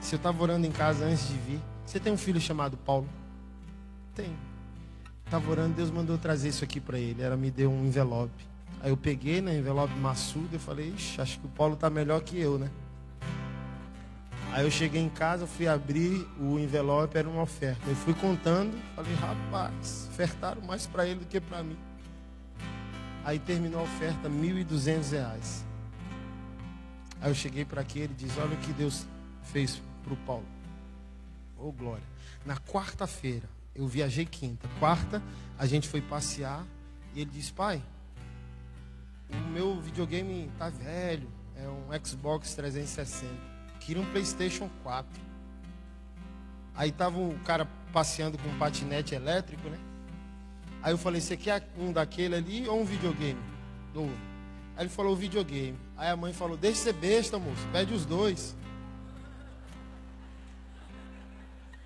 [0.00, 1.60] Se eu estava orando em casa antes de vir.
[1.84, 3.08] Você tem um filho chamado Paulo?
[4.14, 4.32] Tem.
[5.24, 7.20] Estava orando, Deus mandou trazer isso aqui para ele.
[7.20, 8.46] Ela me deu um envelope.
[8.80, 12.20] Aí eu peguei né, envelope maçudo e falei, Ixi, acho que o Paulo tá melhor
[12.20, 12.70] que eu, né?
[14.52, 17.82] Aí eu cheguei em casa, fui abrir o envelope, era uma oferta.
[17.88, 21.76] Eu fui contando, falei, rapaz, ofertaram mais para ele do que para mim.
[23.26, 25.64] Aí terminou a oferta, R$ 1.200.
[27.20, 29.04] Aí eu cheguei para aqui, ele diz, olha o que Deus
[29.42, 30.46] fez para o Paulo.
[31.58, 32.04] Ô oh, glória.
[32.44, 34.68] Na quarta-feira, eu viajei quinta.
[34.78, 35.20] Quarta,
[35.58, 36.64] a gente foi passear
[37.16, 37.82] e ele disse, pai,
[39.28, 43.28] o meu videogame tá velho, é um Xbox 360.
[43.80, 45.20] Queria um PlayStation 4.
[46.76, 49.80] Aí tava o cara passeando com um patinete elétrico, né?
[50.82, 53.40] Aí eu falei, você quer um daquele ali ou um videogame?
[54.76, 55.76] Aí ele falou, videogame.
[55.96, 58.56] Aí a mãe falou, deixa de ser besta, moço, pede os dois.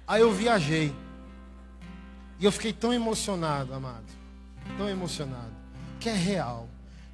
[0.06, 0.92] Aí eu viajei.
[2.38, 4.06] E eu fiquei tão emocionado, amado.
[4.76, 5.52] Tão emocionado.
[6.00, 6.68] Que é real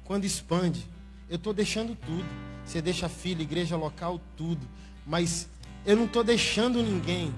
[0.07, 0.87] quando expande,
[1.29, 2.25] eu estou deixando tudo.
[2.65, 4.65] Você deixa filho, igreja local, tudo.
[5.05, 5.49] Mas
[5.85, 7.33] eu não estou deixando ninguém,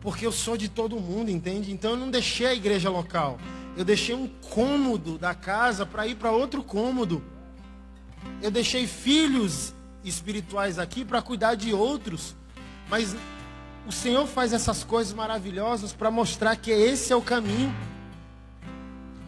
[0.00, 1.72] porque eu sou de todo mundo, entende?
[1.72, 3.38] Então eu não deixei a igreja local.
[3.76, 7.22] Eu deixei um cômodo da casa para ir para outro cômodo.
[8.40, 9.74] Eu deixei filhos
[10.04, 12.36] espirituais aqui para cuidar de outros.
[12.88, 13.16] Mas
[13.86, 17.74] o Senhor faz essas coisas maravilhosas para mostrar que esse é o caminho.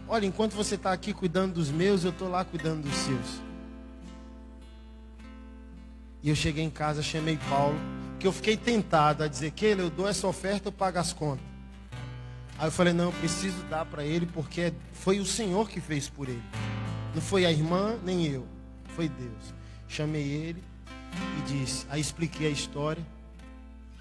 [0.08, 3.42] Olha, enquanto você está aqui cuidando dos meus, eu estou lá cuidando dos seus.
[6.22, 7.78] E eu cheguei em casa, chamei Paulo,
[8.18, 11.55] que eu fiquei tentado a dizer, que eu dou essa oferta, eu pago as contas.
[12.58, 16.08] Aí eu falei, não, eu preciso dar para ele, porque foi o Senhor que fez
[16.08, 16.42] por ele.
[17.14, 18.46] Não foi a irmã, nem eu.
[18.94, 19.54] Foi Deus.
[19.88, 20.62] Chamei ele
[21.38, 23.04] e disse, aí expliquei a história.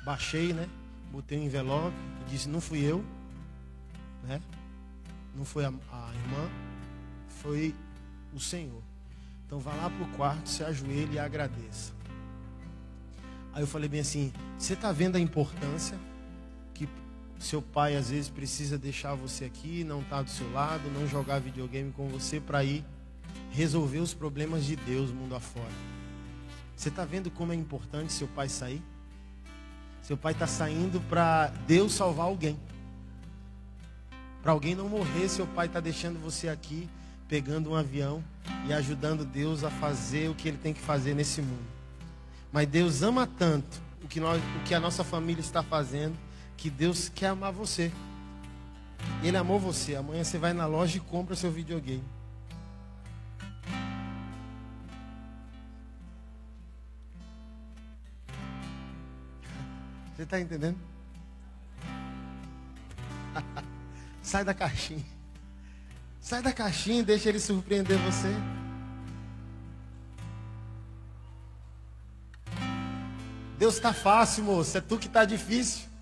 [0.05, 0.69] Baixei, né?
[1.11, 3.03] Botei um envelope e disse, não fui eu,
[4.23, 4.41] né?
[5.35, 6.49] Não foi a, a irmã,
[7.27, 7.75] foi
[8.33, 8.81] o Senhor.
[9.45, 11.93] Então vá lá para o quarto, se ajoelhe e agradeça.
[13.53, 15.97] Aí eu falei bem assim: você está vendo a importância
[17.39, 21.07] seu pai às vezes precisa deixar você aqui, não estar tá do seu lado, não
[21.07, 22.83] jogar videogame com você para ir
[23.51, 25.71] resolver os problemas de Deus mundo afora.
[26.75, 28.81] Você está vendo como é importante seu pai sair?
[30.01, 32.59] Seu pai está saindo para Deus salvar alguém.
[34.43, 36.87] Para alguém não morrer, seu pai está deixando você aqui,
[37.27, 38.23] pegando um avião
[38.67, 41.65] e ajudando Deus a fazer o que ele tem que fazer nesse mundo.
[42.51, 46.15] Mas Deus ama tanto o que, nós, o que a nossa família está fazendo,
[46.57, 47.91] que Deus quer amar você.
[49.23, 49.95] Ele amou você.
[49.95, 52.03] Amanhã você vai na loja e compra seu videogame.
[60.15, 60.77] Você está entendendo?
[64.23, 65.05] Sai da caixinha.
[66.21, 68.33] Sai da caixinha e deixa ele surpreender você.
[73.57, 74.77] Deus está fácil, moço.
[74.77, 75.94] É tu que está difícil.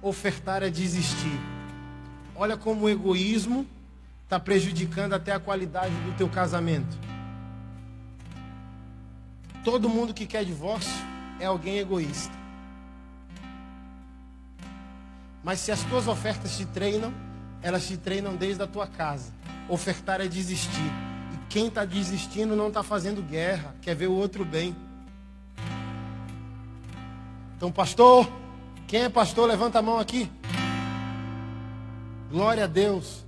[0.00, 1.40] Ofertar é desistir.
[2.34, 3.66] Olha como o egoísmo
[4.24, 6.96] está prejudicando até a qualidade do teu casamento.
[9.64, 10.92] Todo mundo que quer divórcio
[11.40, 12.32] é alguém egoísta.
[15.42, 17.12] Mas se as tuas ofertas te treinam,
[17.62, 19.32] elas te treinam desde a tua casa.
[19.68, 20.92] Ofertar é desistir.
[21.32, 24.76] E quem está desistindo não está fazendo guerra, quer ver o outro bem.
[27.56, 28.30] Então, pastor,
[28.88, 30.32] quem é pastor, levanta a mão aqui.
[32.30, 33.26] Glória a Deus.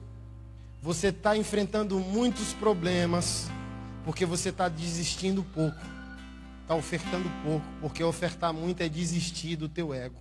[0.82, 3.50] Você está enfrentando muitos problemas
[4.02, 5.76] porque você está desistindo pouco.
[6.62, 10.16] Está ofertando pouco, porque ofertar muito é desistir do teu ego.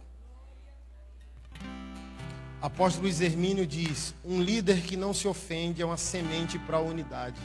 [2.62, 6.82] Apóstolo Luiz Hermínio diz: um líder que não se ofende é uma semente para a
[6.82, 7.40] unidade.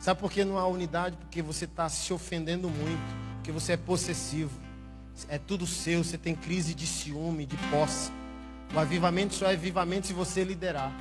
[0.00, 1.16] Sabe por que não há unidade?
[1.16, 4.65] Porque você está se ofendendo muito, porque você é possessivo.
[5.28, 8.10] É tudo seu, você tem crise de ciúme, de posse.
[8.74, 10.92] O avivamento só é avivamento se você liderar.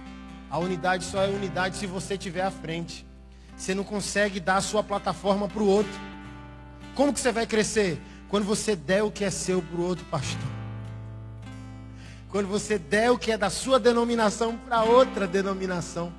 [0.49, 3.05] A unidade só é unidade se você estiver à frente.
[3.57, 5.93] Você não consegue dar a sua plataforma para o outro.
[6.93, 7.99] Como que você vai crescer?
[8.29, 10.49] Quando você der o que é seu para o outro pastor.
[12.29, 16.11] Quando você der o que é da sua denominação para outra denominação.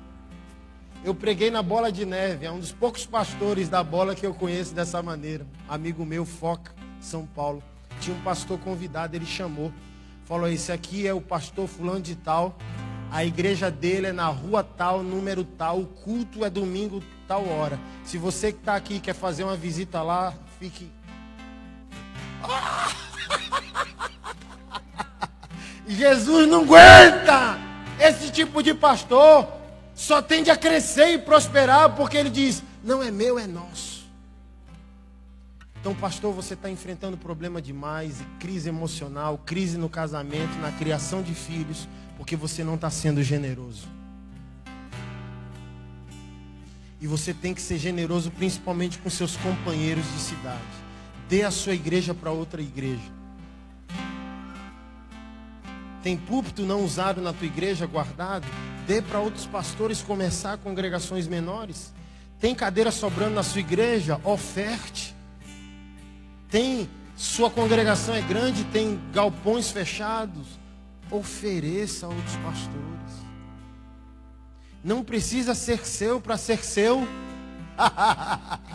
[1.03, 4.33] Eu preguei na Bola de Neve, é um dos poucos pastores da bola que eu
[4.33, 5.45] conheço dessa maneira.
[5.69, 7.63] Amigo meu, Foca, São Paulo.
[7.99, 9.71] Tinha um pastor convidado, ele chamou.
[10.25, 12.57] Falou: Esse aqui é o pastor Fulano de Tal.
[13.11, 15.79] A igreja dele é na rua tal, número tal.
[15.79, 17.79] O culto é domingo, tal hora.
[18.03, 20.91] Se você que está aqui quer fazer uma visita lá, fique.
[25.87, 27.57] Jesus não aguenta
[27.99, 29.47] esse tipo de pastor
[29.95, 33.96] só tende a crescer e prosperar porque ele diz: não é meu, é nosso.
[35.79, 41.33] Então, pastor, você está enfrentando problema demais, crise emocional, crise no casamento, na criação de
[41.33, 41.87] filhos,
[42.17, 43.87] porque você não está sendo generoso.
[46.99, 50.61] E você tem que ser generoso principalmente com seus companheiros de cidade.
[51.29, 53.17] Dê a sua igreja para outra igreja.
[56.01, 58.47] Tem púlpito não usado na tua igreja guardado?
[58.87, 61.93] Dê para outros pastores começar congregações menores.
[62.39, 64.19] Tem cadeira sobrando na sua igreja?
[64.23, 65.16] Oferte.
[66.49, 70.47] Tem sua congregação é grande, tem galpões fechados?
[71.09, 72.77] Ofereça a outros pastores.
[74.83, 77.07] Não precisa ser seu para ser seu.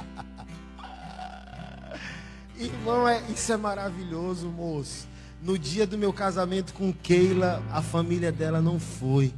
[2.59, 5.09] Irmão, é, isso é maravilhoso, moço.
[5.41, 9.33] No dia do meu casamento com Keila, a família dela não foi.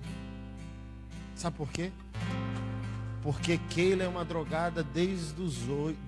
[1.34, 1.92] Sabe por quê?
[3.24, 5.56] Porque Keila é uma drogada desde os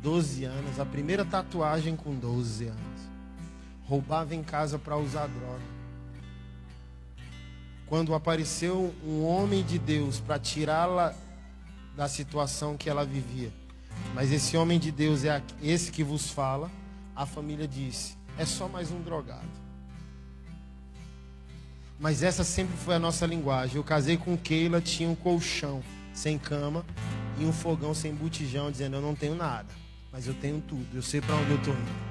[0.02, 0.78] 12 anos.
[0.78, 3.00] A primeira tatuagem com 12 anos.
[3.86, 5.76] Roubava em casa para usar droga.
[7.86, 11.14] Quando apareceu um homem de Deus para tirá-la
[11.96, 13.50] da situação que ela vivia.
[14.14, 16.70] Mas esse homem de Deus é esse que vos fala.
[17.14, 19.48] A família disse: é só mais um drogado.
[21.98, 23.76] Mas essa sempre foi a nossa linguagem.
[23.76, 25.82] Eu casei com Keila, tinha um colchão
[26.16, 26.84] sem cama
[27.38, 29.68] e um fogão sem botijão, dizendo: Eu não tenho nada,
[30.12, 30.86] mas eu tenho tudo.
[30.94, 32.06] Eu sei para onde eu estou indo.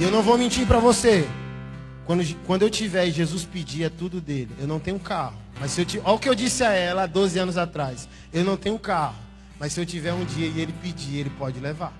[0.00, 1.28] E eu não vou mentir para você.
[2.06, 4.50] Quando, quando eu tiver e Jesus pedir, é tudo dele.
[4.58, 5.36] Eu não tenho carro.
[5.60, 8.08] Mas se eu tiver, olha o que eu disse a ela há 12 anos atrás.
[8.32, 9.14] Eu não tenho carro.
[9.58, 11.92] Mas se eu tiver um dia e ele pedir, ele pode levar.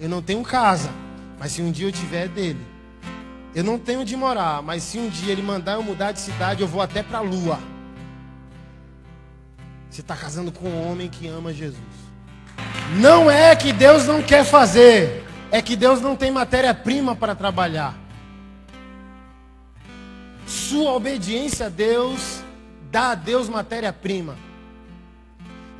[0.00, 0.90] Eu não tenho casa.
[1.38, 2.66] Mas se um dia eu tiver, é dele.
[3.54, 6.60] Eu não tenho onde morar, mas se um dia ele mandar eu mudar de cidade,
[6.60, 7.58] eu vou até para a lua.
[9.90, 11.78] Você está casando com um homem que ama Jesus.
[13.00, 17.94] Não é que Deus não quer fazer, é que Deus não tem matéria-prima para trabalhar.
[20.46, 22.42] Sua obediência a Deus
[22.90, 24.36] dá a Deus matéria-prima.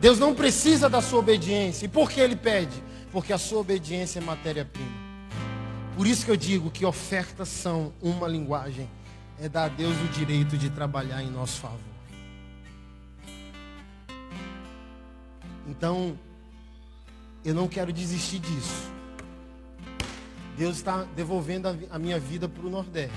[0.00, 1.86] Deus não precisa da sua obediência.
[1.86, 2.82] E por que ele pede?
[3.10, 5.08] Porque a sua obediência é matéria-prima.
[5.96, 8.88] Por isso que eu digo que ofertas são uma linguagem.
[9.40, 11.87] É dar a Deus o direito de trabalhar em nosso favor.
[15.68, 16.18] Então,
[17.44, 18.90] eu não quero desistir disso.
[20.56, 23.14] Deus está devolvendo a minha vida para o Nordeste.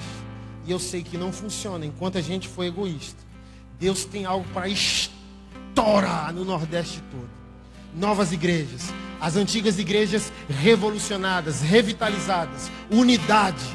[0.65, 3.19] E eu sei que não funciona enquanto a gente for egoísta.
[3.79, 7.29] Deus tem algo para estourar no Nordeste todo.
[7.95, 13.65] Novas igrejas, as antigas igrejas revolucionadas, revitalizadas, unidade.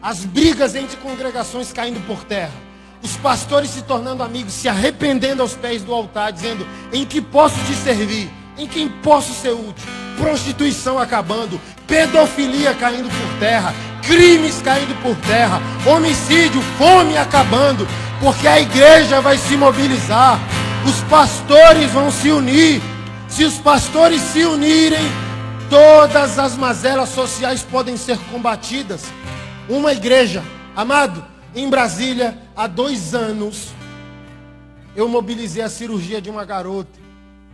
[0.00, 2.67] As brigas entre congregações caindo por terra.
[3.02, 7.56] Os pastores se tornando amigos, se arrependendo aos pés do altar, dizendo: Em que posso
[7.66, 8.30] te servir?
[8.56, 9.86] Em quem posso ser útil?
[10.18, 13.72] Prostituição acabando, pedofilia caindo por terra,
[14.02, 17.86] crimes caindo por terra, homicídio, fome acabando,
[18.20, 20.40] porque a igreja vai se mobilizar,
[20.84, 22.82] os pastores vão se unir,
[23.28, 25.06] se os pastores se unirem,
[25.70, 29.04] todas as mazelas sociais podem ser combatidas.
[29.68, 30.42] Uma igreja,
[30.74, 33.72] amado, em Brasília, há dois anos,
[34.94, 36.98] eu mobilizei a cirurgia de uma garota.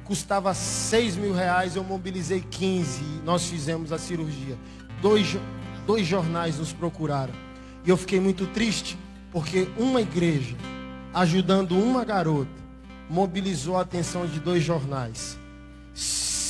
[0.05, 4.59] Custava seis mil reais, eu mobilizei 15 e nós fizemos a cirurgia.
[5.01, 5.37] Dois,
[5.87, 7.33] dois jornais nos procuraram.
[7.85, 8.99] E eu fiquei muito triste,
[9.33, 10.57] porque uma igreja,
[11.13, 12.51] ajudando uma garota,
[13.09, 15.39] mobilizou a atenção de dois jornais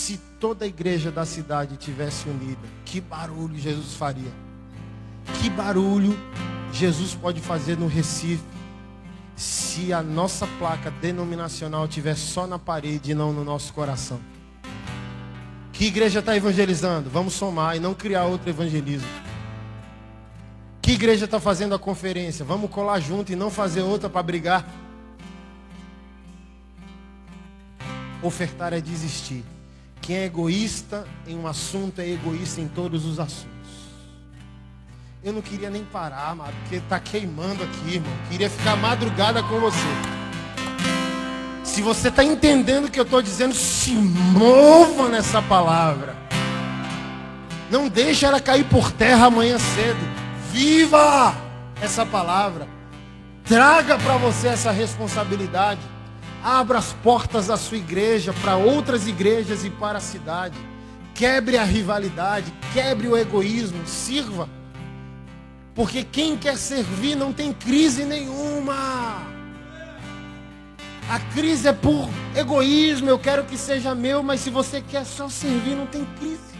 [0.04, 4.30] se toda a igreja da cidade tivesse unida, que barulho Jesus faria?
[5.40, 6.14] Que barulho
[6.74, 8.42] Jesus pode fazer no Recife,
[9.36, 14.20] se a nossa placa denominacional tiver só na parede e não no nosso coração.
[15.72, 17.08] Que igreja está evangelizando?
[17.08, 19.08] Vamos somar e não criar outro evangelismo.
[20.82, 22.44] Que igreja está fazendo a conferência?
[22.44, 24.66] Vamos colar junto e não fazer outra para brigar.
[28.20, 29.44] Ofertar é desistir.
[30.00, 33.53] Quem é egoísta em um assunto é egoísta em todos os assuntos.
[35.24, 38.12] Eu não queria nem parar, amado, porque está queimando aqui, irmão.
[38.30, 39.78] Queria ficar madrugada com você.
[41.62, 46.14] Se você está entendendo o que eu estou dizendo, se mova nessa palavra.
[47.70, 49.98] Não deixe ela cair por terra amanhã cedo.
[50.52, 51.34] Viva
[51.80, 52.68] essa palavra.
[53.46, 55.80] Traga para você essa responsabilidade.
[56.44, 60.58] Abra as portas da sua igreja para outras igrejas e para a cidade.
[61.14, 64.50] Quebre a rivalidade, quebre o egoísmo, sirva.
[65.74, 69.26] Porque quem quer servir não tem crise nenhuma.
[71.08, 75.28] A crise é por egoísmo, eu quero que seja meu, mas se você quer só
[75.28, 76.54] servir, não tem crise.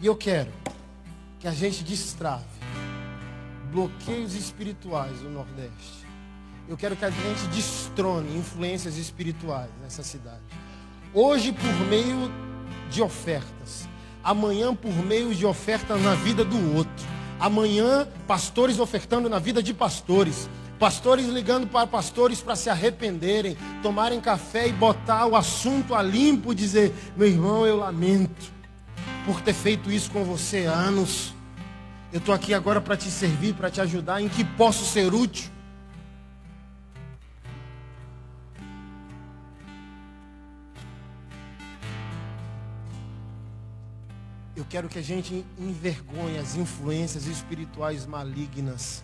[0.00, 0.50] E eu quero
[1.38, 2.44] que a gente destrave
[3.70, 6.06] bloqueios espirituais no Nordeste.
[6.68, 10.42] Eu quero que a gente destrone influências espirituais nessa cidade.
[11.14, 12.30] Hoje, por meio
[12.90, 13.91] de ofertas.
[14.22, 17.06] Amanhã, por meio de ofertas na vida do outro.
[17.40, 20.48] Amanhã, pastores ofertando na vida de pastores.
[20.78, 26.54] Pastores ligando para pastores para se arrependerem, tomarem café e botar o assunto a limpo,
[26.54, 28.52] dizer: meu irmão, eu lamento
[29.24, 31.34] por ter feito isso com você há anos.
[32.12, 34.20] Eu estou aqui agora para te servir, para te ajudar.
[34.20, 35.50] Em que posso ser útil?
[44.62, 49.02] Eu quero que a gente envergonhe as influências espirituais malignas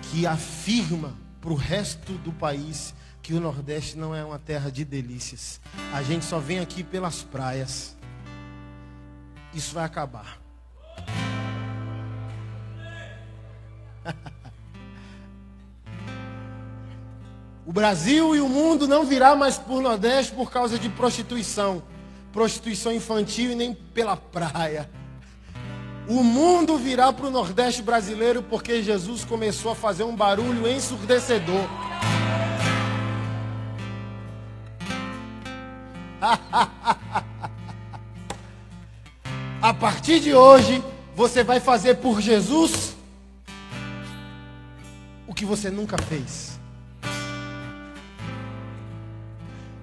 [0.00, 4.84] que afirma para o resto do país que o Nordeste não é uma terra de
[4.84, 5.60] delícias.
[5.92, 7.96] A gente só vem aqui pelas praias.
[9.52, 10.40] Isso vai acabar.
[17.66, 21.82] O Brasil e o mundo não virá mais por Nordeste por causa de prostituição.
[22.36, 24.90] Prostituição infantil e nem pela praia.
[26.06, 31.66] O mundo virá para o Nordeste brasileiro porque Jesus começou a fazer um barulho ensurdecedor.
[39.62, 40.84] a partir de hoje,
[41.14, 42.94] você vai fazer por Jesus
[45.26, 46.55] o que você nunca fez.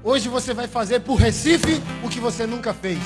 [0.06, 3.00] Hoje você vai fazer por Recife o que você nunca fez.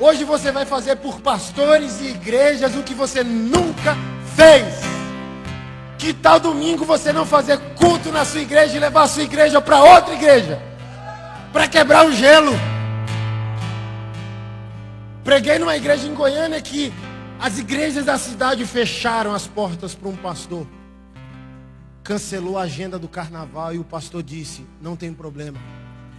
[0.00, 3.96] Hoje você vai fazer por pastores e igrejas o que você nunca
[4.34, 4.66] fez.
[5.96, 9.60] Que tal domingo você não fazer culto na sua igreja e levar a sua igreja
[9.60, 10.60] para outra igreja?
[11.52, 12.52] Para quebrar o gelo.
[15.22, 16.92] Preguei numa igreja em Goiânia que
[17.38, 20.66] as igrejas da cidade fecharam as portas para um pastor.
[22.02, 25.60] Cancelou a agenda do carnaval e o pastor disse: Não tem problema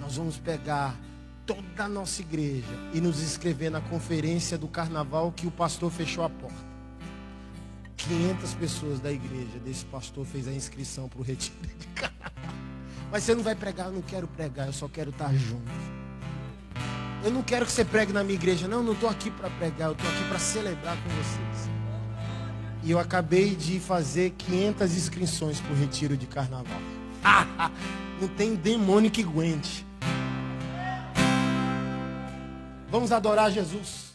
[0.05, 0.95] nós vamos pegar
[1.47, 6.23] toda a nossa igreja e nos inscrever na conferência do carnaval que o pastor fechou
[6.23, 6.75] a porta.
[7.97, 12.53] 500 pessoas da igreja desse pastor fez a inscrição para o retiro de carnaval.
[13.11, 15.71] Mas você não vai pregar, eu não quero pregar, eu só quero estar junto.
[17.23, 19.87] Eu não quero que você pregue na minha igreja, não, não estou aqui para pregar,
[19.87, 21.69] eu estou aqui para celebrar com vocês.
[22.83, 26.79] E eu acabei de fazer 500 inscrições para o retiro de carnaval.
[28.21, 29.84] não tem demônio que aguente.
[32.95, 34.14] Vamos adorar Jesus.